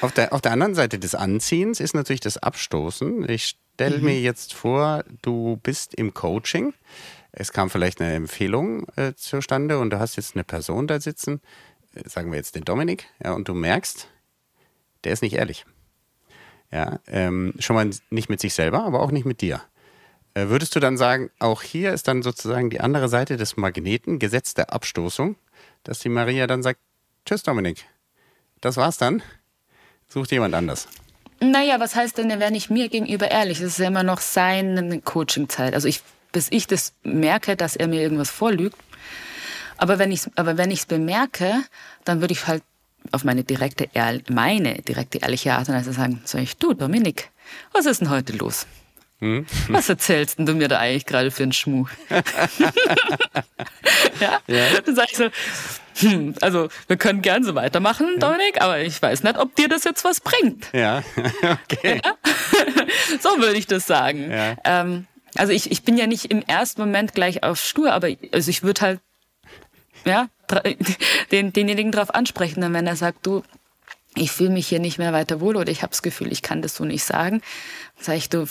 Auf 0.01 0.11
der, 0.11 0.33
auf 0.33 0.41
der 0.41 0.51
anderen 0.51 0.75
Seite 0.75 0.99
des 0.99 1.15
Anziehens 1.15 1.79
ist 1.79 1.93
natürlich 1.93 2.19
das 2.19 2.37
Abstoßen. 2.37 3.29
Ich 3.29 3.55
stelle 3.75 3.99
mhm. 3.99 4.05
mir 4.05 4.19
jetzt 4.19 4.53
vor, 4.53 5.03
du 5.21 5.59
bist 5.61 5.93
im 5.93 6.13
Coaching. 6.13 6.73
Es 7.31 7.53
kam 7.53 7.69
vielleicht 7.69 8.01
eine 8.01 8.13
Empfehlung 8.13 8.87
äh, 8.95 9.13
zustande 9.13 9.77
und 9.79 9.91
du 9.91 9.99
hast 9.99 10.15
jetzt 10.15 10.35
eine 10.35 10.43
Person 10.43 10.87
da 10.87 10.99
sitzen, 10.99 11.41
sagen 12.05 12.31
wir 12.31 12.37
jetzt 12.37 12.55
den 12.55 12.65
Dominik, 12.65 13.07
ja, 13.23 13.33
und 13.33 13.47
du 13.47 13.53
merkst, 13.53 14.07
der 15.03 15.13
ist 15.13 15.21
nicht 15.21 15.35
ehrlich. 15.35 15.65
Ja, 16.71 16.99
ähm, 17.07 17.53
schon 17.59 17.75
mal 17.75 17.89
nicht 18.09 18.29
mit 18.29 18.41
sich 18.41 18.53
selber, 18.53 18.83
aber 18.83 19.01
auch 19.01 19.11
nicht 19.11 19.25
mit 19.25 19.41
dir. 19.41 19.61
Äh, 20.33 20.47
würdest 20.47 20.75
du 20.75 20.79
dann 20.79 20.97
sagen, 20.97 21.29
auch 21.39 21.61
hier 21.61 21.93
ist 21.93 22.07
dann 22.07 22.21
sozusagen 22.21 22.69
die 22.69 22.81
andere 22.81 23.07
Seite 23.07 23.37
des 23.37 23.55
Magneten, 23.55 24.19
Gesetz 24.19 24.53
der 24.53 24.73
Abstoßung, 24.73 25.35
dass 25.83 25.99
die 25.99 26.09
Maria 26.09 26.47
dann 26.47 26.63
sagt, 26.63 26.79
tschüss 27.25 27.43
Dominik, 27.43 27.85
das 28.61 28.77
war's 28.77 28.97
dann, 28.97 29.23
sucht 30.07 30.31
jemand 30.31 30.53
anders. 30.53 30.87
Naja, 31.39 31.79
was 31.79 31.95
heißt 31.95 32.17
denn, 32.17 32.29
er 32.29 32.39
wäre 32.39 32.51
nicht 32.51 32.69
mir 32.69 32.89
gegenüber 32.89 33.29
ehrlich? 33.29 33.59
Das 33.59 33.67
ist 33.67 33.79
ja 33.79 33.87
immer 33.87 34.03
noch 34.03 34.19
seine 34.19 35.01
Coachingzeit. 35.01 35.73
Also 35.73 35.87
ich, 35.87 36.01
bis 36.31 36.47
ich 36.49 36.65
das 36.67 36.93
merke, 37.03 37.55
dass 37.55 37.75
er 37.75 37.87
mir 37.87 38.01
irgendwas 38.01 38.29
vorlügt, 38.29 38.77
aber 39.77 39.99
wenn 39.99 40.11
ich 40.11 40.21
aber 40.35 40.57
wenn 40.57 40.71
ich 40.71 40.79
es 40.79 40.85
bemerke, 40.85 41.63
dann 42.03 42.21
würde 42.21 42.33
ich 42.33 42.47
halt 42.47 42.63
auf 43.11 43.23
meine 43.23 43.43
direkte, 43.43 43.89
meine 44.29 44.81
direkte 44.81 45.19
ehrliche 45.19 45.53
Art 45.53 45.69
und 45.69 45.75
Weise 45.75 45.93
sagen, 45.93 46.21
sag 46.25 46.41
ich, 46.41 46.57
du 46.57 46.73
Dominik, 46.73 47.29
was 47.71 47.85
ist 47.85 48.01
denn 48.01 48.09
heute 48.09 48.33
los? 48.33 48.65
Hm? 49.19 49.45
Was 49.69 49.87
erzählst 49.87 50.39
denn 50.39 50.45
du 50.45 50.53
mir 50.53 50.67
da 50.67 50.79
eigentlich 50.79 51.05
gerade 51.05 51.31
für 51.31 51.43
einen 51.43 51.53
Schmuh? 51.53 51.85
ja? 54.19 54.39
ja? 54.47 54.81
Dann 54.85 54.95
sage 54.95 55.07
ich 55.11 55.17
so, 55.17 55.29
hm, 55.97 56.35
also 56.41 56.67
wir 56.87 56.97
können 56.97 57.21
gern 57.21 57.43
so 57.43 57.55
weitermachen. 57.55 58.19
Dominik, 58.19 58.61
aber 58.61 58.79
ich 58.79 59.01
weiß 59.01 59.23
nicht, 59.23 59.37
ob 59.37 59.55
dir 59.55 59.69
das 59.69 59.83
jetzt 59.85 60.03
was 60.03 60.19
bringt. 60.19 60.67
Ja, 60.73 61.03
okay. 61.71 62.01
Ja? 62.03 62.13
so 63.19 63.37
würde 63.37 63.57
ich 63.57 63.67
das 63.67 63.87
sagen. 63.87 64.31
Ja. 64.31 64.57
Ähm, 64.65 65.07
also 65.35 65.53
ich, 65.53 65.71
ich 65.71 65.83
bin 65.83 65.97
ja 65.97 66.07
nicht 66.07 66.25
im 66.25 66.41
ersten 66.41 66.81
Moment 66.81 67.13
gleich 67.13 67.43
auf 67.43 67.59
stur, 67.59 67.93
aber 67.93 68.09
also 68.31 68.49
ich 68.49 68.63
würde 68.63 68.81
halt 68.81 68.99
ja, 70.05 70.29
den, 71.31 71.53
denjenigen 71.53 71.91
darauf 71.91 72.13
ansprechen. 72.13 72.63
Und 72.63 72.73
wenn 72.73 72.87
er 72.87 72.95
sagt, 72.95 73.25
du, 73.25 73.43
ich 74.15 74.31
fühle 74.31 74.51
mich 74.51 74.67
hier 74.67 74.79
nicht 74.79 74.97
mehr 74.97 75.13
weiter 75.13 75.41
wohl 75.41 75.57
oder 75.57 75.71
ich 75.71 75.81
habe 75.81 75.91
das 75.91 76.01
Gefühl, 76.01 76.31
ich 76.31 76.41
kann 76.41 76.61
das 76.61 76.75
so 76.75 76.85
nicht 76.85 77.03
sagen, 77.03 77.41
sage 77.99 78.17
ich, 78.17 78.29
du, 78.29 78.47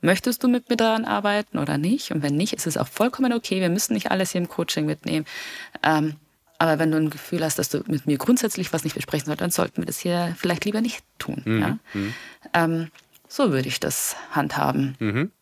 möchtest 0.00 0.42
du 0.42 0.48
mit 0.48 0.70
mir 0.70 0.76
daran 0.76 1.04
arbeiten 1.04 1.58
oder 1.58 1.78
nicht? 1.78 2.12
Und 2.12 2.22
wenn 2.22 2.36
nicht, 2.36 2.54
ist 2.54 2.66
es 2.66 2.76
auch 2.76 2.88
vollkommen 2.88 3.32
okay. 3.32 3.60
Wir 3.60 3.68
müssen 3.68 3.94
nicht 3.94 4.10
alles 4.10 4.32
hier 4.32 4.40
im 4.40 4.48
Coaching 4.48 4.86
mitnehmen. 4.86 5.26
Ähm, 5.82 6.14
aber 6.58 6.78
wenn 6.78 6.90
du 6.90 6.96
ein 6.96 7.10
Gefühl 7.10 7.44
hast, 7.44 7.58
dass 7.58 7.68
du 7.68 7.82
mit 7.86 8.06
mir 8.06 8.16
grundsätzlich 8.16 8.72
was 8.72 8.84
nicht 8.84 8.94
besprechen 8.94 9.26
sollst, 9.26 9.42
dann 9.42 9.50
sollten 9.50 9.78
wir 9.78 9.86
das 9.86 9.98
hier 9.98 10.34
vielleicht 10.38 10.64
lieber 10.64 10.80
nicht 10.80 11.04
tun. 11.18 11.42
Mhm. 11.44 11.60
Ja? 11.60 11.78
Mhm. 11.92 12.14
Ähm, 12.54 12.90
so 13.28 13.50
würde 13.50 13.68
ich 13.68 13.80
das 13.80 14.16
handhaben. 14.30 14.96
Mhm. 14.98 15.32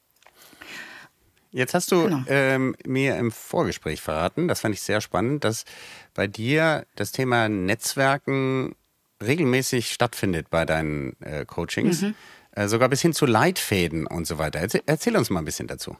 Jetzt 1.55 1.73
hast 1.73 1.93
du 1.93 2.03
genau. 2.03 2.25
ähm, 2.27 2.75
mir 2.85 3.17
im 3.17 3.31
Vorgespräch 3.31 4.03
verraten, 4.03 4.49
das 4.49 4.61
fand 4.61 4.75
ich 4.75 4.83
sehr 4.83 5.01
spannend, 5.01 5.45
dass 5.45 5.65
bei 6.13 6.27
dir 6.27 6.85
das 6.97 7.13
Thema 7.13 7.49
Netzwerken 7.49 8.75
regelmäßig 9.23 9.93
stattfindet 9.93 10.51
bei 10.51 10.65
deinen 10.65 11.17
äh, 11.21 11.45
Coachings, 11.45 12.03
mhm. 12.03 12.17
äh, 12.57 12.67
sogar 12.67 12.89
bis 12.89 13.03
hin 13.03 13.13
zu 13.13 13.25
Leitfäden 13.25 14.09
und 14.09 14.27
so 14.27 14.39
weiter. 14.39 14.59
Erzähl, 14.59 14.83
erzähl, 14.87 15.17
uns 15.17 15.31
mal 15.31 15.39
ein 15.39 15.45
bisschen 15.45 15.69
dazu. 15.69 15.97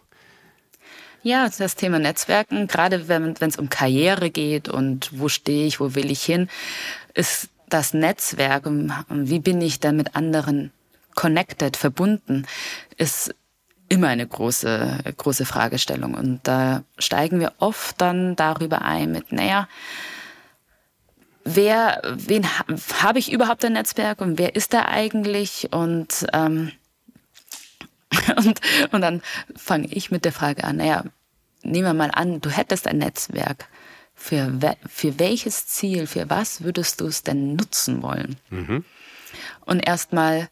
Ja, 1.23 1.49
das 1.57 1.77
Thema 1.77 2.01
Netzwerken, 2.01 2.67
gerade 2.67 3.07
wenn 3.07 3.37
es 3.39 3.57
um 3.57 3.69
Karriere 3.69 4.31
geht 4.31 4.69
und 4.69 5.11
wo 5.13 5.29
stehe 5.29 5.69
ich, 5.69 5.79
wo 5.79 5.95
will 5.95 6.11
ich 6.11 6.25
hin, 6.25 6.49
ist 7.15 7.49
das 7.69 7.95
Netzwerk 7.95 8.67
und 8.67 8.93
wie 9.09 9.39
bin 9.39 9.61
ich 9.61 9.79
dann 9.79 9.97
mit 9.97 10.17
anderen 10.17 10.73
connected, 11.15 11.77
verbunden, 11.77 12.45
ist 12.97 13.33
immer 13.89 14.09
eine 14.09 14.27
große, 14.27 14.99
große 15.17 15.45
Fragestellung. 15.45 16.15
Und 16.15 16.41
da 16.45 16.85
steigen 16.99 17.41
wir 17.41 17.53
oft 17.59 18.01
dann 18.01 18.37
darüber 18.37 18.83
ein 18.83 19.13
mit, 19.13 19.33
naja, 19.33 19.69
wer, 21.45 22.01
wen 22.05 22.45
ha, 22.45 22.65
habe 23.03 23.19
ich 23.19 23.33
überhaupt 23.33 23.65
ein 23.65 23.75
Netzwerk 23.75 24.21
und 24.21 24.39
wer 24.39 24.57
ist 24.57 24.73
da 24.73 24.87
eigentlich 24.87 25.69
und 25.73 26.27
ähm, 26.33 26.73
und, 28.37 28.61
und 28.93 29.01
dann 29.01 29.23
fange 29.57 29.89
ich 29.89 30.11
mit 30.11 30.25
der 30.25 30.33
Frage 30.33 30.65
an, 30.65 30.77
naja, 30.77 31.05
nehmen 31.63 31.87
wir 31.87 31.95
mal 31.95 32.11
an, 32.13 32.41
du 32.41 32.51
hättest 32.51 32.87
ein 32.87 32.99
Netzwerk. 32.99 33.69
Für, 34.17 34.63
we 34.63 34.77
für 34.87 35.19
welches 35.19 35.67
Ziel, 35.67 36.07
für 36.07 36.31
was 36.31 36.63
würdest 36.63 37.01
du 37.01 37.07
es 37.07 37.25
denn 37.25 37.57
nutzen 37.57 38.01
wollen? 38.01 38.37
Mhm. 38.49 38.85
Und 39.67 39.81
erstmal 39.81 40.49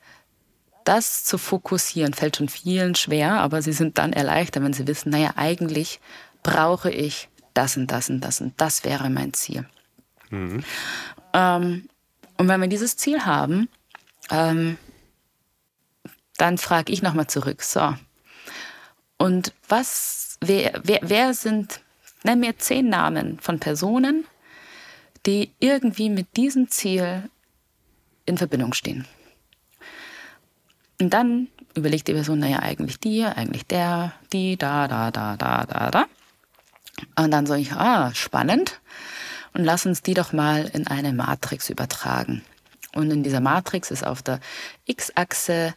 das 0.84 1.24
zu 1.24 1.38
fokussieren, 1.38 2.14
fällt 2.14 2.36
schon 2.36 2.48
vielen 2.48 2.94
schwer, 2.94 3.40
aber 3.40 3.62
sie 3.62 3.72
sind 3.72 3.98
dann 3.98 4.12
erleichtert, 4.12 4.62
wenn 4.62 4.72
sie 4.72 4.86
wissen, 4.86 5.10
naja, 5.10 5.32
eigentlich 5.36 6.00
brauche 6.42 6.90
ich 6.90 7.28
das 7.54 7.76
und 7.76 7.90
das 7.90 8.10
und 8.10 8.20
das 8.20 8.40
und 8.40 8.60
das 8.60 8.84
wäre 8.84 9.10
mein 9.10 9.32
Ziel. 9.32 9.66
Mhm. 10.30 10.64
Ähm, 11.32 11.88
und 12.38 12.48
wenn 12.48 12.60
wir 12.60 12.68
dieses 12.68 12.96
Ziel 12.96 13.24
haben, 13.24 13.68
ähm, 14.30 14.78
dann 16.38 16.58
frage 16.58 16.92
ich 16.92 17.02
nochmal 17.02 17.26
zurück, 17.26 17.62
so, 17.62 17.94
und 19.18 19.54
was, 19.68 20.36
wer, 20.40 20.80
wer, 20.82 20.98
wer 21.02 21.34
sind, 21.34 21.80
nenn 22.24 22.40
mir 22.40 22.58
zehn 22.58 22.88
Namen 22.88 23.38
von 23.38 23.60
Personen, 23.60 24.24
die 25.26 25.52
irgendwie 25.60 26.10
mit 26.10 26.36
diesem 26.36 26.68
Ziel 26.68 27.30
in 28.26 28.36
Verbindung 28.36 28.72
stehen. 28.72 29.06
Und 31.02 31.10
dann 31.10 31.48
überlegt 31.74 32.06
die 32.06 32.12
Person, 32.12 32.38
naja, 32.38 32.60
eigentlich 32.60 33.00
die, 33.00 33.24
eigentlich 33.24 33.66
der, 33.66 34.12
die, 34.32 34.56
da, 34.56 34.86
da, 34.86 35.10
da, 35.10 35.36
da, 35.36 35.66
da, 35.66 35.90
da. 35.90 36.04
Und 37.16 37.32
dann 37.32 37.46
sage 37.46 37.60
ich, 37.60 37.72
ah, 37.72 38.14
spannend. 38.14 38.80
Und 39.52 39.64
lass 39.64 39.84
uns 39.84 40.02
die 40.02 40.14
doch 40.14 40.32
mal 40.32 40.70
in 40.72 40.86
eine 40.86 41.12
Matrix 41.12 41.70
übertragen. 41.70 42.42
Und 42.94 43.10
in 43.10 43.24
dieser 43.24 43.40
Matrix 43.40 43.90
ist 43.90 44.06
auf 44.06 44.22
der 44.22 44.38
X-Achse 44.84 45.74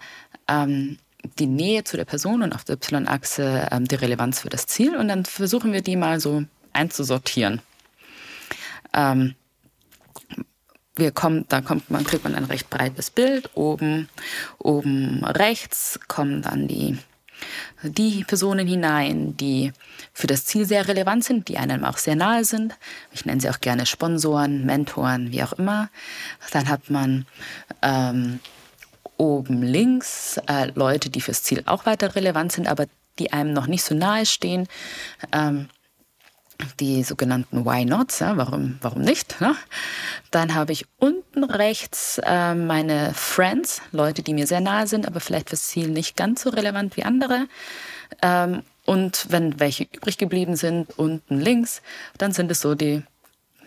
ähm, 0.47 0.99
die 1.39 1.47
Nähe 1.47 1.83
zu 1.83 1.97
der 1.97 2.05
Person 2.05 2.43
und 2.43 2.53
auf 2.53 2.63
der 2.63 2.75
Y-Achse 2.75 3.69
ähm, 3.71 3.85
die 3.87 3.95
Relevanz 3.95 4.41
für 4.41 4.49
das 4.49 4.67
Ziel. 4.67 4.95
Und 4.95 5.07
dann 5.07 5.25
versuchen 5.25 5.73
wir 5.73 5.81
die 5.81 5.95
mal 5.95 6.19
so 6.19 6.43
einzusortieren. 6.71 7.61
Ähm, 8.93 9.33
wir 10.95 11.11
kommen, 11.11 11.45
da 11.49 11.61
kommt 11.61 11.89
man, 11.89 12.03
kriegt 12.03 12.23
man 12.23 12.35
ein 12.35 12.45
recht 12.45 12.69
breites 12.69 13.09
Bild. 13.09 13.49
Oben, 13.55 14.09
oben 14.57 15.23
rechts 15.25 15.99
kommen 16.07 16.41
dann 16.41 16.67
die, 16.67 16.97
die 17.83 18.23
Personen 18.23 18.67
hinein, 18.67 19.35
die 19.37 19.73
für 20.13 20.27
das 20.27 20.45
Ziel 20.45 20.65
sehr 20.65 20.87
relevant 20.87 21.23
sind, 21.23 21.47
die 21.49 21.57
einem 21.57 21.83
auch 21.83 21.97
sehr 21.97 22.15
nahe 22.15 22.45
sind. 22.45 22.75
Ich 23.11 23.25
nenne 23.25 23.41
sie 23.41 23.49
auch 23.49 23.59
gerne 23.59 23.85
Sponsoren, 23.85 24.65
Mentoren, 24.65 25.31
wie 25.31 25.43
auch 25.43 25.53
immer. 25.53 25.89
Dann 26.51 26.69
hat 26.69 26.89
man 26.89 27.25
ähm, 27.81 28.39
oben 29.17 29.63
links 29.63 30.39
äh, 30.47 30.71
Leute, 30.75 31.09
die 31.09 31.21
fürs 31.21 31.43
Ziel 31.43 31.63
auch 31.65 31.85
weiter 31.85 32.15
relevant 32.15 32.51
sind, 32.51 32.67
aber 32.67 32.85
die 33.19 33.31
einem 33.33 33.53
noch 33.53 33.67
nicht 33.67 33.83
so 33.83 33.95
nahe 33.95 34.25
stehen. 34.25 34.67
Ähm, 35.31 35.69
die 36.79 37.03
sogenannten 37.03 37.65
Why 37.65 37.85
Nots, 37.85 38.19
ja, 38.19 38.37
warum, 38.37 38.77
warum 38.81 39.01
nicht? 39.01 39.39
Ne? 39.41 39.55
Dann 40.31 40.53
habe 40.53 40.71
ich 40.71 40.85
unten 40.97 41.43
rechts 41.43 42.19
äh, 42.23 42.55
meine 42.55 43.13
Friends, 43.13 43.81
Leute, 43.91 44.23
die 44.23 44.33
mir 44.33 44.47
sehr 44.47 44.61
nahe 44.61 44.87
sind, 44.87 45.07
aber 45.07 45.19
vielleicht 45.19 45.49
fürs 45.49 45.67
Ziel 45.67 45.89
nicht 45.89 46.15
ganz 46.15 46.43
so 46.43 46.49
relevant 46.49 46.97
wie 46.97 47.03
andere. 47.03 47.47
Ähm, 48.21 48.63
und 48.85 49.27
wenn 49.29 49.59
welche 49.59 49.87
übrig 49.91 50.17
geblieben 50.17 50.55
sind, 50.55 50.97
unten 50.97 51.39
links, 51.39 51.81
dann 52.17 52.31
sind 52.31 52.51
es 52.51 52.61
so 52.61 52.75
die 52.75 53.03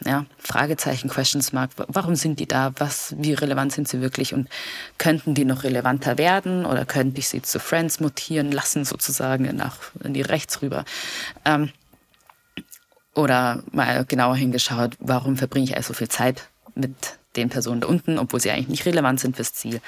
ja, 0.04 0.26
Fragezeichen, 0.38 1.08
Questions 1.08 1.52
Mark. 1.52 1.70
Warum 1.76 2.14
sind 2.14 2.38
die 2.38 2.46
da? 2.46 2.72
Was, 2.78 3.14
wie 3.18 3.32
relevant 3.32 3.72
sind 3.72 3.88
sie 3.88 4.00
wirklich? 4.00 4.32
Und 4.32 4.48
könnten 4.96 5.34
die 5.34 5.44
noch 5.44 5.64
relevanter 5.64 6.18
werden? 6.18 6.64
Oder 6.64 6.84
könnte 6.84 7.18
ich 7.18 7.28
sie 7.28 7.42
zu 7.42 7.58
Friends 7.58 7.98
mutieren 7.98 8.52
lassen, 8.52 8.84
sozusagen, 8.84 9.56
nach, 9.56 9.78
in 10.04 10.14
die 10.14 10.22
rechts 10.22 10.62
rüber? 10.62 10.84
Ähm, 11.44 11.72
oder 13.18 13.64
mal 13.72 14.04
genauer 14.04 14.36
hingeschaut, 14.36 14.94
warum 15.00 15.36
verbringe 15.36 15.64
ich 15.64 15.76
also 15.76 15.88
so 15.88 15.94
viel 15.94 16.08
Zeit 16.08 16.48
mit 16.76 16.94
den 17.34 17.48
Personen 17.48 17.80
da 17.80 17.88
unten, 17.88 18.16
obwohl 18.16 18.38
sie 18.38 18.50
eigentlich 18.50 18.68
nicht 18.68 18.86
relevant 18.86 19.18
sind 19.18 19.34
fürs 19.34 19.52
Ziel 19.52 19.80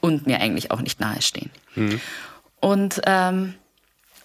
und 0.00 0.26
mir 0.26 0.40
eigentlich 0.40 0.70
auch 0.70 0.82
nicht 0.82 1.00
nahestehen. 1.00 1.50
Mhm. 1.74 2.00
Und, 2.60 3.00
ähm, 3.06 3.54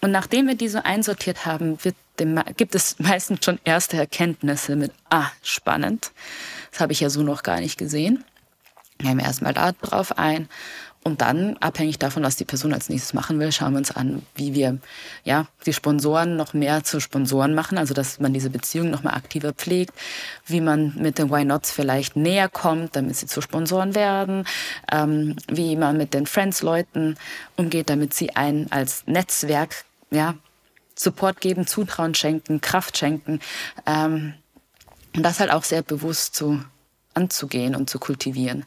und 0.02 0.10
nachdem 0.10 0.48
wir 0.48 0.54
die 0.54 0.68
so 0.68 0.80
einsortiert 0.82 1.46
haben, 1.46 1.78
dem, 2.18 2.40
gibt 2.58 2.74
es 2.74 2.98
meistens 2.98 3.42
schon 3.42 3.58
erste 3.64 3.96
Erkenntnisse 3.96 4.76
mit, 4.76 4.92
ah, 5.08 5.30
spannend, 5.42 6.12
das 6.70 6.80
habe 6.80 6.92
ich 6.92 7.00
ja 7.00 7.08
so 7.08 7.22
noch 7.22 7.42
gar 7.42 7.60
nicht 7.60 7.78
gesehen. 7.78 8.22
Gehen 8.98 9.16
wir 9.16 9.24
erstmal 9.24 9.54
da 9.54 9.72
drauf 9.72 10.18
ein 10.18 10.48
und 11.04 11.20
dann, 11.20 11.56
abhängig 11.56 11.98
davon, 11.98 12.22
was 12.22 12.36
die 12.36 12.44
Person 12.44 12.72
als 12.72 12.88
nächstes 12.88 13.12
machen 13.12 13.40
will, 13.40 13.50
schauen 13.50 13.72
wir 13.72 13.78
uns 13.78 13.90
an, 13.90 14.22
wie 14.36 14.54
wir 14.54 14.78
ja, 15.24 15.48
die 15.66 15.72
Sponsoren 15.72 16.36
noch 16.36 16.54
mehr 16.54 16.84
zu 16.84 17.00
Sponsoren 17.00 17.54
machen, 17.54 17.76
also 17.76 17.92
dass 17.92 18.20
man 18.20 18.32
diese 18.32 18.50
Beziehung 18.50 18.90
noch 18.90 19.02
mal 19.02 19.14
aktiver 19.14 19.52
pflegt, 19.52 19.94
wie 20.46 20.60
man 20.60 20.94
mit 20.94 21.18
den 21.18 21.28
Why 21.30 21.44
Nots 21.44 21.72
vielleicht 21.72 22.14
näher 22.14 22.48
kommt, 22.48 22.94
damit 22.94 23.16
sie 23.16 23.26
zu 23.26 23.40
Sponsoren 23.40 23.96
werden, 23.96 24.46
ähm, 24.92 25.34
wie 25.48 25.74
man 25.74 25.96
mit 25.96 26.14
den 26.14 26.26
Friends-Leuten 26.26 27.16
umgeht, 27.56 27.90
damit 27.90 28.14
sie 28.14 28.36
einen 28.36 28.70
als 28.70 29.04
Netzwerk 29.06 29.84
ja, 30.12 30.36
Support 30.94 31.40
geben, 31.40 31.66
Zutrauen 31.66 32.14
schenken, 32.14 32.60
Kraft 32.60 32.96
schenken. 32.96 33.40
Ähm, 33.86 34.34
und 35.16 35.24
das 35.24 35.40
halt 35.40 35.50
auch 35.50 35.64
sehr 35.64 35.82
bewusst 35.82 36.36
zu 36.36 36.62
anzugehen 37.14 37.74
und 37.74 37.90
zu 37.90 37.98
kultivieren. 37.98 38.64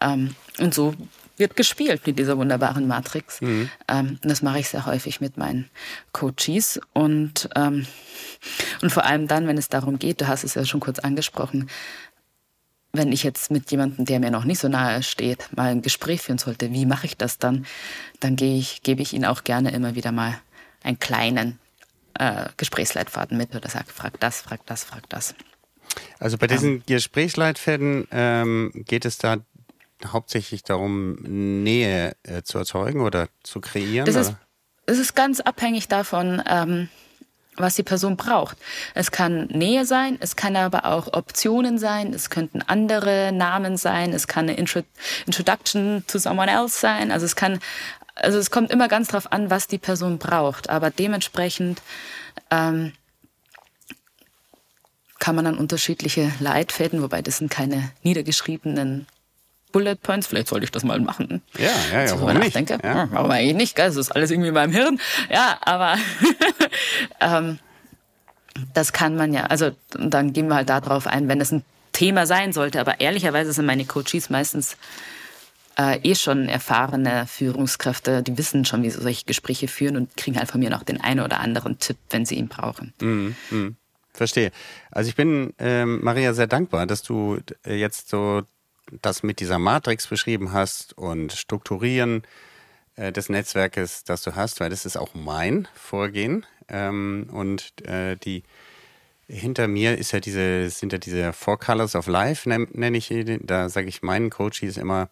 Ähm, 0.00 0.34
und 0.58 0.72
so 0.72 0.94
wird 1.36 1.56
gespielt 1.56 2.06
mit 2.06 2.18
dieser 2.18 2.38
wunderbaren 2.38 2.86
Matrix. 2.86 3.40
Mhm. 3.40 3.70
Ähm, 3.88 4.18
das 4.22 4.42
mache 4.42 4.60
ich 4.60 4.68
sehr 4.68 4.86
häufig 4.86 5.20
mit 5.20 5.36
meinen 5.36 5.68
Coaches 6.12 6.80
und, 6.92 7.48
ähm, 7.56 7.86
und 8.82 8.90
vor 8.90 9.04
allem 9.04 9.26
dann, 9.26 9.46
wenn 9.46 9.58
es 9.58 9.68
darum 9.68 9.98
geht, 9.98 10.20
du 10.20 10.28
hast 10.28 10.44
es 10.44 10.54
ja 10.54 10.64
schon 10.64 10.80
kurz 10.80 10.98
angesprochen, 10.98 11.68
wenn 12.92 13.10
ich 13.10 13.24
jetzt 13.24 13.50
mit 13.50 13.70
jemandem, 13.72 14.04
der 14.04 14.20
mir 14.20 14.30
noch 14.30 14.44
nicht 14.44 14.60
so 14.60 14.68
nahe 14.68 15.02
steht, 15.02 15.48
mal 15.56 15.70
ein 15.70 15.82
Gespräch 15.82 16.22
führen 16.22 16.38
sollte, 16.38 16.72
wie 16.72 16.86
mache 16.86 17.06
ich 17.06 17.16
das 17.16 17.38
dann? 17.38 17.66
Dann 18.20 18.36
gehe 18.36 18.56
ich, 18.56 18.82
gebe 18.82 19.02
ich 19.02 19.12
ihnen 19.12 19.24
auch 19.24 19.42
gerne 19.42 19.72
immer 19.72 19.96
wieder 19.96 20.12
mal 20.12 20.40
einen 20.84 21.00
kleinen 21.00 21.58
äh, 22.14 22.46
Gesprächsleitfaden 22.56 23.36
mit 23.36 23.54
oder 23.54 23.68
sage, 23.68 23.86
frag 23.92 24.20
das, 24.20 24.40
frag 24.40 24.64
das, 24.66 24.84
frag 24.84 25.08
das. 25.08 25.34
Also 26.18 26.38
bei 26.38 26.46
diesen 26.46 26.76
ähm, 26.76 26.82
Gesprächsleitfäden 26.86 28.06
ähm, 28.12 28.70
geht 28.86 29.04
es 29.04 29.18
da 29.18 29.38
hauptsächlich 30.06 30.62
darum, 30.62 31.14
Nähe 31.22 32.16
äh, 32.22 32.42
zu 32.42 32.58
erzeugen 32.58 33.00
oder 33.00 33.28
zu 33.42 33.60
kreieren? 33.60 34.06
Das 34.06 34.16
ist, 34.16 34.34
es 34.86 34.98
ist 34.98 35.14
ganz 35.14 35.40
abhängig 35.40 35.88
davon, 35.88 36.42
ähm, 36.46 36.88
was 37.56 37.76
die 37.76 37.82
Person 37.82 38.16
braucht. 38.16 38.56
Es 38.94 39.10
kann 39.10 39.46
Nähe 39.46 39.86
sein, 39.86 40.18
es 40.20 40.36
kann 40.36 40.56
aber 40.56 40.86
auch 40.86 41.12
Optionen 41.12 41.78
sein, 41.78 42.12
es 42.12 42.30
könnten 42.30 42.62
andere 42.62 43.32
Namen 43.32 43.76
sein, 43.76 44.12
es 44.12 44.26
kann 44.26 44.48
eine 44.48 44.56
Intro 44.56 44.82
Introduction 45.26 46.04
to 46.06 46.18
someone 46.18 46.50
else 46.50 46.78
sein. 46.78 47.12
Also 47.12 47.26
es 47.26 47.36
kann, 47.36 47.60
also 48.16 48.38
es 48.38 48.50
kommt 48.50 48.70
immer 48.70 48.88
ganz 48.88 49.08
drauf 49.08 49.32
an, 49.32 49.50
was 49.50 49.68
die 49.68 49.78
Person 49.78 50.18
braucht. 50.18 50.68
Aber 50.68 50.90
dementsprechend 50.90 51.80
ähm, 52.50 52.92
kann 55.18 55.36
man 55.36 55.44
dann 55.44 55.58
unterschiedliche 55.58 56.32
Leitfäden, 56.40 57.00
wobei 57.02 57.22
das 57.22 57.38
sind 57.38 57.50
keine 57.50 57.90
niedergeschriebenen 58.02 59.06
Bullet 59.74 59.96
Points. 59.96 60.28
Vielleicht 60.28 60.46
sollte 60.46 60.64
ich 60.64 60.70
das 60.70 60.84
mal 60.84 61.00
machen. 61.00 61.42
Ja, 61.58 61.70
ja, 61.92 62.04
ja. 62.04 62.20
Warum 62.20 62.38
nicht? 62.38 62.54
Denke. 62.54 62.78
Ja. 62.82 63.08
Warum 63.10 63.30
eigentlich 63.32 63.56
nicht? 63.56 63.78
Das 63.78 63.96
ist 63.96 64.12
alles 64.12 64.30
irgendwie 64.30 64.48
in 64.48 64.54
meinem 64.54 64.72
Hirn. 64.72 65.00
Ja, 65.28 65.58
aber 65.62 65.96
ähm, 67.20 67.58
das 68.72 68.92
kann 68.92 69.16
man 69.16 69.34
ja. 69.34 69.46
Also 69.46 69.72
dann 69.90 70.32
gehen 70.32 70.46
wir 70.46 70.54
halt 70.54 70.68
darauf 70.68 71.08
ein, 71.08 71.26
wenn 71.26 71.40
es 71.40 71.50
ein 71.50 71.64
Thema 71.92 72.24
sein 72.24 72.52
sollte. 72.52 72.80
Aber 72.80 73.00
ehrlicherweise 73.00 73.52
sind 73.52 73.66
meine 73.66 73.84
Coaches 73.84 74.30
meistens 74.30 74.76
äh, 75.76 75.98
eh 76.08 76.14
schon 76.14 76.48
erfahrene 76.48 77.26
Führungskräfte, 77.26 78.22
die 78.22 78.38
wissen 78.38 78.64
schon, 78.64 78.84
wie 78.84 78.90
sie 78.90 79.02
solche 79.02 79.26
Gespräche 79.26 79.66
führen 79.66 79.96
und 79.96 80.16
kriegen 80.16 80.38
halt 80.38 80.48
von 80.52 80.60
mir 80.60 80.70
noch 80.70 80.84
den 80.84 81.00
einen 81.00 81.18
oder 81.18 81.40
anderen 81.40 81.80
Tipp, 81.80 81.96
wenn 82.10 82.24
sie 82.24 82.36
ihn 82.36 82.46
brauchen. 82.46 82.94
Mhm, 83.00 83.34
mh. 83.50 83.70
Verstehe. 84.12 84.52
Also 84.92 85.08
ich 85.08 85.16
bin 85.16 85.52
ähm, 85.58 85.98
Maria 86.04 86.32
sehr 86.32 86.46
dankbar, 86.46 86.86
dass 86.86 87.02
du 87.02 87.40
äh, 87.66 87.74
jetzt 87.74 88.08
so 88.08 88.42
das 89.02 89.22
mit 89.22 89.40
dieser 89.40 89.58
Matrix 89.58 90.06
beschrieben 90.06 90.52
hast 90.52 90.96
und 90.96 91.32
Strukturieren 91.32 92.22
äh, 92.96 93.12
des 93.12 93.28
Netzwerkes, 93.28 94.04
das 94.04 94.22
du 94.22 94.34
hast, 94.34 94.60
weil 94.60 94.70
das 94.70 94.86
ist 94.86 94.96
auch 94.96 95.14
mein 95.14 95.68
Vorgehen. 95.74 96.46
Ähm, 96.68 97.28
und 97.32 97.72
äh, 97.86 98.16
die 98.16 98.42
hinter 99.26 99.68
mir 99.68 99.96
ist 99.96 100.12
ja 100.12 100.20
diese, 100.20 100.68
sind 100.70 100.92
ja 100.92 100.98
diese 100.98 101.32
Four 101.32 101.58
Colors 101.58 101.96
of 101.96 102.06
Life, 102.06 102.48
nenne 102.48 102.96
ich, 102.98 103.12
da 103.40 103.68
sage 103.68 103.88
ich 103.88 104.02
meinen 104.02 104.28
Coaches 104.28 104.76
immer, 104.76 105.08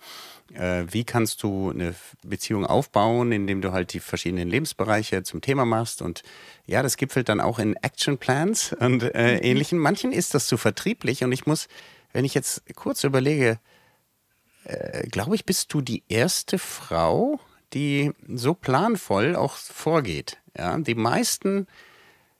äh, 0.53 0.85
wie 0.91 1.05
kannst 1.05 1.43
du 1.43 1.71
eine 1.71 1.95
Beziehung 2.23 2.67
aufbauen, 2.67 3.33
indem 3.33 3.63
du 3.63 3.73
halt 3.73 3.95
die 3.95 4.01
verschiedenen 4.01 4.49
Lebensbereiche 4.49 5.23
zum 5.23 5.41
Thema 5.41 5.65
machst 5.65 6.03
und 6.03 6.23
ja, 6.67 6.83
das 6.83 6.97
gipfelt 6.97 7.29
dann 7.29 7.41
auch 7.41 7.59
in 7.59 7.75
Action 7.77 8.19
Plans 8.19 8.75
und 8.79 9.03
äh, 9.15 9.37
mhm. 9.37 9.43
ähnlichen. 9.43 9.79
Manchen 9.79 10.13
ist 10.13 10.35
das 10.35 10.47
zu 10.47 10.57
vertrieblich 10.59 11.25
und 11.25 11.33
ich 11.33 11.47
muss 11.47 11.69
wenn 12.13 12.25
ich 12.25 12.35
jetzt 12.35 12.63
kurz 12.75 13.05
überlege, 13.05 13.59
äh, 14.65 15.07
glaube 15.09 15.35
ich, 15.35 15.45
bist 15.45 15.73
du 15.73 15.81
die 15.81 16.05
erste 16.09 16.59
Frau, 16.59 17.41
die 17.73 18.13
so 18.29 18.55
planvoll 18.55 19.37
auch 19.37 19.57
vorgeht. 19.57 20.39
Ja, 20.57 20.79
die 20.79 20.95
meisten 20.95 21.67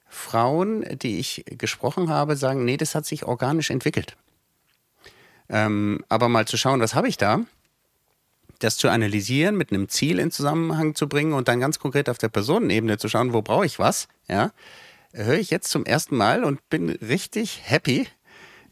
Frauen, 0.07 0.85
die 0.99 1.19
ich 1.19 1.43
gesprochen 1.47 2.09
habe, 2.09 2.35
sagen, 2.35 2.65
nee, 2.65 2.77
das 2.77 2.93
hat 2.93 3.05
sich 3.05 3.25
organisch 3.25 3.71
entwickelt. 3.71 4.15
Ähm, 5.49 6.05
aber 6.09 6.29
mal 6.29 6.47
zu 6.47 6.57
schauen, 6.57 6.79
was 6.79 6.95
habe 6.95 7.07
ich 7.07 7.17
da? 7.17 7.41
Das 8.59 8.77
zu 8.77 8.89
analysieren, 8.89 9.57
mit 9.57 9.71
einem 9.71 9.89
Ziel 9.89 10.19
in 10.19 10.31
Zusammenhang 10.31 10.95
zu 10.95 11.09
bringen 11.09 11.33
und 11.33 11.47
dann 11.47 11.59
ganz 11.59 11.79
konkret 11.79 12.09
auf 12.09 12.17
der 12.17 12.29
Personenebene 12.29 12.97
zu 12.97 13.09
schauen, 13.09 13.33
wo 13.33 13.41
brauche 13.41 13.65
ich 13.65 13.79
was, 13.79 14.07
ja, 14.29 14.51
höre 15.11 15.37
ich 15.37 15.49
jetzt 15.49 15.69
zum 15.69 15.85
ersten 15.85 16.15
Mal 16.15 16.43
und 16.43 16.67
bin 16.69 16.89
richtig 16.89 17.61
happy, 17.63 18.07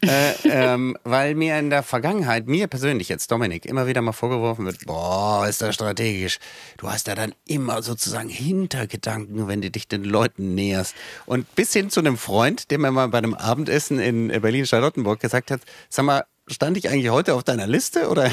äh, 0.04 0.32
ähm, 0.44 0.96
weil 1.04 1.34
mir 1.34 1.58
in 1.58 1.70
der 1.70 1.82
Vergangenheit, 1.82 2.46
mir 2.46 2.66
persönlich 2.66 3.08
jetzt, 3.08 3.30
Dominik, 3.30 3.66
immer 3.66 3.86
wieder 3.86 4.02
mal 4.02 4.12
vorgeworfen 4.12 4.64
wird, 4.64 4.84
boah, 4.86 5.46
ist 5.48 5.62
das 5.62 5.74
strategisch. 5.74 6.38
Du 6.76 6.90
hast 6.90 7.08
da 7.08 7.14
dann 7.14 7.34
immer 7.46 7.82
sozusagen 7.82 8.28
Hintergedanken, 8.28 9.48
wenn 9.48 9.62
du 9.62 9.70
dich 9.70 9.88
den 9.88 10.04
Leuten 10.04 10.54
näherst. 10.54 10.94
Und 11.26 11.54
bis 11.54 11.72
hin 11.72 11.90
zu 11.90 12.00
einem 12.00 12.16
Freund, 12.16 12.70
der 12.70 12.78
mir 12.78 12.90
mal 12.90 13.08
bei 13.08 13.18
einem 13.18 13.34
Abendessen 13.34 14.00
in 14.00 14.28
Berlin-Charlottenburg 14.28 15.20
gesagt 15.20 15.50
hat, 15.50 15.60
sag 15.88 16.04
mal, 16.04 16.24
stand 16.48 16.76
ich 16.76 16.88
eigentlich 16.88 17.10
heute 17.10 17.34
auf 17.34 17.44
deiner 17.44 17.66
Liste? 17.66 18.08
Oder 18.08 18.30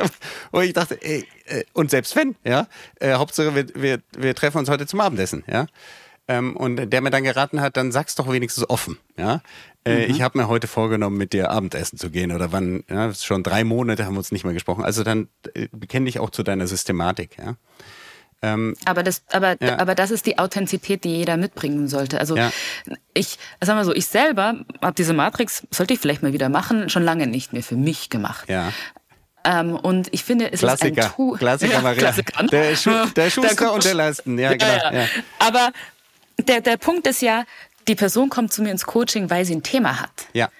wo 0.52 0.60
ich 0.60 0.72
dachte, 0.72 1.00
ey, 1.02 1.26
äh, 1.46 1.64
und 1.72 1.90
selbst 1.90 2.16
wenn, 2.16 2.34
ja, 2.44 2.66
äh, 3.00 3.14
Hauptsache 3.14 3.54
wir, 3.54 3.66
wir, 3.74 4.00
wir 4.16 4.34
treffen 4.34 4.58
uns 4.58 4.68
heute 4.68 4.86
zum 4.86 5.00
Abendessen, 5.00 5.44
ja. 5.46 5.66
Ähm, 6.32 6.56
und 6.56 6.90
der 6.90 7.00
mir 7.02 7.10
dann 7.10 7.24
geraten 7.24 7.60
hat, 7.60 7.76
dann 7.76 7.92
sag's 7.92 8.14
doch 8.14 8.30
wenigstens 8.30 8.68
offen, 8.68 8.98
ja. 9.18 9.42
Äh, 9.84 10.06
mhm. 10.06 10.14
Ich 10.14 10.22
habe 10.22 10.38
mir 10.38 10.48
heute 10.48 10.66
vorgenommen, 10.66 11.18
mit 11.18 11.32
dir 11.32 11.50
Abendessen 11.50 11.98
zu 11.98 12.08
gehen 12.08 12.32
oder 12.32 12.52
wann, 12.52 12.84
ja, 12.88 13.12
schon 13.12 13.42
drei 13.42 13.64
Monate 13.64 14.06
haben 14.06 14.14
wir 14.14 14.18
uns 14.18 14.32
nicht 14.32 14.44
mehr 14.44 14.54
gesprochen. 14.54 14.84
Also 14.84 15.02
dann 15.02 15.28
äh, 15.54 15.68
bekenne 15.72 16.06
dich 16.06 16.20
auch 16.20 16.30
zu 16.30 16.42
deiner 16.42 16.66
Systematik, 16.66 17.36
ja. 17.38 17.56
Ähm, 18.44 18.74
aber, 18.86 19.02
das, 19.02 19.22
aber, 19.30 19.56
ja. 19.62 19.78
aber 19.78 19.94
das 19.94 20.10
ist 20.10 20.26
die 20.26 20.38
Authentizität, 20.38 21.04
die 21.04 21.16
jeder 21.16 21.36
mitbringen 21.36 21.86
sollte. 21.86 22.18
Also 22.18 22.36
ja. 22.36 22.50
ich, 23.14 23.38
sagen 23.60 23.78
wir 23.78 23.84
so, 23.84 23.94
ich 23.94 24.06
selber 24.06 24.56
habe 24.80 24.94
diese 24.94 25.12
Matrix, 25.12 25.64
sollte 25.70 25.94
ich 25.94 26.00
vielleicht 26.00 26.22
mal 26.22 26.32
wieder 26.32 26.48
machen, 26.48 26.88
schon 26.88 27.04
lange 27.04 27.28
nicht 27.28 27.52
mehr 27.52 27.62
für 27.62 27.76
mich 27.76 28.10
gemacht. 28.10 28.48
Ja. 28.48 28.72
Ähm, 29.44 29.76
und 29.76 30.08
ich 30.12 30.24
finde, 30.24 30.52
es 30.52 30.60
Klassiker. 30.60 31.00
ist 31.00 31.06
ein 31.06 31.14
Tool. 31.14 31.38
Klassiker, 31.38 31.80
Maria. 31.82 31.98
Klassiker. 31.98 32.42
Der, 32.44 32.76
Schu 32.76 32.90
der 33.16 33.30
Schuster 33.30 33.72
und 33.72 33.84
der 33.84 33.94
Leisten. 33.94 34.38
Ja, 34.38 34.52
genau. 34.52 34.66
Ja, 34.66 35.06
Aber 35.38 35.70
der, 36.42 36.60
der 36.60 36.76
Punkt 36.76 37.06
ist 37.06 37.22
ja, 37.22 37.44
die 37.88 37.94
Person 37.94 38.28
kommt 38.28 38.52
zu 38.52 38.62
mir 38.62 38.70
ins 38.70 38.84
Coaching, 38.84 39.30
weil 39.30 39.44
sie 39.44 39.54
ein 39.54 39.62
Thema 39.62 40.00
hat. 40.00 40.26
Ja. 40.32 40.50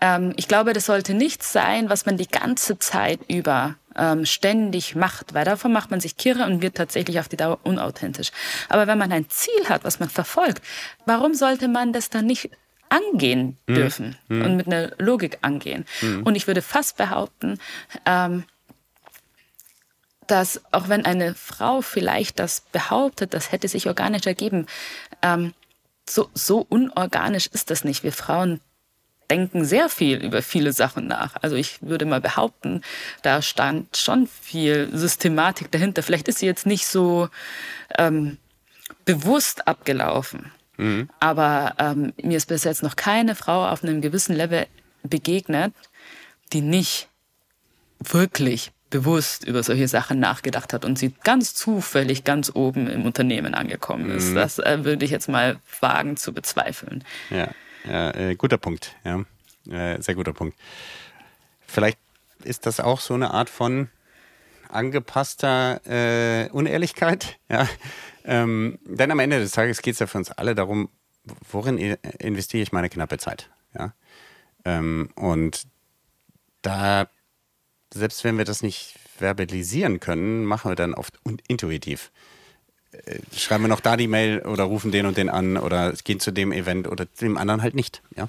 Ähm, 0.00 0.32
ich 0.36 0.48
glaube, 0.48 0.72
das 0.72 0.86
sollte 0.86 1.14
nichts 1.14 1.52
sein, 1.52 1.88
was 1.88 2.06
man 2.06 2.16
die 2.16 2.28
ganze 2.28 2.78
Zeit 2.78 3.20
über 3.28 3.76
ähm, 3.96 4.24
ständig 4.24 4.94
macht, 4.94 5.34
weil 5.34 5.44
davon 5.44 5.72
macht 5.72 5.90
man 5.90 6.00
sich 6.00 6.16
kirre 6.16 6.44
und 6.44 6.62
wird 6.62 6.76
tatsächlich 6.76 7.18
auf 7.18 7.28
die 7.28 7.36
Dauer 7.36 7.58
unauthentisch. 7.64 8.30
Aber 8.68 8.86
wenn 8.86 8.98
man 8.98 9.12
ein 9.12 9.28
Ziel 9.28 9.68
hat, 9.68 9.84
was 9.84 10.00
man 10.00 10.08
verfolgt, 10.08 10.62
warum 11.06 11.34
sollte 11.34 11.68
man 11.68 11.92
das 11.92 12.10
dann 12.10 12.26
nicht 12.26 12.50
angehen 12.88 13.58
mhm. 13.66 13.74
dürfen 13.74 14.16
mhm. 14.28 14.42
und 14.42 14.56
mit 14.56 14.66
einer 14.66 14.92
Logik 14.98 15.38
angehen? 15.42 15.86
Mhm. 16.02 16.22
Und 16.22 16.34
ich 16.34 16.46
würde 16.46 16.62
fast 16.62 16.96
behaupten, 16.96 17.58
ähm, 18.06 18.44
dass 20.30 20.60
auch 20.72 20.88
wenn 20.88 21.04
eine 21.04 21.34
Frau 21.34 21.80
vielleicht 21.80 22.38
das 22.38 22.62
behauptet, 22.72 23.34
das 23.34 23.52
hätte 23.52 23.68
sich 23.68 23.86
organisch 23.86 24.26
ergeben, 24.26 24.66
ähm, 25.22 25.52
so, 26.08 26.28
so 26.34 26.66
unorganisch 26.68 27.46
ist 27.48 27.70
das 27.70 27.84
nicht. 27.84 28.02
Wir 28.02 28.12
Frauen 28.12 28.60
denken 29.30 29.64
sehr 29.64 29.88
viel 29.88 30.18
über 30.18 30.42
viele 30.42 30.72
Sachen 30.72 31.06
nach. 31.06 31.36
Also 31.40 31.56
ich 31.56 31.80
würde 31.82 32.04
mal 32.04 32.20
behaupten, 32.20 32.82
da 33.22 33.42
stand 33.42 33.96
schon 33.96 34.26
viel 34.26 34.90
Systematik 34.92 35.70
dahinter. 35.70 36.02
Vielleicht 36.02 36.28
ist 36.28 36.38
sie 36.38 36.46
jetzt 36.46 36.66
nicht 36.66 36.86
so 36.86 37.28
ähm, 37.96 38.38
bewusst 39.04 39.68
abgelaufen. 39.68 40.50
Mhm. 40.76 41.08
Aber 41.20 41.74
ähm, 41.78 42.12
mir 42.20 42.36
ist 42.36 42.46
bis 42.46 42.64
jetzt 42.64 42.82
noch 42.82 42.96
keine 42.96 43.34
Frau 43.34 43.68
auf 43.68 43.84
einem 43.84 44.00
gewissen 44.00 44.34
Level 44.34 44.66
begegnet, 45.04 45.72
die 46.52 46.60
nicht 46.60 47.08
wirklich 48.00 48.72
bewusst 48.90 49.44
über 49.44 49.62
solche 49.62 49.88
Sachen 49.88 50.18
nachgedacht 50.18 50.72
hat 50.72 50.84
und 50.84 50.98
sie 50.98 51.14
ganz 51.24 51.54
zufällig 51.54 52.24
ganz 52.24 52.50
oben 52.54 52.88
im 52.88 53.06
Unternehmen 53.06 53.54
angekommen 53.54 54.10
ist. 54.10 54.30
Mhm. 54.30 54.34
Das 54.34 54.58
äh, 54.58 54.84
würde 54.84 55.04
ich 55.04 55.10
jetzt 55.10 55.28
mal 55.28 55.58
wagen 55.80 56.16
zu 56.16 56.34
bezweifeln. 56.34 57.04
Ja, 57.30 57.48
ja 57.88 58.10
äh, 58.10 58.34
guter 58.34 58.58
Punkt. 58.58 58.94
Ja, 59.04 59.24
äh, 59.70 60.00
sehr 60.02 60.16
guter 60.16 60.32
Punkt. 60.32 60.58
Vielleicht 61.66 61.98
ist 62.42 62.66
das 62.66 62.80
auch 62.80 63.00
so 63.00 63.14
eine 63.14 63.32
Art 63.32 63.48
von 63.48 63.88
angepasster 64.68 65.80
äh, 65.86 66.50
Unehrlichkeit. 66.50 67.38
Ja? 67.48 67.68
Ähm, 68.24 68.78
denn 68.84 69.10
am 69.10 69.18
Ende 69.18 69.40
des 69.40 69.52
Tages 69.52 69.82
geht 69.82 69.94
es 69.94 69.98
ja 69.98 70.06
für 70.06 70.18
uns 70.18 70.30
alle 70.30 70.54
darum, 70.54 70.88
worin 71.50 71.78
investiere 71.78 72.62
ich 72.62 72.70
meine 72.70 72.88
knappe 72.88 73.18
Zeit. 73.18 73.50
Ja? 73.74 73.92
Ähm, 74.64 75.10
und 75.16 75.66
da 76.62 77.08
selbst 77.92 78.24
wenn 78.24 78.38
wir 78.38 78.44
das 78.44 78.62
nicht 78.62 78.94
verbalisieren 79.16 80.00
können, 80.00 80.44
machen 80.44 80.70
wir 80.70 80.76
dann 80.76 80.94
oft 80.94 81.18
intuitiv. 81.48 82.10
Äh, 82.92 83.20
schreiben 83.36 83.64
wir 83.64 83.68
noch 83.68 83.80
da 83.80 83.96
die 83.96 84.08
Mail 84.08 84.40
oder 84.40 84.64
rufen 84.64 84.92
den 84.92 85.06
und 85.06 85.16
den 85.16 85.28
an 85.28 85.56
oder 85.56 85.92
gehen 85.92 86.20
zu 86.20 86.30
dem 86.30 86.52
Event 86.52 86.88
oder 86.88 87.06
dem 87.20 87.36
anderen 87.36 87.62
halt 87.62 87.74
nicht, 87.74 88.02
ja. 88.16 88.28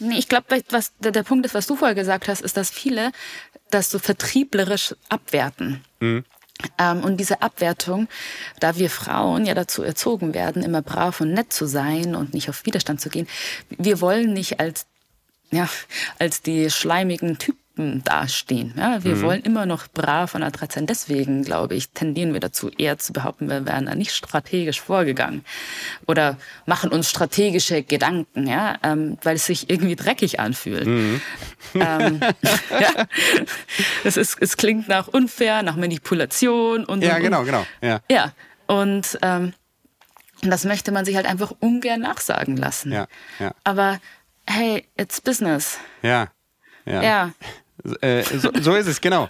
Nee, 0.00 0.18
ich 0.18 0.28
glaube, 0.28 0.60
was 0.70 0.92
der, 0.98 1.12
der 1.12 1.22
Punkt 1.22 1.46
ist, 1.46 1.54
was 1.54 1.68
du 1.68 1.76
vorher 1.76 1.94
gesagt 1.94 2.26
hast, 2.26 2.42
ist, 2.42 2.56
dass 2.56 2.68
viele 2.70 3.12
das 3.70 3.90
so 3.90 4.00
vertrieblerisch 4.00 4.94
abwerten. 5.08 5.84
Mhm. 6.00 6.24
Ähm, 6.78 7.04
und 7.04 7.18
diese 7.18 7.42
Abwertung, 7.42 8.08
da 8.60 8.76
wir 8.76 8.90
Frauen 8.90 9.46
ja 9.46 9.54
dazu 9.54 9.82
erzogen 9.82 10.34
werden, 10.34 10.62
immer 10.62 10.82
brav 10.82 11.20
und 11.20 11.32
nett 11.32 11.52
zu 11.52 11.66
sein 11.66 12.14
und 12.14 12.34
nicht 12.34 12.48
auf 12.48 12.66
Widerstand 12.66 13.00
zu 13.00 13.08
gehen, 13.08 13.28
wir 13.70 14.00
wollen 14.00 14.32
nicht 14.32 14.60
als 14.60 14.86
ja, 15.50 15.68
als 16.18 16.42
die 16.42 16.70
schleimigen 16.70 17.38
Typen 17.38 17.63
dastehen. 17.76 18.72
Ja, 18.76 19.02
wir 19.02 19.16
mhm. 19.16 19.22
wollen 19.22 19.42
immer 19.42 19.66
noch 19.66 19.88
brav 19.88 20.34
und 20.36 20.44
adrett 20.44 20.70
sein. 20.72 20.86
Deswegen, 20.86 21.42
glaube 21.42 21.74
ich, 21.74 21.90
tendieren 21.90 22.32
wir 22.32 22.38
dazu, 22.38 22.70
eher 22.70 22.98
zu 22.98 23.12
behaupten, 23.12 23.48
wir 23.48 23.66
wären 23.66 23.86
da 23.86 23.96
nicht 23.96 24.12
strategisch 24.12 24.80
vorgegangen 24.80 25.44
oder 26.06 26.36
machen 26.66 26.90
uns 26.90 27.10
strategische 27.10 27.82
Gedanken, 27.82 28.46
ja, 28.46 28.76
ähm, 28.84 29.18
weil 29.24 29.36
es 29.36 29.46
sich 29.46 29.70
irgendwie 29.70 29.96
dreckig 29.96 30.38
anfühlt. 30.38 30.86
Mhm. 30.86 31.20
Ähm, 31.74 32.20
ja, 32.70 33.06
es, 34.04 34.16
ist, 34.16 34.36
es 34.40 34.56
klingt 34.56 34.86
nach 34.86 35.08
unfair, 35.08 35.62
nach 35.62 35.76
Manipulation 35.76 36.84
und. 36.84 37.02
Ja, 37.02 37.16
und, 37.16 37.22
genau, 37.22 37.42
genau. 37.42 37.66
Ja, 37.82 38.00
ja. 38.08 38.32
und 38.68 39.18
ähm, 39.22 39.52
das 40.42 40.64
möchte 40.64 40.92
man 40.92 41.04
sich 41.04 41.16
halt 41.16 41.26
einfach 41.26 41.52
ungern 41.58 42.00
nachsagen 42.00 42.56
lassen. 42.56 42.92
Ja, 42.92 43.08
ja. 43.40 43.52
Aber 43.64 43.98
hey, 44.46 44.86
it's 44.96 45.20
business. 45.20 45.78
Ja. 46.02 46.28
Ja. 46.86 47.02
ja. 47.02 47.32
Äh, 48.00 48.22
so, 48.22 48.50
so, 48.60 48.74
ist 48.74 48.86
es, 48.86 49.00
genau. 49.00 49.28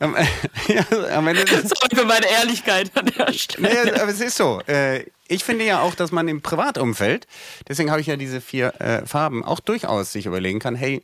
Ähm, 0.00 0.16
ja, 0.68 0.84
am 1.16 1.28
Ende 1.28 1.46
Sorry 1.46 1.94
für 1.94 2.04
meine 2.04 2.26
Ehrlichkeit 2.30 2.90
an 2.96 3.06
der 3.06 3.32
Stelle. 3.32 3.68
Nee, 3.68 3.90
aber 3.92 4.10
es 4.10 4.20
ist 4.20 4.36
so. 4.36 4.60
Äh, 4.66 5.04
ich 5.28 5.44
finde 5.44 5.64
ja 5.66 5.80
auch, 5.80 5.94
dass 5.94 6.10
man 6.10 6.26
im 6.26 6.40
Privatumfeld, 6.40 7.26
deswegen 7.68 7.90
habe 7.90 8.00
ich 8.00 8.06
ja 8.06 8.16
diese 8.16 8.40
vier 8.40 8.80
äh, 8.80 9.06
Farben, 9.06 9.44
auch 9.44 9.60
durchaus 9.60 10.12
sich 10.12 10.26
überlegen 10.26 10.58
kann, 10.58 10.74
hey, 10.74 11.02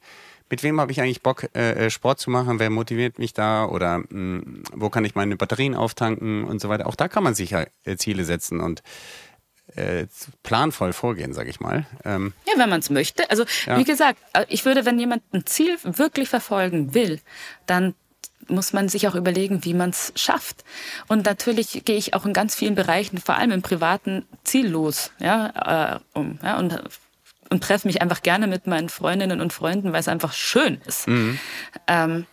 mit 0.49 0.63
wem 0.63 0.81
habe 0.81 0.93
ich 0.93 1.01
eigentlich 1.01 1.23
Bock, 1.23 1.55
äh, 1.55 1.91
Sport 1.91 2.21
zu 2.21 2.31
machen? 2.31 2.61
Wer 2.61 2.71
motiviert 2.71 3.19
mich 3.19 3.35
da? 3.35 3.67
Oder 3.67 3.99
mh, 3.99 4.05
hm, 4.11 4.63
wo 4.73 4.91
kann 4.91 5.05
ich 5.05 5.15
meine 5.15 5.37
Batterien 5.37 5.75
auftanken 5.75 6.45
und 6.45 6.61
so 6.61 6.69
weiter? 6.69 6.87
Auch 6.87 6.95
da 6.95 7.09
kann 7.09 7.25
man 7.25 7.35
sich 7.35 7.51
ja 7.51 7.67
Ziele 7.97 8.25
setzen 8.25 8.61
und 8.61 8.83
äh, 9.77 10.07
planvoll 10.43 10.93
vorgehen, 10.93 11.33
sag 11.33 11.49
ich 11.49 11.61
mal. 11.61 11.87
Ähm, 12.05 12.33
ja, 12.47 12.59
wenn 12.59 12.71
man 12.71 12.81
es 12.81 12.91
möchte. 12.91 13.31
Also 13.31 13.45
ja. 13.67 13.79
wie 13.79 13.85
gesagt, 13.85 14.19
äh, 14.33 14.45
ich 14.49 14.65
würde, 14.65 14.85
wenn 14.85 14.99
jemand 14.99 15.23
ein 15.33 15.47
Ziel 15.47 15.77
wirklich 15.83 16.29
verfolgen 16.29 16.95
will, 16.95 17.21
dann 17.67 17.95
muss 18.49 18.73
man 18.73 18.89
sich 18.89 19.09
auch 19.09 19.15
überlegen, 19.15 19.65
wie 19.65 19.75
man 19.75 19.91
es 19.91 20.13
schafft. 20.15 20.65
Und 21.09 21.27
natürlich 21.27 21.83
gehe 21.85 21.97
ich 21.97 22.15
auch 22.15 22.25
in 22.27 22.33
ganz 22.33 22.55
vielen 22.55 22.75
Bereichen, 22.75 23.19
vor 23.19 23.37
allem 23.37 23.51
im 23.51 23.63
privaten, 23.63 24.25
ziellos, 24.45 25.11
ja, 25.19 25.95
äh, 25.95 26.19
um, 26.19 26.39
ja, 26.43 26.59
und 26.59 26.81
und 27.49 27.63
treffe 27.63 27.87
mich 27.87 28.03
einfach 28.03 28.23
gerne 28.23 28.49
mit 28.49 28.67
meinen 28.67 28.89
Freundinnen 28.89 29.41
und 29.41 29.53
Freunden, 29.53 29.93
weil 29.93 30.01
es 30.01 30.09
einfach 30.09 30.33
schön 30.33 30.81
ist. 30.85 31.07
Mhm. 31.07 31.39
Ähm, 31.87 32.27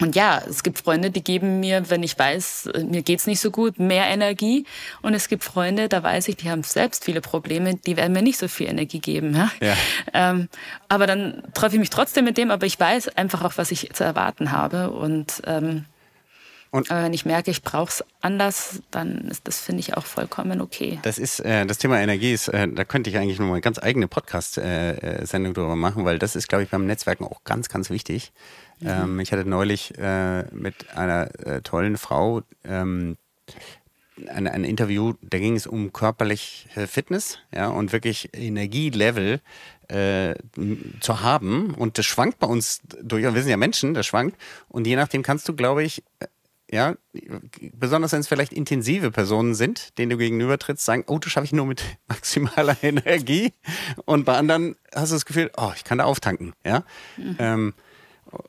und 0.00 0.16
ja, 0.16 0.42
es 0.48 0.62
gibt 0.62 0.78
Freunde, 0.78 1.10
die 1.10 1.22
geben 1.22 1.60
mir, 1.60 1.90
wenn 1.90 2.02
ich 2.02 2.18
weiß, 2.18 2.70
mir 2.88 3.02
geht's 3.02 3.26
nicht 3.26 3.40
so 3.40 3.50
gut, 3.50 3.78
mehr 3.78 4.06
Energie. 4.06 4.64
Und 5.02 5.14
es 5.14 5.28
gibt 5.28 5.44
Freunde, 5.44 5.88
da 5.88 6.02
weiß 6.02 6.28
ich, 6.28 6.36
die 6.36 6.50
haben 6.50 6.62
selbst 6.62 7.04
viele 7.04 7.20
Probleme, 7.20 7.76
die 7.76 7.96
werden 7.96 8.12
mir 8.12 8.22
nicht 8.22 8.38
so 8.38 8.48
viel 8.48 8.68
Energie 8.68 9.00
geben. 9.00 9.34
Ja? 9.34 9.50
ja. 9.60 9.74
Ähm, 10.14 10.48
aber 10.88 11.06
dann 11.06 11.42
treffe 11.54 11.76
ich 11.76 11.80
mich 11.80 11.90
trotzdem 11.90 12.24
mit 12.24 12.38
dem, 12.38 12.50
aber 12.50 12.66
ich 12.66 12.80
weiß 12.80 13.16
einfach 13.16 13.42
auch, 13.44 13.52
was 13.56 13.70
ich 13.70 13.92
zu 13.92 14.04
erwarten 14.04 14.52
habe. 14.52 14.90
Und 14.90 15.42
ähm, 15.46 15.84
Und 16.70 16.90
Aber 16.90 17.04
wenn 17.04 17.12
ich 17.12 17.26
merke, 17.26 17.50
ich 17.50 17.62
brauche 17.62 17.88
es 17.88 18.04
anders, 18.20 18.80
dann 18.90 19.28
ist 19.28 19.48
das, 19.48 19.58
finde 19.58 19.80
ich, 19.80 19.96
auch 19.96 20.06
vollkommen 20.06 20.60
okay. 20.60 21.00
Das 21.02 21.18
ist, 21.18 21.40
äh, 21.40 21.66
das 21.66 21.78
Thema 21.78 22.00
Energie 22.00 22.32
ist, 22.32 22.48
äh, 22.48 22.68
da 22.68 22.84
könnte 22.84 23.10
ich 23.10 23.18
eigentlich 23.18 23.38
noch 23.40 23.46
mal 23.46 23.54
eine 23.54 23.60
ganz 23.60 23.80
eigene 23.82 24.06
Podcast-Sendung 24.06 25.52
äh, 25.52 25.54
drüber 25.54 25.74
machen, 25.74 26.04
weil 26.04 26.20
das 26.20 26.36
ist, 26.36 26.48
glaube 26.48 26.62
ich, 26.62 26.70
beim 26.70 26.86
Netzwerken 26.86 27.24
auch 27.24 27.42
ganz, 27.42 27.68
ganz 27.68 27.90
wichtig. 27.90 28.32
Mhm. 28.80 28.88
Ähm, 28.88 29.20
ich 29.20 29.32
hatte 29.32 29.48
neulich 29.48 29.98
äh, 29.98 30.44
mit 30.54 30.96
einer 30.96 31.34
äh, 31.44 31.60
tollen 31.62 31.96
Frau 31.96 32.42
ähm, 32.64 33.16
ein, 34.28 34.46
ein 34.46 34.64
Interview, 34.64 35.14
da 35.22 35.38
ging 35.38 35.56
es 35.56 35.66
um 35.66 35.92
körperliche 35.92 36.86
Fitness, 36.86 37.38
ja, 37.54 37.68
und 37.68 37.92
wirklich 37.92 38.28
Energielevel 38.32 39.40
äh, 39.88 40.34
zu 41.00 41.22
haben. 41.22 41.74
Und 41.74 41.98
das 41.98 42.06
schwankt 42.06 42.38
bei 42.38 42.46
uns 42.46 42.80
durch, 43.02 43.22
wir 43.22 43.42
sind 43.42 43.50
ja 43.50 43.56
Menschen, 43.56 43.94
das 43.94 44.06
schwankt. 44.06 44.36
Und 44.68 44.86
je 44.86 44.96
nachdem 44.96 45.22
kannst 45.22 45.48
du, 45.48 45.54
glaube 45.54 45.82
ich, 45.82 46.04
äh, 46.20 46.26
ja, 46.70 46.94
besonders 47.72 48.12
wenn 48.12 48.20
es 48.20 48.28
vielleicht 48.28 48.52
intensive 48.52 49.10
Personen 49.10 49.54
sind, 49.54 49.98
denen 49.98 50.10
du 50.10 50.16
gegenüber 50.16 50.56
trittst, 50.58 50.84
sagen, 50.84 51.04
oh, 51.08 51.18
das 51.18 51.32
schaffe 51.32 51.46
ich 51.46 51.52
nur 51.52 51.66
mit 51.66 51.82
maximaler 52.08 52.76
Energie. 52.82 53.52
Und 54.04 54.24
bei 54.24 54.36
anderen 54.36 54.76
hast 54.94 55.10
du 55.10 55.16
das 55.16 55.26
Gefühl, 55.26 55.50
oh, 55.56 55.72
ich 55.74 55.84
kann 55.84 55.98
da 55.98 56.04
auftanken, 56.04 56.52
ja. 56.64 56.84
Mhm. 57.16 57.36
Ähm, 57.38 57.74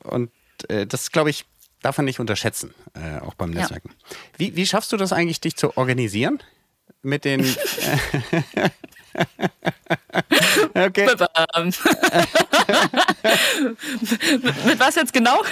und 0.04 0.30
äh, 0.68 0.86
das, 0.86 1.10
glaube 1.10 1.30
ich, 1.30 1.46
darf 1.82 1.96
man 1.98 2.04
nicht 2.04 2.20
unterschätzen, 2.20 2.74
äh, 2.94 3.18
auch 3.18 3.34
beim 3.34 3.50
Netzwerken. 3.50 3.90
Ja. 3.90 4.16
Wie, 4.36 4.56
wie 4.56 4.66
schaffst 4.66 4.92
du 4.92 4.96
das 4.96 5.12
eigentlich, 5.12 5.40
dich 5.40 5.56
zu 5.56 5.76
organisieren? 5.76 6.40
Mit 7.02 7.24
den. 7.24 7.44
okay. 10.74 11.06
mit, 11.06 11.20
mit, 14.64 14.80
was 14.80 14.94
jetzt 14.94 15.12
genau? 15.12 15.42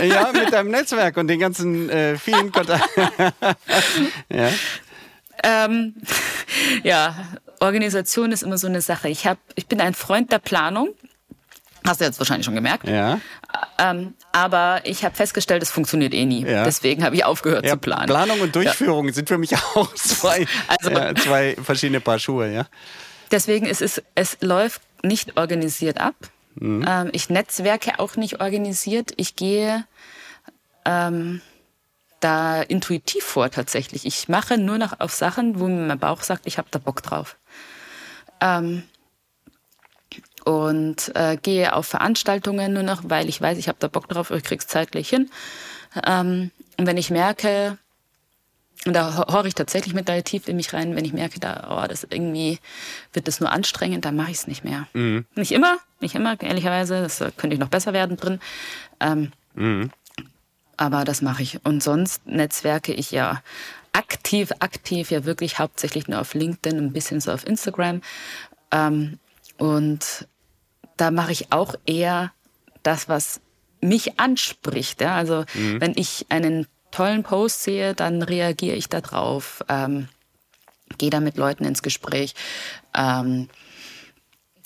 Äh, 0.00 0.08
ja, 0.08 0.30
mit 0.32 0.52
deinem 0.52 0.70
Netzwerk 0.70 1.16
und 1.16 1.28
den 1.28 1.38
ganzen 1.38 1.88
äh, 1.90 2.16
vielen 2.16 2.52
Kontakten. 2.52 3.00
ja. 4.28 4.48
Ähm, 5.42 5.94
ja, 6.82 7.14
Organisation 7.60 8.32
ist 8.32 8.42
immer 8.42 8.58
so 8.58 8.66
eine 8.66 8.80
Sache. 8.80 9.08
Ich, 9.08 9.26
hab, 9.26 9.38
ich 9.54 9.66
bin 9.66 9.80
ein 9.80 9.94
Freund 9.94 10.32
der 10.32 10.38
Planung. 10.38 10.90
Hast 11.86 12.00
du 12.00 12.04
jetzt 12.04 12.18
wahrscheinlich 12.18 12.46
schon 12.46 12.54
gemerkt. 12.54 12.88
Ja. 12.88 13.20
Ähm, 13.78 14.14
aber 14.32 14.80
ich 14.84 15.04
habe 15.04 15.14
festgestellt, 15.14 15.62
es 15.62 15.70
funktioniert 15.70 16.14
eh 16.14 16.24
nie. 16.24 16.44
Ja. 16.44 16.64
Deswegen 16.64 17.04
habe 17.04 17.16
ich 17.16 17.24
aufgehört 17.24 17.64
ja, 17.64 17.72
zu 17.72 17.78
planen. 17.78 18.06
Planung 18.06 18.40
und 18.40 18.54
Durchführung 18.54 19.06
ja. 19.08 19.12
sind 19.12 19.28
für 19.28 19.38
mich 19.38 19.54
auch 19.74 19.92
zwei, 19.94 20.46
also, 20.68 20.90
zwei 21.22 21.56
verschiedene 21.62 22.00
Paar 22.00 22.18
Schuhe, 22.18 22.52
ja. 22.52 22.66
Deswegen 23.30 23.66
ist 23.66 23.82
es, 23.82 24.02
es 24.14 24.38
läuft 24.40 24.82
nicht 25.02 25.36
organisiert 25.36 26.00
ab. 26.00 26.14
Mhm. 26.56 26.84
Ähm, 26.88 27.10
ich 27.12 27.30
netzwerke 27.30 27.98
auch 27.98 28.16
nicht 28.16 28.40
organisiert. 28.40 29.12
Ich 29.16 29.36
gehe 29.36 29.84
ähm, 30.84 31.40
da 32.20 32.62
intuitiv 32.62 33.24
vor 33.24 33.50
tatsächlich. 33.50 34.06
Ich 34.06 34.28
mache 34.28 34.56
nur 34.56 34.78
noch 34.78 35.00
auf 35.00 35.12
Sachen, 35.12 35.58
wo 35.60 35.66
mir 35.66 35.86
mein 35.86 35.98
Bauch 35.98 36.22
sagt, 36.22 36.46
ich 36.46 36.58
habe 36.58 36.68
da 36.70 36.78
Bock 36.78 37.02
drauf. 37.02 37.36
Ähm, 38.40 38.84
und 40.44 41.14
äh, 41.14 41.36
gehe 41.40 41.74
auf 41.74 41.86
Veranstaltungen 41.86 42.72
nur 42.72 42.82
noch, 42.82 43.02
weil 43.04 43.28
ich 43.28 43.40
weiß, 43.40 43.58
ich 43.58 43.68
habe 43.68 43.78
da 43.80 43.88
Bock 43.88 44.08
drauf, 44.08 44.30
ich 44.30 44.42
krieg's 44.42 44.66
zeitlich 44.66 45.08
hin. 45.08 45.30
Ähm, 46.06 46.50
und 46.76 46.86
wenn 46.86 46.96
ich 46.96 47.10
merke, 47.10 47.78
und 48.86 48.92
da 48.92 49.26
horche 49.28 49.48
ich 49.48 49.54
tatsächlich 49.54 49.94
mit 49.94 50.06
tief 50.26 50.46
in 50.48 50.56
mich 50.56 50.74
rein, 50.74 50.94
wenn 50.94 51.04
ich 51.04 51.14
merke, 51.14 51.40
da, 51.40 51.82
oh, 51.82 51.88
das 51.88 52.04
irgendwie 52.04 52.58
wird 53.14 53.28
das 53.28 53.40
nur 53.40 53.50
anstrengend, 53.50 54.04
dann 54.04 54.16
mache 54.16 54.30
ich 54.30 54.38
es 54.38 54.46
nicht 54.46 54.64
mehr. 54.64 54.86
Mhm. 54.92 55.24
Nicht 55.34 55.52
immer, 55.52 55.78
nicht 56.00 56.14
immer, 56.14 56.40
ehrlicherweise, 56.40 57.00
das 57.00 57.18
könnte 57.36 57.54
ich 57.54 57.60
noch 57.60 57.68
besser 57.68 57.94
werden 57.94 58.16
drin. 58.16 58.40
Ähm, 59.00 59.32
mhm. 59.54 59.90
Aber 60.76 61.04
das 61.04 61.22
mache 61.22 61.42
ich. 61.42 61.64
Und 61.64 61.82
sonst 61.82 62.26
netzwerke 62.26 62.92
ich 62.92 63.10
ja 63.10 63.42
aktiv, 63.92 64.50
aktiv, 64.58 65.10
ja 65.10 65.24
wirklich 65.24 65.58
hauptsächlich 65.58 66.08
nur 66.08 66.20
auf 66.20 66.34
LinkedIn, 66.34 66.78
ein 66.78 66.92
bisschen 66.92 67.20
so 67.20 67.32
auf 67.32 67.46
Instagram. 67.46 68.02
Ähm, 68.70 69.18
und 69.56 70.26
da 70.96 71.10
mache 71.10 71.32
ich 71.32 71.52
auch 71.52 71.74
eher 71.86 72.32
das, 72.82 73.08
was 73.08 73.40
mich 73.80 74.18
anspricht. 74.18 75.00
Ja? 75.00 75.14
Also 75.16 75.44
mhm. 75.54 75.80
wenn 75.80 75.92
ich 75.96 76.26
einen 76.28 76.66
tollen 76.90 77.22
Post 77.22 77.62
sehe, 77.62 77.94
dann 77.94 78.22
reagiere 78.22 78.76
ich 78.76 78.88
darauf, 78.88 79.64
ähm, 79.68 80.08
gehe 80.98 81.10
da 81.10 81.20
mit 81.20 81.36
Leuten 81.36 81.64
ins 81.64 81.82
Gespräch. 81.82 82.34
Ähm, 82.94 83.48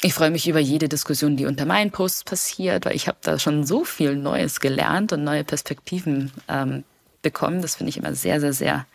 ich 0.02 0.14
freue 0.14 0.30
mich 0.30 0.46
über 0.46 0.60
jede 0.60 0.88
Diskussion, 0.88 1.36
die 1.36 1.46
unter 1.46 1.64
meinen 1.64 1.90
Posts 1.90 2.24
passiert, 2.24 2.84
weil 2.84 2.94
ich 2.94 3.08
habe 3.08 3.18
da 3.22 3.38
schon 3.38 3.66
so 3.66 3.84
viel 3.84 4.14
Neues 4.14 4.60
gelernt 4.60 5.12
und 5.12 5.24
neue 5.24 5.42
Perspektiven 5.42 6.30
ähm, 6.48 6.84
bekommen. 7.22 7.62
Das 7.62 7.76
finde 7.76 7.90
ich 7.90 7.96
immer 7.96 8.14
sehr, 8.14 8.40
sehr, 8.40 8.52
sehr 8.52 8.86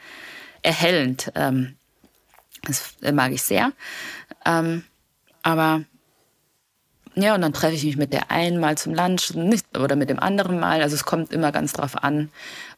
erhellend. 0.62 1.32
Ähm, 1.36 1.76
das 2.62 2.96
mag 3.14 3.34
ich 3.34 3.44
sehr. 3.44 3.74
Ähm, 4.46 4.84
aber 5.42 5.84
ja, 7.16 7.36
und 7.36 7.42
dann 7.42 7.54
treffe 7.54 7.76
ich 7.76 7.84
mich 7.84 7.98
mit 7.98 8.14
der 8.14 8.32
einen 8.32 8.60
mal 8.60 8.78
zum 8.78 8.94
Lunch 8.94 9.34
nicht, 9.36 9.78
oder 9.78 9.96
mit 9.96 10.10
dem 10.10 10.20
anderen 10.20 10.60
mal. 10.60 10.82
Also 10.82 10.96
es 10.96 11.06
kommt 11.06 11.32
immer 11.32 11.52
ganz 11.52 11.74
drauf 11.74 12.04
an, 12.04 12.30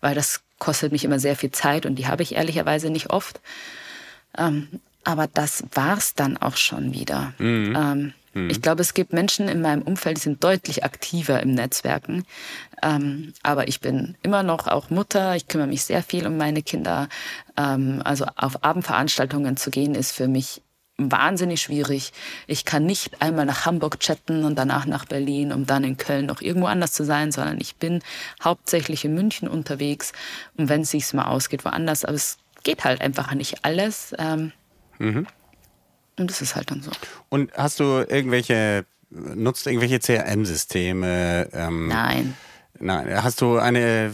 weil 0.02 0.16
das 0.16 0.42
kostet 0.60 0.92
mich 0.92 1.04
immer 1.04 1.20
sehr 1.20 1.36
viel 1.36 1.52
Zeit 1.52 1.86
und 1.86 1.96
die 1.96 2.08
habe 2.08 2.24
ich 2.24 2.36
ehrlicherweise 2.36 2.90
nicht 2.90 3.10
oft. 3.10 3.40
Ähm, 4.38 4.68
aber 5.04 5.28
das 5.28 5.64
war's 5.74 6.16
dann 6.16 6.38
auch 6.38 6.58
schon 6.58 6.94
wieder. 6.94 7.34
Mhm. 7.38 7.76
Ähm, 7.78 8.14
mhm. 8.34 8.50
Ich 8.50 8.62
glaube, 8.62 8.82
es 8.82 8.94
gibt 8.94 9.14
Menschen 9.14 9.48
in 9.48 9.62
meinem 9.62 9.84
Umfeld, 9.84 10.18
die 10.18 10.22
sind 10.22 10.44
deutlich 10.44 10.84
aktiver 10.84 11.42
im 11.42 11.54
Netzwerken. 11.54 12.26
Ähm, 12.82 13.34
aber 13.44 13.68
ich 13.68 13.80
bin 13.80 14.16
immer 14.24 14.44
noch 14.44 14.68
auch 14.68 14.90
Mutter. 14.90 15.36
Ich 15.36 15.48
kümmere 15.48 15.68
mich 15.68 15.84
sehr 15.84 16.04
viel 16.04 16.26
um 16.26 16.38
meine 16.38 16.64
Kinder. 16.64 17.08
Ähm, 17.56 18.02
also 18.04 18.26
auf 18.36 18.64
Abendveranstaltungen 18.64 19.58
zu 19.58 19.70
gehen, 19.70 19.96
ist 19.96 20.12
für 20.12 20.28
mich 20.28 20.62
wahnsinnig 20.98 21.62
schwierig. 21.62 22.14
Ich 22.48 22.64
kann 22.64 22.86
nicht 22.86 23.22
einmal 23.22 23.46
nach 23.46 23.66
Hamburg 23.66 24.00
chatten 24.00 24.46
und 24.46 24.56
danach 24.56 24.86
nach 24.86 25.06
Berlin, 25.06 25.52
um 25.52 25.66
dann 25.66 25.84
in 25.84 25.98
Köln 25.98 26.26
noch 26.26 26.42
irgendwo 26.42 26.68
anders 26.68 26.94
zu 26.94 27.04
sein, 27.04 27.32
sondern 27.32 27.60
ich 27.60 27.76
bin 27.76 28.02
hauptsächlich 28.44 29.04
in 29.04 29.14
München 29.14 29.48
unterwegs 29.48 30.14
und 30.58 30.70
wenn 30.70 30.82
es 30.82 30.92
sich 30.92 31.14
mal 31.14 31.26
ausgeht, 31.26 31.66
woanders. 31.66 32.06
Aber 32.06 32.16
es 32.16 32.38
geht 32.64 32.86
halt 32.86 33.02
einfach 33.02 33.34
nicht 33.34 33.66
alles. 33.66 34.14
Ähm, 34.18 34.52
mhm. 35.00 35.28
Und 36.18 36.30
das 36.30 36.42
ist 36.42 36.56
halt 36.56 36.72
dann 36.72 36.82
so. 36.82 36.92
Und 37.30 37.52
hast 37.54 37.80
du 37.80 38.06
irgendwelche, 38.08 38.86
nutzt 39.10 39.68
irgendwelche 39.68 40.00
CRM-Systeme? 40.00 41.50
Ähm, 41.52 41.88
Nein. 41.90 42.38
Nein. 42.80 43.24
Hast 43.24 43.42
du 43.42 43.58
eine 43.58 44.14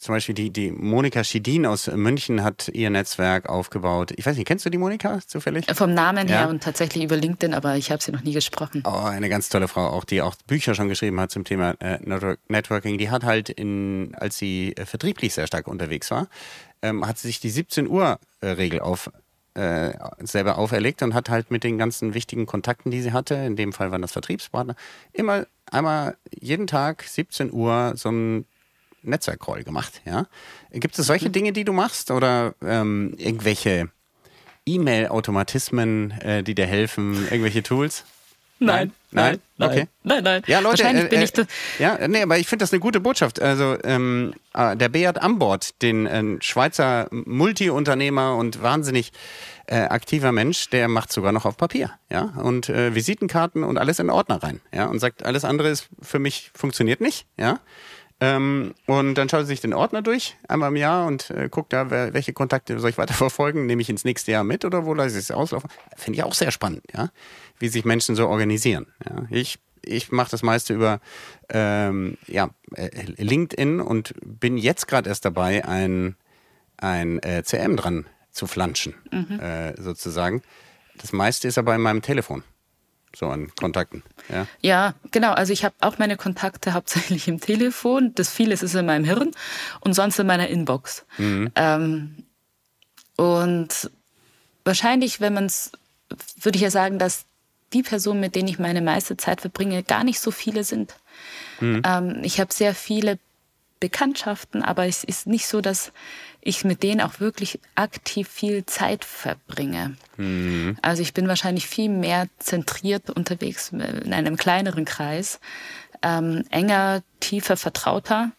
zum 0.00 0.14
Beispiel 0.14 0.34
die, 0.34 0.50
die 0.50 0.72
Monika 0.72 1.22
Schidin 1.22 1.66
aus 1.66 1.86
München 1.86 2.42
hat 2.42 2.70
ihr 2.72 2.88
Netzwerk 2.88 3.50
aufgebaut. 3.50 4.12
Ich 4.16 4.24
weiß 4.24 4.34
nicht, 4.34 4.46
kennst 4.46 4.64
du 4.64 4.70
die 4.70 4.78
Monika 4.78 5.20
zufällig? 5.26 5.66
Vom 5.74 5.92
Namen 5.92 6.26
ja. 6.26 6.38
her 6.38 6.48
und 6.48 6.62
tatsächlich 6.62 7.04
über 7.04 7.16
LinkedIn, 7.16 7.52
aber 7.52 7.76
ich 7.76 7.90
habe 7.90 8.02
sie 8.02 8.10
noch 8.10 8.22
nie 8.22 8.32
gesprochen. 8.32 8.82
Oh, 8.86 9.04
eine 9.04 9.28
ganz 9.28 9.50
tolle 9.50 9.68
Frau, 9.68 9.86
auch 9.88 10.04
die 10.04 10.22
auch 10.22 10.34
Bücher 10.46 10.74
schon 10.74 10.88
geschrieben 10.88 11.20
hat 11.20 11.30
zum 11.30 11.44
Thema 11.44 11.74
äh, 11.80 11.98
Networking. 12.48 12.96
Die 12.96 13.10
hat 13.10 13.24
halt 13.24 13.50
in, 13.50 14.14
als 14.14 14.38
sie 14.38 14.74
äh, 14.74 14.86
vertrieblich 14.86 15.34
sehr 15.34 15.46
stark 15.46 15.68
unterwegs 15.68 16.10
war, 16.10 16.28
ähm, 16.80 17.06
hat 17.06 17.18
sie 17.18 17.28
sich 17.28 17.40
die 17.40 17.50
17 17.50 17.86
Uhr 17.86 18.18
äh, 18.40 18.46
Regel 18.48 18.80
auf 18.80 19.10
äh, 19.52 19.92
selber 20.20 20.56
auferlegt 20.56 21.02
und 21.02 21.12
hat 21.12 21.28
halt 21.28 21.50
mit 21.50 21.62
den 21.62 21.76
ganzen 21.76 22.14
wichtigen 22.14 22.46
Kontakten, 22.46 22.90
die 22.90 23.02
sie 23.02 23.12
hatte, 23.12 23.34
in 23.34 23.56
dem 23.56 23.74
Fall 23.74 23.90
waren 23.90 24.00
das 24.00 24.12
Vertriebspartner, 24.12 24.76
immer 25.12 25.46
einmal 25.70 26.16
jeden 26.30 26.66
Tag 26.66 27.02
17 27.02 27.52
Uhr 27.52 27.92
so 27.96 28.10
ein 28.10 28.46
Netzwerkcall 29.02 29.62
gemacht. 29.64 30.02
Ja? 30.04 30.26
Gibt 30.72 30.98
es 30.98 31.06
solche 31.06 31.28
mhm. 31.28 31.32
Dinge, 31.32 31.52
die 31.52 31.64
du 31.64 31.72
machst 31.72 32.10
oder 32.10 32.54
ähm, 32.62 33.14
irgendwelche 33.16 33.88
E-Mail-Automatismen, 34.66 36.12
äh, 36.20 36.42
die 36.42 36.54
dir 36.54 36.66
helfen, 36.66 37.26
irgendwelche 37.30 37.62
Tools? 37.62 38.04
Nein. 38.60 38.92
Nein? 39.10 39.40
Nein? 39.56 39.70
Okay. 39.70 39.86
Nein, 40.02 40.22
nein. 40.22 40.42
Ja, 40.46 40.60
Leute, 40.60 40.78
Wahrscheinlich 40.78 41.06
äh, 41.06 41.08
bin 41.08 41.22
ich 41.22 41.36
äh, 41.36 41.46
ja, 41.78 42.06
nee, 42.06 42.22
aber 42.22 42.38
ich 42.38 42.46
finde 42.46 42.62
das 42.62 42.72
eine 42.72 42.80
gute 42.80 43.00
Botschaft. 43.00 43.40
Also 43.40 43.76
ähm, 43.82 44.34
äh, 44.54 44.76
der 44.76 44.90
Beat 44.90 45.20
Ambord, 45.20 45.80
den 45.82 46.06
äh, 46.06 46.22
Schweizer 46.40 47.08
Multiunternehmer 47.10 48.36
und 48.36 48.62
wahnsinnig 48.62 49.12
äh, 49.66 49.80
aktiver 49.80 50.30
Mensch, 50.30 50.68
der 50.70 50.88
macht 50.88 51.10
sogar 51.10 51.32
noch 51.32 51.46
auf 51.46 51.56
Papier, 51.56 51.92
ja, 52.10 52.22
und 52.42 52.68
äh, 52.68 52.94
Visitenkarten 52.94 53.62
und 53.64 53.78
alles 53.78 53.98
in 53.98 54.10
Ordner 54.10 54.42
rein, 54.42 54.60
ja, 54.72 54.86
und 54.86 54.98
sagt, 54.98 55.24
alles 55.24 55.44
andere 55.44 55.68
ist 55.68 55.88
für 56.02 56.18
mich 56.18 56.50
funktioniert 56.54 57.00
nicht, 57.00 57.26
ja. 57.38 57.60
Ähm, 58.22 58.74
und 58.86 59.14
dann 59.14 59.30
schaut 59.30 59.40
er 59.40 59.46
sich 59.46 59.62
den 59.62 59.72
Ordner 59.72 60.02
durch, 60.02 60.36
einmal 60.46 60.68
im 60.68 60.76
Jahr 60.76 61.06
und 61.06 61.30
äh, 61.30 61.48
guckt 61.48 61.72
da, 61.72 61.90
wer, 61.90 62.12
welche 62.12 62.34
Kontakte 62.34 62.78
soll 62.78 62.90
ich 62.90 62.98
weiterverfolgen, 62.98 63.64
nehme 63.64 63.80
ich 63.80 63.88
ins 63.88 64.04
nächste 64.04 64.30
Jahr 64.30 64.44
mit 64.44 64.66
oder 64.66 64.84
wo 64.84 64.92
lasse 64.92 65.16
ich 65.16 65.24
es 65.24 65.30
auslaufen. 65.30 65.70
Finde 65.96 66.18
ich 66.18 66.24
auch 66.24 66.34
sehr 66.34 66.50
spannend, 66.50 66.82
ja, 66.92 67.08
wie 67.58 67.68
sich 67.68 67.86
Menschen 67.86 68.16
so 68.16 68.28
organisieren. 68.28 68.86
Ja. 69.08 69.24
Ich, 69.30 69.58
ich 69.82 70.12
mache 70.12 70.30
das 70.30 70.42
meiste 70.42 70.74
über 70.74 71.00
ähm, 71.48 72.18
ja, 72.26 72.50
äh, 72.74 72.90
LinkedIn 73.16 73.80
und 73.80 74.12
bin 74.22 74.58
jetzt 74.58 74.86
gerade 74.86 75.08
erst 75.08 75.24
dabei, 75.24 75.64
ein, 75.64 76.14
ein 76.76 77.22
äh, 77.22 77.42
CM 77.42 77.78
dran 77.78 78.04
zu 78.30 78.46
flanschen, 78.46 78.94
mhm. 79.10 79.40
äh, 79.40 79.80
sozusagen. 79.80 80.42
Das 80.98 81.14
meiste 81.14 81.48
ist 81.48 81.56
aber 81.56 81.74
in 81.74 81.80
meinem 81.80 82.02
Telefon. 82.02 82.42
So 83.16 83.28
an 83.28 83.50
Kontakten. 83.58 84.02
Ja, 84.28 84.46
ja 84.60 84.94
genau. 85.10 85.32
Also 85.32 85.52
ich 85.52 85.64
habe 85.64 85.74
auch 85.80 85.98
meine 85.98 86.16
Kontakte 86.16 86.74
hauptsächlich 86.74 87.28
im 87.28 87.40
Telefon. 87.40 88.14
Das 88.14 88.30
vieles 88.30 88.62
ist 88.62 88.74
in 88.74 88.86
meinem 88.86 89.04
Hirn 89.04 89.32
und 89.80 89.94
sonst 89.94 90.18
in 90.18 90.26
meiner 90.26 90.48
Inbox. 90.48 91.04
Mhm. 91.18 91.50
Ähm, 91.54 92.24
und 93.16 93.90
wahrscheinlich, 94.64 95.20
wenn 95.20 95.34
man 95.34 95.46
es, 95.46 95.72
würde 96.40 96.56
ich 96.56 96.62
ja 96.62 96.70
sagen, 96.70 96.98
dass 96.98 97.24
die 97.72 97.82
Personen, 97.82 98.20
mit 98.20 98.34
denen 98.34 98.48
ich 98.48 98.58
meine 98.58 98.82
meiste 98.82 99.16
Zeit 99.16 99.40
verbringe, 99.40 99.82
gar 99.82 100.04
nicht 100.04 100.20
so 100.20 100.30
viele 100.30 100.64
sind. 100.64 100.94
Mhm. 101.60 101.82
Ähm, 101.84 102.20
ich 102.22 102.40
habe 102.40 102.52
sehr 102.52 102.74
viele 102.74 103.18
Bekanntschaften, 103.78 104.62
aber 104.62 104.86
es 104.86 105.04
ist 105.04 105.26
nicht 105.26 105.46
so, 105.46 105.60
dass 105.60 105.92
ich 106.42 106.64
mit 106.64 106.82
denen 106.82 107.00
auch 107.00 107.20
wirklich 107.20 107.60
aktiv 107.74 108.28
viel 108.28 108.64
Zeit 108.66 109.04
verbringe. 109.04 109.96
Mhm. 110.16 110.76
Also 110.82 111.02
ich 111.02 111.12
bin 111.12 111.28
wahrscheinlich 111.28 111.66
viel 111.66 111.90
mehr 111.90 112.28
zentriert 112.38 113.10
unterwegs 113.10 113.70
in 113.72 114.12
einem 114.12 114.36
kleineren 114.36 114.84
Kreis, 114.84 115.40
ähm, 116.02 116.44
enger, 116.50 117.02
tiefer, 117.20 117.56
vertrauter 117.56 118.32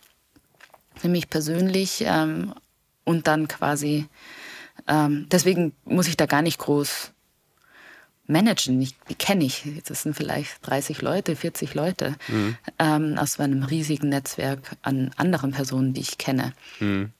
für 0.96 1.10
mich 1.10 1.30
persönlich 1.30 2.04
ähm, 2.06 2.54
und 3.04 3.28
dann 3.28 3.48
quasi, 3.48 4.08
ähm, 4.88 5.28
deswegen 5.32 5.74
muss 5.86 6.08
ich 6.08 6.18
da 6.18 6.26
gar 6.26 6.42
nicht 6.42 6.60
groß 6.60 7.12
managen. 8.28 8.82
Ich, 8.82 8.96
die 9.10 9.16
kenne 9.16 9.44
ich. 9.44 9.64
Das 9.86 10.04
sind 10.04 10.16
vielleicht 10.16 10.66
30 10.68 11.02
Leute, 11.02 11.36
40 11.36 11.74
Leute 11.74 12.16
mhm. 12.28 12.58
ähm, 12.80 13.18
aus 13.18 13.38
meinem 13.38 13.64
riesigen 13.64 14.10
Netzwerk 14.10 14.78
an 14.82 15.12
anderen 15.18 15.52
Personen, 15.52 15.94
die 15.94 16.02
ich 16.02 16.18
kenne. 16.18 16.54
Mhm. 16.80 17.12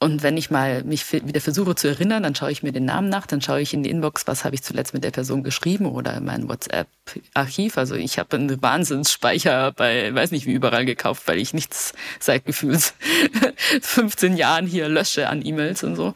Und 0.00 0.22
wenn 0.22 0.36
ich 0.36 0.48
mal 0.48 0.84
mich 0.84 1.12
wieder 1.12 1.40
versuche 1.40 1.74
zu 1.74 1.88
erinnern, 1.88 2.22
dann 2.22 2.34
schaue 2.36 2.52
ich 2.52 2.62
mir 2.62 2.70
den 2.70 2.84
Namen 2.84 3.08
nach, 3.08 3.26
dann 3.26 3.42
schaue 3.42 3.60
ich 3.60 3.74
in 3.74 3.82
die 3.82 3.90
Inbox, 3.90 4.28
was 4.28 4.44
habe 4.44 4.54
ich 4.54 4.62
zuletzt 4.62 4.94
mit 4.94 5.02
der 5.02 5.10
Person 5.10 5.42
geschrieben 5.42 5.86
oder 5.86 6.16
in 6.16 6.24
mein 6.24 6.48
WhatsApp-Archiv. 6.48 7.76
Also 7.76 7.96
ich 7.96 8.16
habe 8.20 8.36
einen 8.36 8.62
Wahnsinnsspeicher 8.62 9.72
bei, 9.72 10.14
weiß 10.14 10.30
nicht 10.30 10.46
wie 10.46 10.52
überall 10.52 10.84
gekauft, 10.84 11.24
weil 11.26 11.38
ich 11.38 11.52
nichts 11.52 11.94
seit 12.20 12.44
gefühlt 12.44 12.94
15 13.80 14.36
Jahren 14.36 14.68
hier 14.68 14.88
lösche 14.88 15.28
an 15.28 15.44
E-Mails 15.44 15.82
und 15.82 15.96
so. 15.96 16.14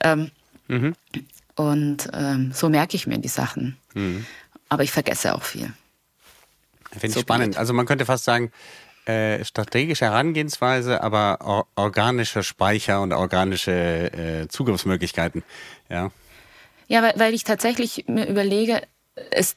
Ähm, 0.00 0.30
mhm. 0.68 0.94
Und 1.56 2.08
ähm, 2.12 2.52
so 2.54 2.68
merke 2.68 2.94
ich 2.94 3.08
mir 3.08 3.18
die 3.18 3.26
Sachen. 3.26 3.76
Mhm. 3.94 4.24
Aber 4.68 4.84
ich 4.84 4.92
vergesse 4.92 5.34
auch 5.34 5.42
viel. 5.42 5.72
Finde 6.92 7.08
ich 7.08 7.14
so 7.14 7.20
spannend. 7.20 7.52
Blöd. 7.52 7.58
Also 7.58 7.72
man 7.72 7.86
könnte 7.86 8.04
fast 8.04 8.24
sagen, 8.24 8.52
äh, 9.06 9.44
strategische 9.44 10.06
Herangehensweise, 10.06 11.02
aber 11.02 11.38
or 11.44 11.66
organischer 11.76 12.42
Speicher 12.42 13.00
und 13.02 13.12
organische 13.12 13.72
äh, 13.72 14.48
Zugriffsmöglichkeiten. 14.48 15.42
Ja, 15.88 16.10
ja 16.88 17.02
weil, 17.02 17.14
weil 17.16 17.34
ich 17.34 17.44
tatsächlich 17.44 18.04
mir 18.08 18.26
überlege, 18.26 18.82
es, 19.30 19.56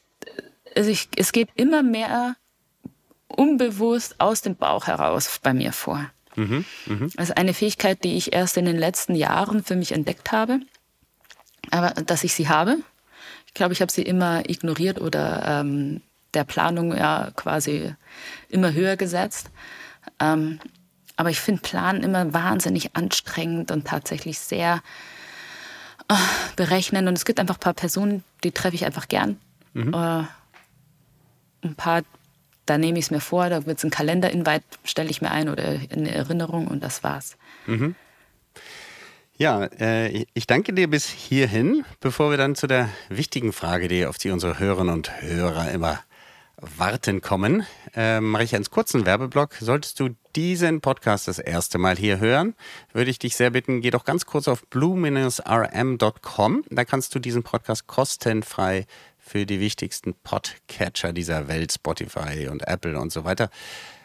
also 0.76 0.90
ich, 0.90 1.08
es 1.16 1.32
geht 1.32 1.48
immer 1.54 1.82
mehr 1.82 2.36
unbewusst 3.28 4.16
aus 4.18 4.42
dem 4.42 4.56
Bauch 4.56 4.86
heraus 4.86 5.38
bei 5.42 5.52
mir 5.52 5.72
vor. 5.72 6.10
Mhm, 6.36 6.64
mh. 6.86 7.08
Also 7.16 7.34
eine 7.34 7.54
Fähigkeit, 7.54 8.04
die 8.04 8.16
ich 8.16 8.32
erst 8.32 8.56
in 8.56 8.64
den 8.64 8.78
letzten 8.78 9.14
Jahren 9.14 9.62
für 9.64 9.76
mich 9.76 9.92
entdeckt 9.92 10.32
habe 10.32 10.60
aber 11.70 11.90
dass 12.02 12.24
ich 12.24 12.34
sie 12.34 12.48
habe. 12.48 12.78
Ich 13.46 13.54
glaube, 13.54 13.72
ich 13.72 13.80
habe 13.80 13.92
sie 13.92 14.02
immer 14.02 14.48
ignoriert 14.48 15.00
oder 15.00 15.42
ähm, 15.46 16.02
der 16.34 16.44
Planung 16.44 16.96
ja 16.96 17.30
quasi 17.36 17.94
immer 18.48 18.72
höher 18.72 18.96
gesetzt. 18.96 19.50
Ähm, 20.18 20.60
aber 21.16 21.30
ich 21.30 21.40
finde 21.40 21.62
Planen 21.62 22.02
immer 22.02 22.32
wahnsinnig 22.32 22.96
anstrengend 22.96 23.70
und 23.70 23.86
tatsächlich 23.86 24.38
sehr 24.38 24.82
äh, 26.08 26.14
berechnend. 26.56 27.08
Und 27.08 27.14
es 27.14 27.24
gibt 27.24 27.40
einfach 27.40 27.56
ein 27.56 27.60
paar 27.60 27.74
Personen, 27.74 28.24
die 28.42 28.52
treffe 28.52 28.74
ich 28.74 28.86
einfach 28.86 29.08
gern. 29.08 29.38
Mhm. 29.74 29.92
Äh, 29.92 30.24
ein 31.62 31.74
paar, 31.76 32.02
da 32.66 32.78
nehme 32.78 32.98
ich 32.98 33.06
es 33.06 33.10
mir 33.10 33.20
vor, 33.20 33.50
da 33.50 33.66
wird 33.66 33.78
es 33.78 33.84
ein 33.84 33.90
Kalender-Invite, 33.90 34.64
stelle 34.84 35.10
ich 35.10 35.20
mir 35.20 35.30
ein 35.30 35.48
oder 35.48 35.64
eine 35.64 36.10
Erinnerung 36.10 36.68
und 36.68 36.82
das 36.82 37.04
war's. 37.04 37.36
Mhm. 37.66 37.94
Ja, 39.36 39.64
äh, 39.78 40.26
ich 40.34 40.46
danke 40.46 40.72
dir 40.72 40.88
bis 40.88 41.06
hierhin. 41.06 41.84
Bevor 42.00 42.30
wir 42.30 42.36
dann 42.36 42.54
zu 42.54 42.66
der 42.66 42.90
wichtigen 43.08 43.52
Frage, 43.52 43.88
die 43.88 44.04
auf 44.04 44.18
die 44.18 44.30
unsere 44.30 44.58
Hörerinnen 44.58 44.92
und 44.92 45.22
Hörer 45.22 45.70
immer 45.70 46.00
warten 46.76 47.20
kommen, 47.20 47.66
äh, 47.94 48.20
mache 48.20 48.44
ich 48.44 48.54
einen 48.54 48.64
kurzen 48.64 49.06
Werbeblock. 49.06 49.54
Solltest 49.60 50.00
du 50.00 50.10
diesen 50.36 50.80
Podcast 50.80 51.28
das 51.28 51.38
erste 51.38 51.78
Mal 51.78 51.96
hier 51.96 52.20
hören, 52.20 52.54
würde 52.92 53.10
ich 53.10 53.18
dich 53.18 53.36
sehr 53.36 53.50
bitten, 53.50 53.80
geh 53.80 53.90
doch 53.90 54.04
ganz 54.04 54.26
kurz 54.26 54.48
auf 54.48 54.66
blue-rm.com. 54.68 56.64
Da 56.70 56.84
kannst 56.84 57.14
du 57.14 57.18
diesen 57.18 57.42
Podcast 57.42 57.86
kostenfrei 57.86 58.86
für 59.18 59.46
die 59.46 59.60
wichtigsten 59.60 60.14
Podcatcher 60.14 61.12
dieser 61.12 61.48
Welt, 61.48 61.72
Spotify 61.72 62.48
und 62.50 62.66
Apple 62.66 62.98
und 62.98 63.12
so 63.12 63.24
weiter, 63.24 63.50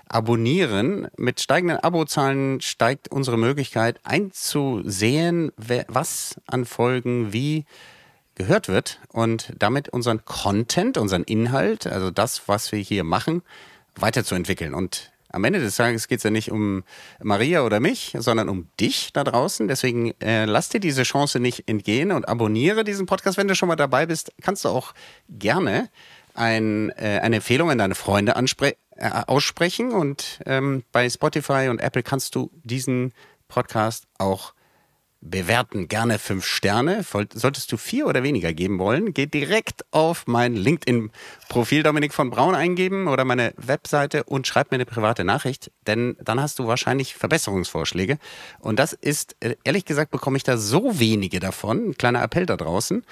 abonnieren. 0.07 1.07
Mit 1.17 1.39
steigenden 1.39 1.77
Abozahlen 1.77 2.61
steigt 2.61 3.09
unsere 3.11 3.37
Möglichkeit 3.37 3.99
einzusehen, 4.03 5.51
was 5.87 6.35
an 6.47 6.65
Folgen 6.65 7.33
wie 7.33 7.65
gehört 8.35 8.67
wird 8.67 8.99
und 9.09 9.53
damit 9.57 9.89
unseren 9.89 10.23
Content, 10.25 10.97
unseren 10.97 11.23
Inhalt, 11.23 11.87
also 11.87 12.11
das, 12.11 12.47
was 12.47 12.71
wir 12.71 12.79
hier 12.79 13.03
machen, 13.03 13.41
weiterzuentwickeln. 13.95 14.73
Und 14.73 15.11
am 15.35 15.43
Ende 15.43 15.59
des 15.59 15.75
Tages 15.75 16.07
geht 16.07 16.19
es 16.19 16.23
ja 16.23 16.29
nicht 16.29 16.51
um 16.51 16.83
Maria 17.21 17.63
oder 17.63 17.79
mich, 17.79 18.15
sondern 18.17 18.47
um 18.47 18.69
dich 18.79 19.11
da 19.11 19.23
draußen. 19.23 19.67
Deswegen 19.67 20.13
äh, 20.21 20.45
lass 20.45 20.69
dir 20.69 20.79
diese 20.79 21.03
Chance 21.03 21.39
nicht 21.39 21.67
entgehen 21.67 22.11
und 22.11 22.27
abonniere 22.29 22.83
diesen 22.83 23.05
Podcast. 23.05 23.37
Wenn 23.37 23.47
du 23.47 23.55
schon 23.55 23.67
mal 23.67 23.75
dabei 23.75 24.05
bist, 24.05 24.31
kannst 24.41 24.63
du 24.63 24.69
auch 24.69 24.93
gerne 25.29 25.89
ein, 26.33 26.91
äh, 26.91 27.19
eine 27.21 27.37
Empfehlung 27.37 27.69
an 27.69 27.77
deine 27.77 27.95
Freunde 27.95 28.33
äh, 28.35 28.73
aussprechen. 29.27 29.91
Und 29.91 30.39
ähm, 30.45 30.83
bei 30.93 31.09
Spotify 31.09 31.67
und 31.69 31.81
Apple 31.81 32.03
kannst 32.03 32.35
du 32.35 32.49
diesen 32.63 33.13
Podcast 33.49 34.05
auch 34.17 34.53
bewerten. 35.29 35.87
Gerne 35.87 36.19
fünf 36.19 36.45
Sterne. 36.45 37.03
Solltest 37.03 37.71
du 37.71 37.77
vier 37.77 38.07
oder 38.07 38.23
weniger 38.23 38.53
geben 38.53 38.79
wollen, 38.79 39.13
geh 39.13 39.25
direkt 39.25 39.85
auf 39.91 40.27
mein 40.27 40.55
LinkedIn-Profil 40.55 41.83
Dominik 41.83 42.13
von 42.13 42.29
Braun 42.29 42.55
eingeben 42.55 43.07
oder 43.07 43.25
meine 43.25 43.53
Webseite 43.57 44.23
und 44.23 44.47
schreib 44.47 44.71
mir 44.71 44.75
eine 44.75 44.85
private 44.85 45.23
Nachricht, 45.23 45.71
denn 45.87 46.15
dann 46.23 46.41
hast 46.41 46.59
du 46.59 46.67
wahrscheinlich 46.67 47.15
Verbesserungsvorschläge. 47.15 48.17
Und 48.59 48.79
das 48.79 48.93
ist, 48.93 49.35
äh, 49.39 49.55
ehrlich 49.63 49.85
gesagt, 49.85 50.11
bekomme 50.11 50.37
ich 50.37 50.43
da 50.43 50.57
so 50.57 50.99
wenige 50.99 51.39
davon. 51.39 51.89
Ein 51.89 51.97
kleiner 51.97 52.21
Appell 52.21 52.45
da 52.45 52.57
draußen 52.57 53.03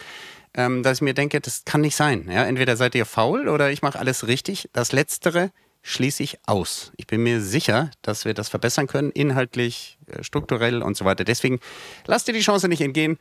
ähm, 0.55 0.84
dass 0.84 0.97
ich 0.97 1.01
mir 1.01 1.14
denke, 1.14 1.41
das 1.41 1.66
kann 1.66 1.82
nicht 1.82 1.95
sein. 1.95 2.30
Ja, 2.30 2.43
entweder 2.43 2.78
seid 2.78 2.95
ihr 2.95 3.05
faul 3.05 3.47
oder 3.47 3.72
ich 3.72 3.82
mache 3.82 3.99
alles 3.99 4.28
richtig. 4.28 4.70
Das 4.74 4.91
Letztere 4.91 5.51
schließe 5.84 6.23
ich 6.23 6.39
aus. 6.47 6.91
Ich 6.95 7.05
bin 7.07 7.21
mir 7.21 7.41
sicher, 7.41 7.91
dass 8.01 8.25
wir 8.25 8.34
das 8.34 8.49
verbessern 8.49 8.88
können, 8.88 9.11
inhaltlich, 9.11 9.99
äh, 10.07 10.23
strukturell 10.23 10.81
und 10.81 10.97
so 10.97 11.05
weiter. 11.05 11.25
Deswegen 11.25 11.59
lass 12.07 12.23
dir 12.23 12.34
die 12.34 12.39
Chance 12.39 12.69
nicht 12.69 12.81
entgehen. 12.81 13.19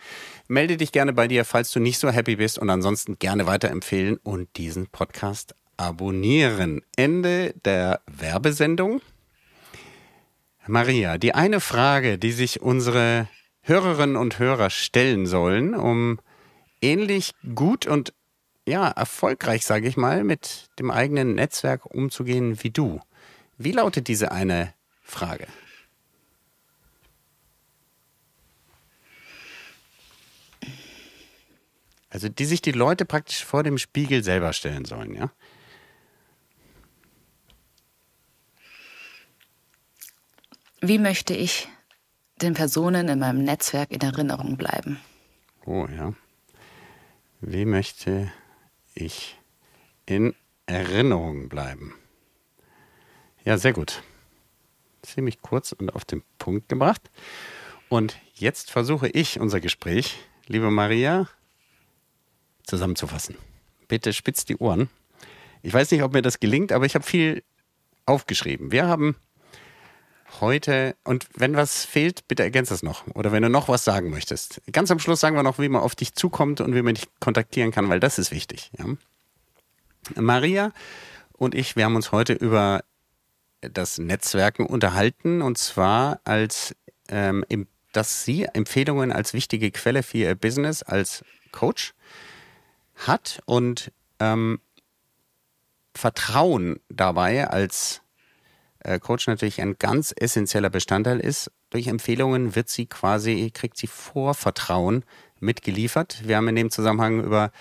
Melde 0.49 0.77
dich 0.77 0.93
gerne 0.93 1.13
bei 1.13 1.29
dir, 1.29 1.45
falls 1.45 1.73
du 1.73 1.81
nicht 1.81 1.99
so 1.99 2.09
happy 2.09 2.37
bist 2.37 2.59
und 2.59 2.71
ansonsten 2.71 3.19
gerne 3.19 3.47
weiterempfehlen 3.47 4.17
und 4.23 4.57
diesen 4.57 4.87
Podcast 4.87 5.55
abonnieren. 5.77 6.83
Ende 6.97 7.53
der 7.65 8.01
Werbesendung. 8.07 9.03
Maria, 10.69 11.19
die 11.19 11.35
eine 11.35 11.59
Frage, 11.59 12.19
die 12.19 12.31
sich 12.31 12.63
unsere 12.63 13.29
Hörerinnen 13.63 14.17
und 14.17 14.39
Hörer 14.39 14.71
stellen 14.71 15.27
sollen, 15.27 15.75
um 15.75 16.21
ähnlich 16.81 17.33
gut 17.57 17.87
und 17.87 18.13
ja, 18.67 18.89
erfolgreich, 18.89 19.65
sage 19.65 19.89
ich 19.89 19.97
mal, 19.97 20.25
mit 20.25 20.69
dem 20.79 20.91
eigenen 20.91 21.35
Netzwerk 21.35 21.87
umzugehen 21.87 22.63
wie 22.63 22.71
du. 22.71 23.01
Wie 23.59 23.73
lautet 23.73 24.09
diese 24.09 24.33
eine 24.33 24.73
Frage? 25.03 25.47
Also 32.11 32.29
die 32.29 32.45
sich 32.45 32.61
die 32.61 32.73
Leute 32.73 33.05
praktisch 33.05 33.45
vor 33.45 33.63
dem 33.63 33.79
Spiegel 33.79 34.23
selber 34.23 34.53
stellen 34.53 34.85
sollen, 34.85 35.15
ja? 35.15 35.31
Wie 40.83 40.99
möchte 40.99 41.33
ich 41.35 41.69
den 42.43 42.55
Personen 42.55 43.09
in 43.09 43.21
meinem 43.21 43.45
Netzwerk 43.45 43.93
in 43.93 44.01
Erinnerung 44.01 44.57
bleiben? 44.57 45.01
Oh 45.65 45.87
ja. 45.87 46.13
Wie 47.41 47.65
möchte 47.65 48.31
ich 48.95 49.39
in 50.07 50.35
Erinnerung 50.67 51.49
bleiben. 51.49 51.95
Ja, 53.45 53.59
sehr 53.59 53.73
gut. 53.73 54.03
Ziemlich 55.03 55.43
kurz 55.43 55.73
und 55.73 55.95
auf 55.95 56.05
den 56.05 56.23
Punkt 56.39 56.69
gebracht. 56.69 57.11
Und 57.89 58.17
jetzt 58.35 58.71
versuche 58.71 59.09
ich 59.09 59.41
unser 59.41 59.61
Gespräch, 59.61 60.19
liebe 60.47 60.71
Maria, 60.71 61.29
zusammenzufassen. 62.65 63.37
Bitte 63.89 64.13
spitzt 64.13 64.49
die 64.49 64.57
Ohren. 64.57 64.89
Ich 65.63 65.75
weiß 65.75 65.91
nicht, 65.91 66.03
ob 66.03 66.13
mir 66.13 66.23
das 66.23 66.41
gelingt, 66.41 66.73
aber 66.73 66.87
ich 66.87 66.95
habe 66.95 67.05
viel 67.05 67.43
aufgeschrieben. 68.07 68.73
Wir 68.73 68.87
haben 68.87 69.17
heute, 70.41 70.97
und 71.05 71.29
wenn 71.35 71.57
was 71.57 71.85
fehlt, 71.85 72.27
bitte 72.29 72.43
ergänzt 72.43 72.71
das 72.71 72.83
noch. 72.83 73.07
Oder 73.15 73.33
wenn 73.33 73.43
du 73.43 73.49
noch 73.49 73.69
was 73.69 73.85
sagen 73.85 74.11
möchtest. 74.11 74.61
Ganz 74.73 74.91
am 74.91 74.99
Schluss 74.99 75.21
sagen 75.21 75.37
wir 75.37 75.43
noch, 75.43 75.59
wie 75.59 75.69
man 75.69 75.83
auf 75.83 75.95
dich 75.95 76.15
zukommt 76.15 76.61
und 76.61 76.75
wie 76.75 76.83
man 76.83 76.95
dich 76.95 77.09
kontaktieren 77.21 77.71
kann, 77.71 77.89
weil 77.89 78.01
das 78.01 78.19
ist 78.19 78.31
wichtig. 78.31 78.71
Ja? 78.79 78.87
Maria 80.21 80.73
und 81.33 81.55
ich, 81.55 81.77
wir 81.77 81.85
haben 81.85 81.97
uns 81.97 82.13
heute 82.13 82.33
über 82.33 82.83
das 83.61 83.99
Netzwerken 83.99 84.67
unterhalten 84.67 85.43
und 85.43 85.59
zwar 85.59 86.21
als, 86.25 86.75
ähm, 87.09 87.45
dass 87.93 88.25
sie 88.25 88.45
Empfehlungen 88.45 89.13
als 89.13 89.35
wichtige 89.35 89.71
Quelle 89.71 90.03
für 90.03 90.19
ihr 90.19 90.35
Business 90.35 90.83
als 90.83 91.25
Coach 91.53 91.95
hat 92.97 93.41
und 93.45 93.93
ähm, 94.19 94.61
Vertrauen 95.95 96.81
dabei 96.89 97.49
als 97.49 98.01
Coach 99.01 99.27
natürlich 99.27 99.61
ein 99.61 99.77
ganz 99.79 100.15
essentieller 100.17 100.71
Bestandteil 100.71 101.21
ist. 101.21 101.51
Durch 101.71 101.87
Empfehlungen 101.87 102.55
wird 102.55 102.69
sie 102.69 102.87
quasi, 102.87 103.51
kriegt 103.53 103.77
sie 103.77 103.87
Vorvertrauen 103.87 105.05
mitgeliefert. 105.41 106.23
Wir 106.25 106.37
haben 106.37 106.49
in 106.49 106.57
dem 106.57 106.71
Zusammenhang 106.71 107.23
über 107.23 107.53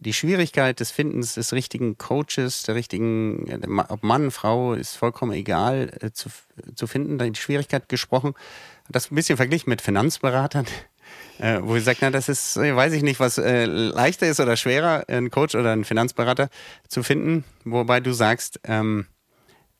die 0.00 0.12
Schwierigkeit 0.12 0.78
des 0.78 0.90
Findens 0.90 1.34
des 1.34 1.52
richtigen 1.52 1.98
Coaches, 1.98 2.62
der 2.62 2.76
richtigen, 2.76 3.64
ob 3.88 4.02
Mann, 4.04 4.30
Frau, 4.30 4.74
ist 4.74 4.96
vollkommen 4.96 5.32
egal, 5.32 5.90
äh, 6.00 6.12
zu, 6.12 6.28
zu 6.74 6.86
finden, 6.86 7.18
die 7.18 7.40
Schwierigkeit 7.40 7.88
gesprochen. 7.88 8.34
Das 8.88 9.10
ein 9.10 9.16
bisschen 9.16 9.36
verglichen 9.36 9.70
mit 9.70 9.82
Finanzberatern, 9.82 10.66
äh, 11.38 11.58
wo 11.62 11.74
sie 11.74 11.80
sagt, 11.80 11.98
na, 12.00 12.10
das 12.10 12.28
ist, 12.28 12.56
äh, 12.56 12.74
weiß 12.74 12.92
ich 12.92 13.02
nicht, 13.02 13.18
was 13.18 13.38
äh, 13.38 13.64
leichter 13.64 14.28
ist 14.28 14.38
oder 14.38 14.56
schwerer, 14.56 15.04
einen 15.08 15.30
Coach 15.30 15.56
oder 15.56 15.72
einen 15.72 15.84
Finanzberater 15.84 16.48
zu 16.86 17.02
finden, 17.02 17.44
wobei 17.64 17.98
du 17.98 18.12
sagst, 18.12 18.60
ähm, 18.64 19.06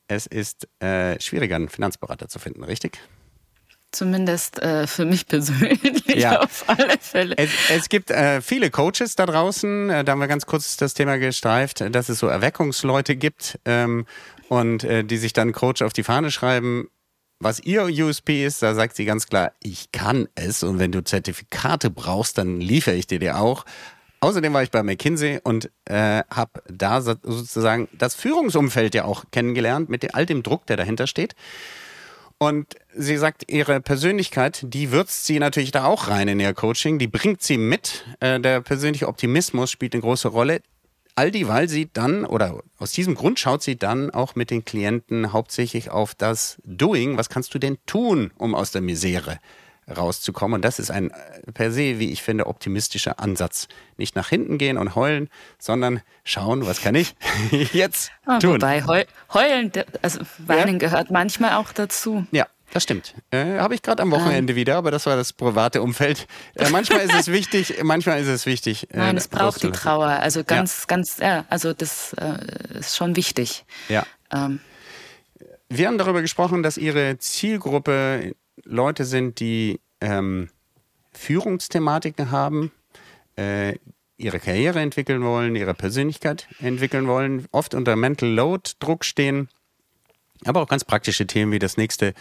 es 0.09 0.25
ist 0.25 0.67
äh, 0.81 1.19
schwieriger, 1.21 1.55
einen 1.55 1.69
Finanzberater 1.69 2.27
zu 2.27 2.39
finden, 2.39 2.63
richtig? 2.63 2.99
Zumindest 3.91 4.59
äh, 4.61 4.85
für 4.85 5.05
mich 5.05 5.25
persönlich 5.27 6.05
ja. 6.15 6.39
auf 6.43 6.65
alle 6.67 6.97
Fälle. 6.99 7.35
Es, 7.37 7.49
es 7.69 7.89
gibt 7.89 8.11
äh, 8.11 8.41
viele 8.41 8.69
Coaches 8.69 9.15
da 9.15 9.25
draußen, 9.25 9.89
äh, 9.89 10.03
da 10.03 10.11
haben 10.11 10.19
wir 10.19 10.27
ganz 10.27 10.45
kurz 10.45 10.77
das 10.77 10.93
Thema 10.93 11.17
gestreift, 11.17 11.83
dass 11.91 12.09
es 12.09 12.19
so 12.19 12.27
Erweckungsleute 12.27 13.15
gibt 13.15 13.59
ähm, 13.65 14.05
und 14.47 14.83
äh, 14.83 15.03
die 15.03 15.17
sich 15.17 15.33
dann 15.33 15.53
Coach 15.53 15.81
auf 15.81 15.93
die 15.93 16.03
Fahne 16.03 16.29
schreiben. 16.29 16.89
Was 17.39 17.59
ihr 17.61 17.85
USP 17.85 18.45
ist, 18.45 18.61
da 18.61 18.75
sagt 18.75 18.95
sie 18.95 19.05
ganz 19.05 19.27
klar, 19.27 19.53
ich 19.61 19.91
kann 19.91 20.27
es 20.35 20.61
und 20.61 20.77
wenn 20.77 20.91
du 20.91 21.03
Zertifikate 21.03 21.89
brauchst, 21.89 22.37
dann 22.37 22.59
liefere 22.59 22.95
ich 22.95 23.07
dir 23.07 23.19
die 23.19 23.31
auch. 23.31 23.65
Außerdem 24.21 24.53
war 24.53 24.63
ich 24.63 24.71
bei 24.71 24.83
McKinsey 24.83 25.39
und 25.43 25.71
äh, 25.85 26.23
habe 26.29 26.61
da 26.67 27.01
sozusagen 27.01 27.87
das 27.93 28.15
Führungsumfeld 28.15 28.93
ja 28.93 29.05
auch 29.05 29.25
kennengelernt 29.31 29.89
mit 29.89 30.13
all 30.13 30.25
dem 30.25 30.43
Druck, 30.43 30.65
der 30.65 30.75
dahinter 30.75 31.07
steht. 31.07 31.35
Und 32.37 32.75
sie 32.95 33.17
sagt, 33.17 33.51
ihre 33.51 33.81
Persönlichkeit, 33.81 34.65
die 34.65 34.91
würzt 34.91 35.25
sie 35.25 35.39
natürlich 35.39 35.71
da 35.71 35.85
auch 35.85 36.07
rein 36.07 36.27
in 36.29 36.39
ihr 36.39 36.53
Coaching, 36.53 36.97
die 36.97 37.07
bringt 37.07 37.41
sie 37.41 37.57
mit. 37.57 38.05
Äh, 38.19 38.39
der 38.39 38.61
persönliche 38.61 39.07
Optimismus 39.07 39.71
spielt 39.71 39.93
eine 39.93 40.01
große 40.01 40.29
Rolle. 40.29 40.61
All 41.15 41.31
die, 41.31 41.47
weil 41.49 41.67
sie 41.67 41.89
dann, 41.91 42.25
oder 42.25 42.61
aus 42.77 42.91
diesem 42.91 43.15
Grund 43.15 43.39
schaut 43.39 43.61
sie 43.61 43.77
dann 43.77 44.09
auch 44.09 44.35
mit 44.35 44.51
den 44.51 44.63
Klienten 44.63 45.33
hauptsächlich 45.33 45.89
auf 45.91 46.15
das 46.15 46.61
Doing. 46.63 47.17
Was 47.17 47.27
kannst 47.27 47.53
du 47.53 47.59
denn 47.59 47.77
tun, 47.85 48.31
um 48.37 48.55
aus 48.55 48.71
der 48.71 48.81
Misere 48.81 49.39
rauszukommen. 49.95 50.55
Und 50.55 50.65
das 50.65 50.79
ist 50.79 50.91
ein 50.91 51.11
äh, 51.11 51.51
per 51.53 51.71
se, 51.71 51.99
wie 51.99 52.11
ich 52.11 52.23
finde, 52.23 52.47
optimistischer 52.47 53.19
Ansatz. 53.19 53.67
Nicht 53.97 54.15
nach 54.15 54.29
hinten 54.29 54.57
gehen 54.57 54.77
und 54.77 54.95
heulen, 54.95 55.29
sondern 55.57 56.01
schauen, 56.23 56.65
was 56.65 56.81
kann 56.81 56.95
ich 56.95 57.15
jetzt 57.73 58.11
ah, 58.25 58.39
tun. 58.39 58.55
Wobei 58.55 58.85
heul, 58.85 59.05
heulen, 59.33 59.71
also 60.01 60.19
weinen 60.39 60.73
ja? 60.73 60.79
gehört 60.79 61.11
manchmal 61.11 61.53
auch 61.53 61.71
dazu. 61.73 62.25
Ja, 62.31 62.47
das 62.71 62.83
stimmt. 62.83 63.15
Äh, 63.31 63.57
Habe 63.57 63.75
ich 63.75 63.81
gerade 63.81 64.03
am 64.03 64.11
Wochenende 64.11 64.53
ähm. 64.53 64.57
wieder, 64.57 64.77
aber 64.77 64.91
das 64.91 65.05
war 65.05 65.15
das 65.15 65.33
private 65.33 65.81
Umfeld. 65.81 66.27
Äh, 66.55 66.69
manchmal 66.69 67.01
ist 67.01 67.13
es 67.13 67.27
wichtig, 67.31 67.83
manchmal 67.83 68.21
ist 68.21 68.27
es 68.27 68.45
wichtig. 68.45 68.91
Äh, 68.93 68.97
Nein, 68.97 69.17
es 69.17 69.27
braucht 69.27 69.63
die 69.63 69.71
Trauer. 69.71 70.07
Also 70.07 70.43
ganz, 70.43 70.81
ja. 70.81 70.85
ganz, 70.87 71.17
ja, 71.17 71.45
also 71.49 71.73
das 71.73 72.13
äh, 72.13 72.79
ist 72.79 72.95
schon 72.95 73.15
wichtig. 73.15 73.65
Ja. 73.87 74.05
Ähm. 74.31 74.59
Wir 75.69 75.87
haben 75.87 75.97
darüber 75.97 76.21
gesprochen, 76.21 76.63
dass 76.63 76.77
Ihre 76.77 77.17
Zielgruppe 77.19 78.33
Leute 78.63 79.05
sind, 79.05 79.39
die 79.39 79.79
ähm, 80.01 80.49
Führungsthematiken 81.11 82.31
haben, 82.31 82.71
äh, 83.35 83.75
ihre 84.17 84.39
Karriere 84.39 84.79
entwickeln 84.79 85.23
wollen, 85.23 85.55
ihre 85.55 85.73
Persönlichkeit 85.73 86.47
entwickeln 86.59 87.07
wollen, 87.07 87.47
oft 87.51 87.73
unter 87.73 87.95
Mental 87.95 88.29
Load 88.29 88.71
Druck 88.79 89.05
stehen, 89.05 89.47
aber 90.45 90.61
auch 90.61 90.67
ganz 90.67 90.83
praktische 90.83 91.25
Themen 91.25 91.51
wie 91.51 91.59
das 91.59 91.77
nächste 91.77 92.13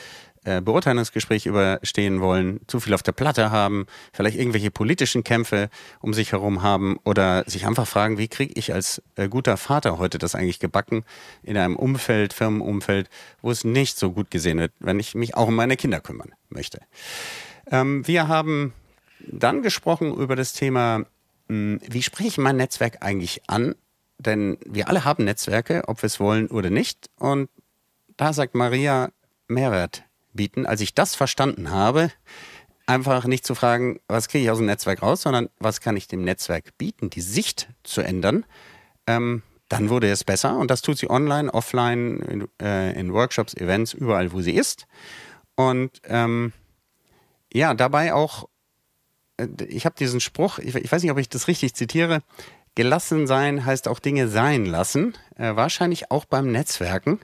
äh, 0.48 0.62
Beurteilungsgespräch 0.62 1.44
überstehen 1.44 2.22
wollen, 2.22 2.60
zu 2.68 2.80
viel 2.80 2.94
auf 2.94 3.02
der 3.02 3.12
Platte 3.12 3.50
haben, 3.50 3.86
vielleicht 4.14 4.38
irgendwelche 4.38 4.70
politischen 4.70 5.22
Kämpfe 5.22 5.68
um 6.00 6.14
sich 6.14 6.32
herum 6.32 6.62
haben 6.62 6.98
oder 7.04 7.44
sich 7.46 7.66
einfach 7.66 7.86
fragen, 7.86 8.16
wie 8.16 8.28
kriege 8.28 8.54
ich 8.56 8.72
als 8.72 9.02
äh, 9.16 9.28
guter 9.28 9.58
Vater 9.58 9.98
heute 9.98 10.16
das 10.16 10.34
eigentlich 10.34 10.58
gebacken 10.58 11.04
in 11.42 11.58
einem 11.58 11.76
Umfeld, 11.76 12.32
Firmenumfeld, 12.32 13.10
wo 13.42 13.50
es 13.50 13.64
nicht 13.64 13.98
so 13.98 14.10
gut 14.10 14.30
gesehen 14.30 14.58
wird, 14.58 14.72
wenn 14.80 14.98
ich 14.98 15.14
mich 15.14 15.36
auch 15.36 15.48
um 15.48 15.54
meine 15.54 15.76
Kinder 15.76 16.00
kümmern 16.00 16.32
möchte. 16.48 16.80
Ähm, 17.70 18.06
wir 18.06 18.28
haben 18.28 18.72
dann 19.20 19.60
gesprochen 19.60 20.14
über 20.14 20.34
das 20.34 20.54
Thema, 20.54 21.04
hm, 21.50 21.78
wie 21.86 22.02
spreche 22.02 22.28
ich 22.28 22.38
mein 22.38 22.56
Netzwerk 22.56 23.02
eigentlich 23.02 23.42
an? 23.48 23.74
Denn 24.16 24.56
wir 24.64 24.88
alle 24.88 25.04
haben 25.04 25.24
Netzwerke, 25.24 25.82
ob 25.86 26.02
wir 26.02 26.06
es 26.06 26.18
wollen 26.18 26.48
oder 26.48 26.70
nicht. 26.70 27.10
Und 27.18 27.50
da 28.16 28.32
sagt 28.32 28.54
Maria 28.54 29.10
Mehrwert 29.46 30.07
bieten. 30.32 30.66
Als 30.66 30.80
ich 30.80 30.94
das 30.94 31.14
verstanden 31.14 31.70
habe, 31.70 32.10
einfach 32.86 33.24
nicht 33.26 33.46
zu 33.46 33.54
fragen, 33.54 34.00
was 34.08 34.28
kriege 34.28 34.44
ich 34.44 34.50
aus 34.50 34.58
dem 34.58 34.66
Netzwerk 34.66 35.02
raus, 35.02 35.22
sondern 35.22 35.48
was 35.58 35.80
kann 35.80 35.96
ich 35.96 36.08
dem 36.08 36.24
Netzwerk 36.24 36.76
bieten, 36.78 37.10
die 37.10 37.20
Sicht 37.20 37.68
zu 37.82 38.00
ändern, 38.00 38.44
ähm, 39.06 39.42
dann 39.68 39.90
wurde 39.90 40.10
es 40.10 40.24
besser. 40.24 40.56
Und 40.56 40.70
das 40.70 40.82
tut 40.82 40.98
sie 40.98 41.10
online, 41.10 41.52
offline, 41.52 42.20
in, 42.20 42.48
äh, 42.60 42.98
in 42.98 43.12
Workshops, 43.12 43.54
Events, 43.54 43.92
überall, 43.92 44.32
wo 44.32 44.40
sie 44.40 44.54
ist. 44.54 44.86
Und 45.54 46.00
ähm, 46.04 46.52
ja, 47.52 47.74
dabei 47.74 48.14
auch, 48.14 48.48
äh, 49.36 49.48
ich 49.66 49.84
habe 49.84 49.96
diesen 49.98 50.20
Spruch, 50.20 50.58
ich, 50.58 50.74
ich, 50.74 50.90
weiß 50.90 51.02
nicht, 51.02 51.12
ob 51.12 51.18
ich 51.18 51.28
das 51.28 51.48
richtig 51.48 51.74
zitiere, 51.74 52.22
gelassen 52.74 53.26
sein 53.26 53.64
heißt 53.64 53.88
auch 53.88 53.98
Dinge 53.98 54.28
sein 54.28 54.64
lassen, 54.64 55.14
äh, 55.36 55.56
wahrscheinlich 55.56 56.10
auch 56.10 56.24
beim 56.24 56.52
Netzwerken. 56.52 57.18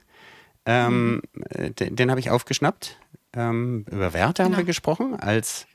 Ähm, 0.66 1.22
mhm. 1.32 1.74
Den, 1.74 1.96
den 1.96 2.10
habe 2.10 2.20
ich 2.20 2.30
aufgeschnappt. 2.30 2.98
Ähm, 3.34 3.84
über 3.90 4.12
Werte 4.12 4.42
genau. 4.42 4.54
haben 4.54 4.62
wir 4.62 4.66
gesprochen, 4.66 5.18
als 5.18 5.66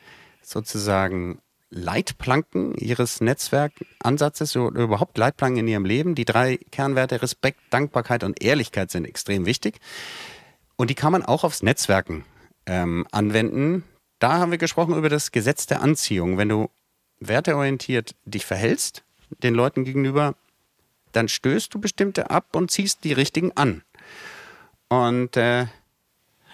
sozusagen 0.42 1.40
Leitplanken 1.70 2.74
ihres 2.76 3.22
Netzwerkansatzes 3.22 4.56
oder 4.56 4.82
überhaupt 4.82 5.18
Leitplanken 5.18 5.60
in 5.60 5.68
ihrem 5.68 5.86
Leben. 5.86 6.16
Die 6.16 6.26
drei 6.26 6.58
Kernwerte 6.72 7.22
Respekt, 7.22 7.60
Dankbarkeit 7.70 8.24
und 8.24 8.42
Ehrlichkeit 8.42 8.90
sind 8.90 9.06
extrem 9.06 9.46
wichtig. 9.46 9.80
Und 10.78 10.90
die 10.90 10.96
kann 10.96 11.12
man 11.12 11.24
auch 11.24 11.44
aufs 11.44 11.62
Netzwerken 11.62 12.26
ähm, 12.66 13.06
anwenden. 13.12 13.84
Da 14.18 14.40
haben 14.40 14.52
wir 14.52 14.58
gesprochen 14.58 14.96
über 14.96 15.10
das 15.10 15.32
Gesetz 15.32 15.68
der 15.68 15.82
Anziehung. 15.82 16.38
Wenn 16.38 16.50
du 16.50 16.70
werteorientiert 17.20 18.16
dich 18.26 18.46
verhältst, 18.46 19.04
den 19.44 19.54
Leuten 19.54 19.84
gegenüber, 19.84 20.36
dann 21.12 21.28
stößt 21.28 21.74
du 21.74 21.80
bestimmte 21.80 22.30
ab 22.30 22.56
und 22.56 22.72
ziehst 22.72 23.04
die 23.04 23.14
richtigen 23.14 23.52
an. 23.56 23.84
Und 24.90 25.38
äh, 25.38 25.68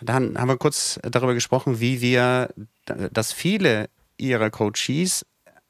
dann 0.02 0.38
haben 0.38 0.50
wir 0.50 0.58
kurz 0.58 1.00
darüber 1.04 1.34
gesprochen, 1.34 1.80
wie 1.80 2.02
wir, 2.02 2.54
dass 2.86 3.32
viele 3.32 3.90
ihrer 4.18 4.50
Coaches 4.50 5.26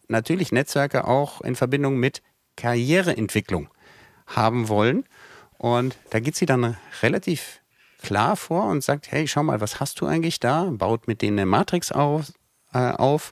natürlich 0.07 0.51
Netzwerke 0.51 1.07
auch 1.07 1.41
in 1.41 1.55
Verbindung 1.55 1.97
mit 1.97 2.22
Karriereentwicklung 2.57 3.70
haben 4.28 4.68
wollen. 4.70 5.05
Und 5.57 5.97
da 6.09 6.20
geht 6.20 6.36
sie 6.36 6.45
dann 6.45 6.78
relativ 7.01 7.61
klar 8.01 8.36
vor 8.36 8.66
und 8.66 8.84
sagt, 8.84 9.11
hey, 9.11 9.28
schau 9.28 9.43
mal, 9.43 9.61
was 9.61 9.80
hast 9.80 10.01
du 10.01 10.05
eigentlich 10.05 10.39
da? 10.39 10.70
Baut 10.72 11.07
mit 11.07 11.22
denen 11.22 11.39
eine 11.39 11.45
Matrix 11.45 11.91
auf. 11.91 12.34
Äh, 12.74 12.91
auf. 12.91 13.32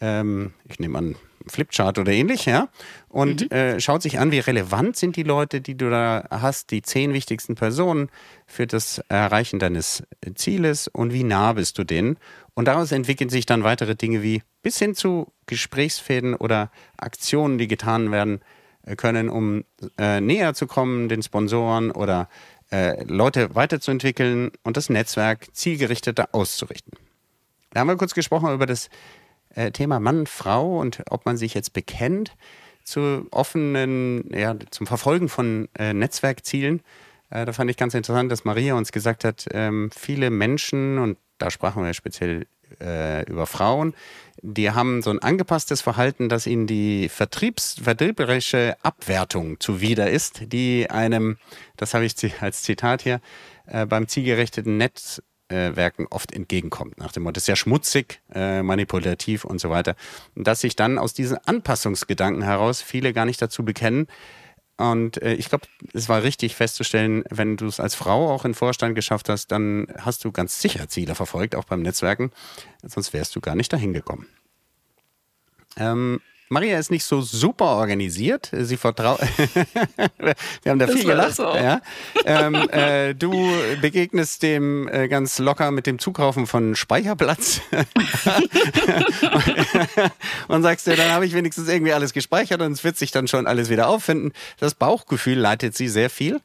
Ähm, 0.00 0.54
ich 0.64 0.78
nehme 0.78 0.98
an, 0.98 1.16
Flipchart 1.46 1.98
oder 1.98 2.12
ähnlich, 2.12 2.46
ja, 2.46 2.68
und 3.08 3.42
mhm. 3.42 3.56
äh, 3.56 3.80
schaut 3.80 4.02
sich 4.02 4.18
an, 4.18 4.30
wie 4.32 4.38
relevant 4.38 4.96
sind 4.96 5.16
die 5.16 5.22
Leute, 5.22 5.60
die 5.60 5.76
du 5.76 5.90
da 5.90 6.26
hast, 6.30 6.70
die 6.70 6.82
zehn 6.82 7.12
wichtigsten 7.12 7.54
Personen 7.54 8.08
für 8.46 8.66
das 8.66 8.98
Erreichen 9.08 9.58
deines 9.58 10.02
Zieles 10.34 10.88
und 10.88 11.12
wie 11.12 11.24
nah 11.24 11.52
bist 11.52 11.78
du 11.78 11.84
denen. 11.84 12.18
Und 12.54 12.66
daraus 12.66 12.92
entwickeln 12.92 13.30
sich 13.30 13.46
dann 13.46 13.64
weitere 13.64 13.96
Dinge 13.96 14.22
wie 14.22 14.42
bis 14.62 14.78
hin 14.78 14.94
zu 14.94 15.32
Gesprächsfäden 15.46 16.34
oder 16.34 16.70
Aktionen, 16.96 17.58
die 17.58 17.68
getan 17.68 18.10
werden 18.12 18.40
äh, 18.82 18.96
können, 18.96 19.28
um 19.28 19.64
äh, 19.98 20.20
näher 20.20 20.54
zu 20.54 20.66
kommen, 20.66 21.08
den 21.08 21.22
Sponsoren 21.22 21.90
oder 21.90 22.28
äh, 22.70 23.02
Leute 23.04 23.54
weiterzuentwickeln 23.54 24.50
und 24.62 24.76
das 24.76 24.88
Netzwerk 24.88 25.48
zielgerichteter 25.52 26.28
auszurichten. 26.32 26.92
Da 27.70 27.80
haben 27.80 27.88
wir 27.88 27.96
kurz 27.96 28.14
gesprochen 28.14 28.52
über 28.52 28.66
das 28.66 28.88
äh, 29.54 29.70
Thema 29.70 30.00
Mann, 30.00 30.26
Frau 30.26 30.78
und 30.78 31.02
ob 31.10 31.26
man 31.26 31.36
sich 31.36 31.54
jetzt 31.54 31.72
bekennt 31.72 32.36
zu 32.84 33.26
offenen, 33.30 34.30
ja, 34.32 34.56
zum 34.70 34.86
Verfolgen 34.86 35.28
von 35.28 35.68
äh, 35.78 35.94
Netzwerkzielen. 35.94 36.82
Äh, 37.30 37.46
da 37.46 37.52
fand 37.52 37.70
ich 37.70 37.76
ganz 37.76 37.94
interessant, 37.94 38.30
dass 38.30 38.44
Maria 38.44 38.74
uns 38.74 38.92
gesagt 38.92 39.24
hat, 39.24 39.46
ähm, 39.52 39.90
viele 39.94 40.30
Menschen, 40.30 40.98
und 40.98 41.18
da 41.38 41.50
sprachen 41.50 41.84
wir 41.84 41.94
speziell 41.94 42.46
äh, 42.80 43.24
über 43.28 43.46
Frauen. 43.46 43.94
Die 44.42 44.70
haben 44.70 45.02
so 45.02 45.10
ein 45.10 45.20
angepasstes 45.20 45.80
Verhalten, 45.80 46.28
dass 46.28 46.46
ihnen 46.46 46.66
die 46.66 47.08
Vertriebs 47.08 47.76
vertrieberische 47.82 48.76
Abwertung 48.82 49.58
zuwider 49.60 50.10
ist, 50.10 50.52
die 50.52 50.90
einem, 50.90 51.38
das 51.76 51.94
habe 51.94 52.04
ich 52.04 52.14
als 52.40 52.62
Zitat 52.62 53.02
hier, 53.02 53.20
äh, 53.66 53.86
beim 53.86 54.08
zielgerichteten 54.08 54.76
Netzwerken 55.54 56.06
oft 56.10 56.32
entgegenkommt. 56.32 56.98
Nach 56.98 57.12
dem 57.12 57.22
Motto, 57.24 57.38
ist 57.38 57.48
ja 57.48 57.56
schmutzig, 57.56 58.20
äh, 58.32 58.62
manipulativ 58.62 59.44
und 59.44 59.60
so 59.60 59.70
weiter. 59.70 59.96
Und 60.34 60.46
dass 60.46 60.60
sich 60.60 60.76
dann 60.76 60.98
aus 60.98 61.14
diesen 61.14 61.38
Anpassungsgedanken 61.46 62.42
heraus 62.42 62.82
viele 62.82 63.12
gar 63.12 63.24
nicht 63.24 63.40
dazu 63.40 63.64
bekennen, 63.64 64.06
und 64.76 65.22
äh, 65.22 65.34
ich 65.34 65.50
glaube, 65.50 65.68
es 65.92 66.08
war 66.08 66.24
richtig 66.24 66.56
festzustellen, 66.56 67.22
wenn 67.30 67.56
du 67.56 67.66
es 67.66 67.78
als 67.78 67.94
Frau 67.94 68.32
auch 68.32 68.44
in 68.44 68.54
Vorstand 68.54 68.96
geschafft 68.96 69.28
hast, 69.28 69.52
dann 69.52 69.86
hast 69.96 70.24
du 70.24 70.32
ganz 70.32 70.60
sicher 70.60 70.88
Ziele 70.88 71.14
verfolgt, 71.14 71.54
auch 71.54 71.62
beim 71.62 71.82
Netzwerken. 71.82 72.32
Sonst 72.82 73.12
wärst 73.12 73.36
du 73.36 73.40
gar 73.40 73.54
nicht 73.54 73.72
dahin 73.72 73.92
gekommen. 73.92 74.26
Ähm, 75.76 76.20
Maria 76.48 76.78
ist 76.78 76.90
nicht 76.90 77.04
so 77.04 77.22
super 77.22 77.76
organisiert. 77.76 78.50
Sie 78.52 78.76
vertraut. 78.76 79.20
Wir 80.62 80.70
haben 80.70 80.78
da 80.78 80.86
viel 80.86 81.04
gelacht. 81.04 81.36
So. 81.36 81.54
Ja. 81.54 81.80
Ähm, 82.24 82.54
äh, 82.70 83.14
du 83.14 83.32
begegnest 83.80 84.42
dem 84.42 84.88
äh, 84.88 85.08
ganz 85.08 85.38
locker 85.38 85.70
mit 85.70 85.86
dem 85.86 85.98
Zukaufen 85.98 86.46
von 86.46 86.76
Speicherplatz 86.76 87.60
und 90.48 90.62
sagst 90.62 90.86
dir, 90.86 90.96
dann 90.96 91.12
habe 91.12 91.26
ich 91.26 91.34
wenigstens 91.34 91.68
irgendwie 91.68 91.92
alles 91.92 92.12
gespeichert 92.12 92.60
und 92.60 92.72
es 92.72 92.84
wird 92.84 92.96
sich 92.96 93.10
dann 93.10 93.26
schon 93.26 93.46
alles 93.46 93.70
wieder 93.70 93.88
auffinden. 93.88 94.32
Das 94.58 94.74
Bauchgefühl 94.74 95.38
leitet 95.38 95.76
sie 95.76 95.88
sehr 95.88 96.10
viel. 96.10 96.40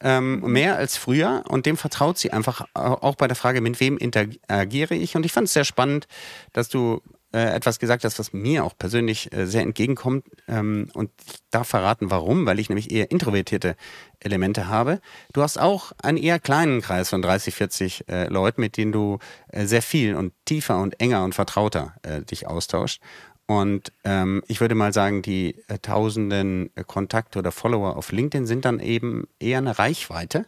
Ähm, 0.00 0.40
mehr 0.40 0.76
als 0.76 0.96
früher 0.96 1.42
und 1.48 1.66
dem 1.66 1.76
vertraut 1.76 2.18
sie 2.18 2.32
einfach 2.32 2.66
auch 2.74 3.16
bei 3.16 3.26
der 3.26 3.34
Frage, 3.34 3.60
mit 3.60 3.80
wem 3.80 3.98
interagiere 3.98 4.94
ich. 4.94 5.16
Und 5.16 5.26
ich 5.26 5.32
fand 5.32 5.48
es 5.48 5.54
sehr 5.54 5.64
spannend, 5.64 6.06
dass 6.52 6.68
du 6.68 7.02
äh, 7.32 7.54
etwas 7.54 7.78
gesagt 7.78 8.04
hast, 8.04 8.18
was 8.18 8.32
mir 8.32 8.64
auch 8.64 8.76
persönlich 8.78 9.32
äh, 9.32 9.46
sehr 9.46 9.62
entgegenkommt. 9.62 10.24
Ähm, 10.48 10.90
und 10.94 11.10
ich 11.26 11.40
darf 11.50 11.68
verraten, 11.68 12.10
warum, 12.10 12.46
weil 12.46 12.58
ich 12.58 12.68
nämlich 12.68 12.90
eher 12.90 13.10
introvertierte 13.10 13.76
Elemente 14.20 14.68
habe. 14.68 15.00
Du 15.32 15.42
hast 15.42 15.58
auch 15.58 15.92
einen 16.02 16.16
eher 16.16 16.38
kleinen 16.38 16.80
Kreis 16.80 17.10
von 17.10 17.20
30, 17.20 17.54
40 17.54 18.08
äh, 18.08 18.28
Leuten, 18.28 18.60
mit 18.62 18.76
denen 18.76 18.92
du 18.92 19.18
äh, 19.48 19.66
sehr 19.66 19.82
viel 19.82 20.14
und 20.14 20.32
tiefer 20.46 20.78
und 20.78 21.00
enger 21.00 21.22
und 21.22 21.34
vertrauter 21.34 21.94
äh, 22.02 22.22
dich 22.22 22.46
austauscht. 22.46 23.02
Und 23.46 23.92
ähm, 24.04 24.42
ich 24.48 24.60
würde 24.60 24.74
mal 24.74 24.92
sagen, 24.92 25.22
die 25.22 25.56
tausenden 25.82 26.70
Kontakte 26.86 27.38
oder 27.38 27.52
Follower 27.52 27.96
auf 27.96 28.12
LinkedIn 28.12 28.46
sind 28.46 28.64
dann 28.64 28.78
eben 28.78 29.26
eher 29.38 29.58
eine 29.58 29.78
Reichweite 29.78 30.44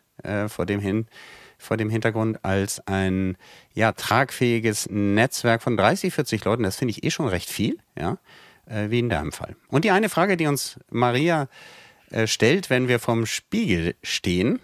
vor 0.48 0.66
dem 0.66 0.80
hin, 0.80 1.06
vor 1.60 1.76
dem 1.76 1.90
Hintergrund 1.90 2.44
als 2.44 2.86
ein 2.86 3.36
ja, 3.74 3.92
tragfähiges 3.92 4.88
Netzwerk 4.90 5.62
von 5.62 5.76
30, 5.76 6.12
40 6.12 6.44
Leuten. 6.44 6.62
Das 6.62 6.76
finde 6.76 6.92
ich 6.92 7.04
eh 7.04 7.10
schon 7.10 7.28
recht 7.28 7.48
viel, 7.48 7.78
ja, 7.96 8.18
äh, 8.66 8.90
wie 8.90 8.98
in 8.98 9.08
deinem 9.08 9.32
Fall. 9.32 9.56
Und 9.68 9.84
die 9.84 9.90
eine 9.90 10.08
Frage, 10.08 10.36
die 10.36 10.46
uns 10.46 10.78
Maria 10.90 11.48
äh, 12.10 12.26
stellt, 12.26 12.70
wenn 12.70 12.88
wir 12.88 12.98
vom 12.98 13.26
Spiegel 13.26 13.94
stehen, 14.02 14.58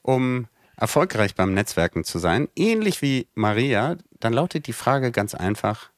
um 0.00 0.48
erfolgreich 0.76 1.34
beim 1.34 1.54
Netzwerken 1.54 2.02
zu 2.02 2.18
sein, 2.18 2.48
ähnlich 2.56 3.02
wie 3.02 3.28
Maria, 3.34 3.96
dann 4.18 4.32
lautet 4.32 4.66
die 4.66 4.72
Frage 4.72 5.12
ganz 5.12 5.34
einfach, 5.34 5.90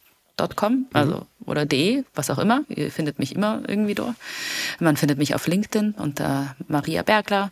Com, 0.49 0.73
mhm. 0.73 0.85
also 0.93 1.15
mhm. 1.15 1.25
oder 1.45 1.65
de, 1.65 2.03
was 2.13 2.29
auch 2.29 2.37
immer. 2.37 2.63
Ihr 2.69 2.91
findet 2.91 3.19
mich 3.19 3.35
immer 3.35 3.61
irgendwie 3.67 3.95
dort. 3.95 4.15
Man 4.79 4.97
findet 4.97 5.17
mich 5.17 5.35
auf 5.35 5.47
LinkedIn 5.47 5.95
unter 5.97 6.55
Maria 6.67 7.03
Bergler. 7.03 7.51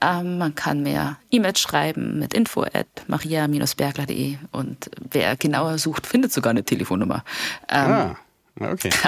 Ähm, 0.00 0.38
man 0.38 0.54
kann 0.54 0.82
mir 0.82 1.16
E-Mails 1.30 1.60
schreiben 1.60 2.18
mit 2.18 2.34
info 2.34 2.62
at 2.62 2.86
maria-bergler.de 3.06 4.36
und 4.52 4.90
wer 5.10 5.36
genauer 5.36 5.78
sucht, 5.78 6.06
findet 6.06 6.32
sogar 6.32 6.50
eine 6.50 6.64
Telefonnummer. 6.64 7.24
Ähm, 7.68 7.90
ah, 7.90 8.16
okay. 8.60 8.90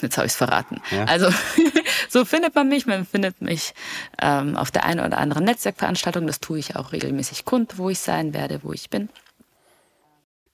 Jetzt 0.00 0.16
habe 0.16 0.26
ich 0.26 0.32
es 0.32 0.36
verraten. 0.36 0.80
Ja. 0.90 1.04
Also 1.04 1.28
so 2.08 2.24
findet 2.24 2.54
man 2.54 2.68
mich. 2.68 2.86
Man 2.86 3.04
findet 3.04 3.40
mich 3.42 3.74
ähm, 4.20 4.56
auf 4.56 4.70
der 4.70 4.84
einen 4.84 5.00
oder 5.00 5.18
anderen 5.18 5.44
Netzwerkveranstaltung. 5.44 6.26
Das 6.26 6.40
tue 6.40 6.58
ich 6.58 6.76
auch 6.76 6.92
regelmäßig 6.92 7.44
kund, 7.44 7.78
wo 7.78 7.90
ich 7.90 7.98
sein 7.98 8.32
werde, 8.32 8.60
wo 8.62 8.72
ich 8.72 8.90
bin. 8.90 9.08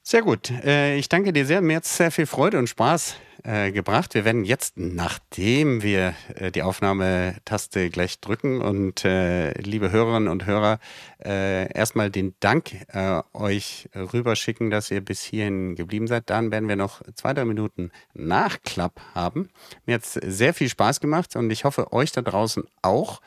Sehr 0.07 0.21
gut. 0.21 0.51
Äh, 0.51 0.99
ich 0.99 1.09
danke 1.09 1.33
dir 1.33 1.47
sehr. 1.47 1.63
Mir 1.63 1.77
hat 1.77 1.87
sehr 1.87 2.11
viel 2.11 2.27
Freude 2.27 2.59
und 2.59 2.69
Spaß 2.69 3.17
äh, 3.43 3.73
gebracht. 3.73 4.13
Wir 4.13 4.27
werden 4.27 4.45
jetzt, 4.45 4.77
nachdem 4.77 5.83
wir 5.83 6.13
äh, 6.35 6.53
die 6.53 6.61
Aufnahmetaste 6.61 7.89
gleich 7.89 8.21
drücken 8.21 8.61
und 8.61 9.05
liebe 9.05 9.91
Hörerinnen 9.91 10.29
und 10.29 10.45
Hörer, 10.45 10.79
erstmal 11.19 12.11
den 12.11 12.35
Dank 12.41 12.73
euch 13.33 13.89
rüberschicken, 13.95 14.69
dass 14.69 14.91
ihr 14.91 15.01
bis 15.01 15.23
hierhin 15.23 15.75
geblieben 15.75 16.07
seid. 16.07 16.29
Dann 16.29 16.51
werden 16.51 16.69
wir 16.69 16.77
noch 16.77 17.01
zwei, 17.15 17.33
drei 17.33 17.47
Minuten 17.47 17.91
Nachklapp 18.13 19.01
haben. 19.15 19.49
Mir 19.87 19.95
hat 19.95 20.03
es 20.03 20.13
sehr 20.13 20.53
viel 20.53 20.69
Spaß 20.69 21.01
gemacht 21.01 21.35
und 21.35 21.51
ich 21.51 21.65
hoffe, 21.65 21.95
euch 21.95 22.13
da 22.13 22.21
draußen 22.21 22.65
auch. 22.83 23.23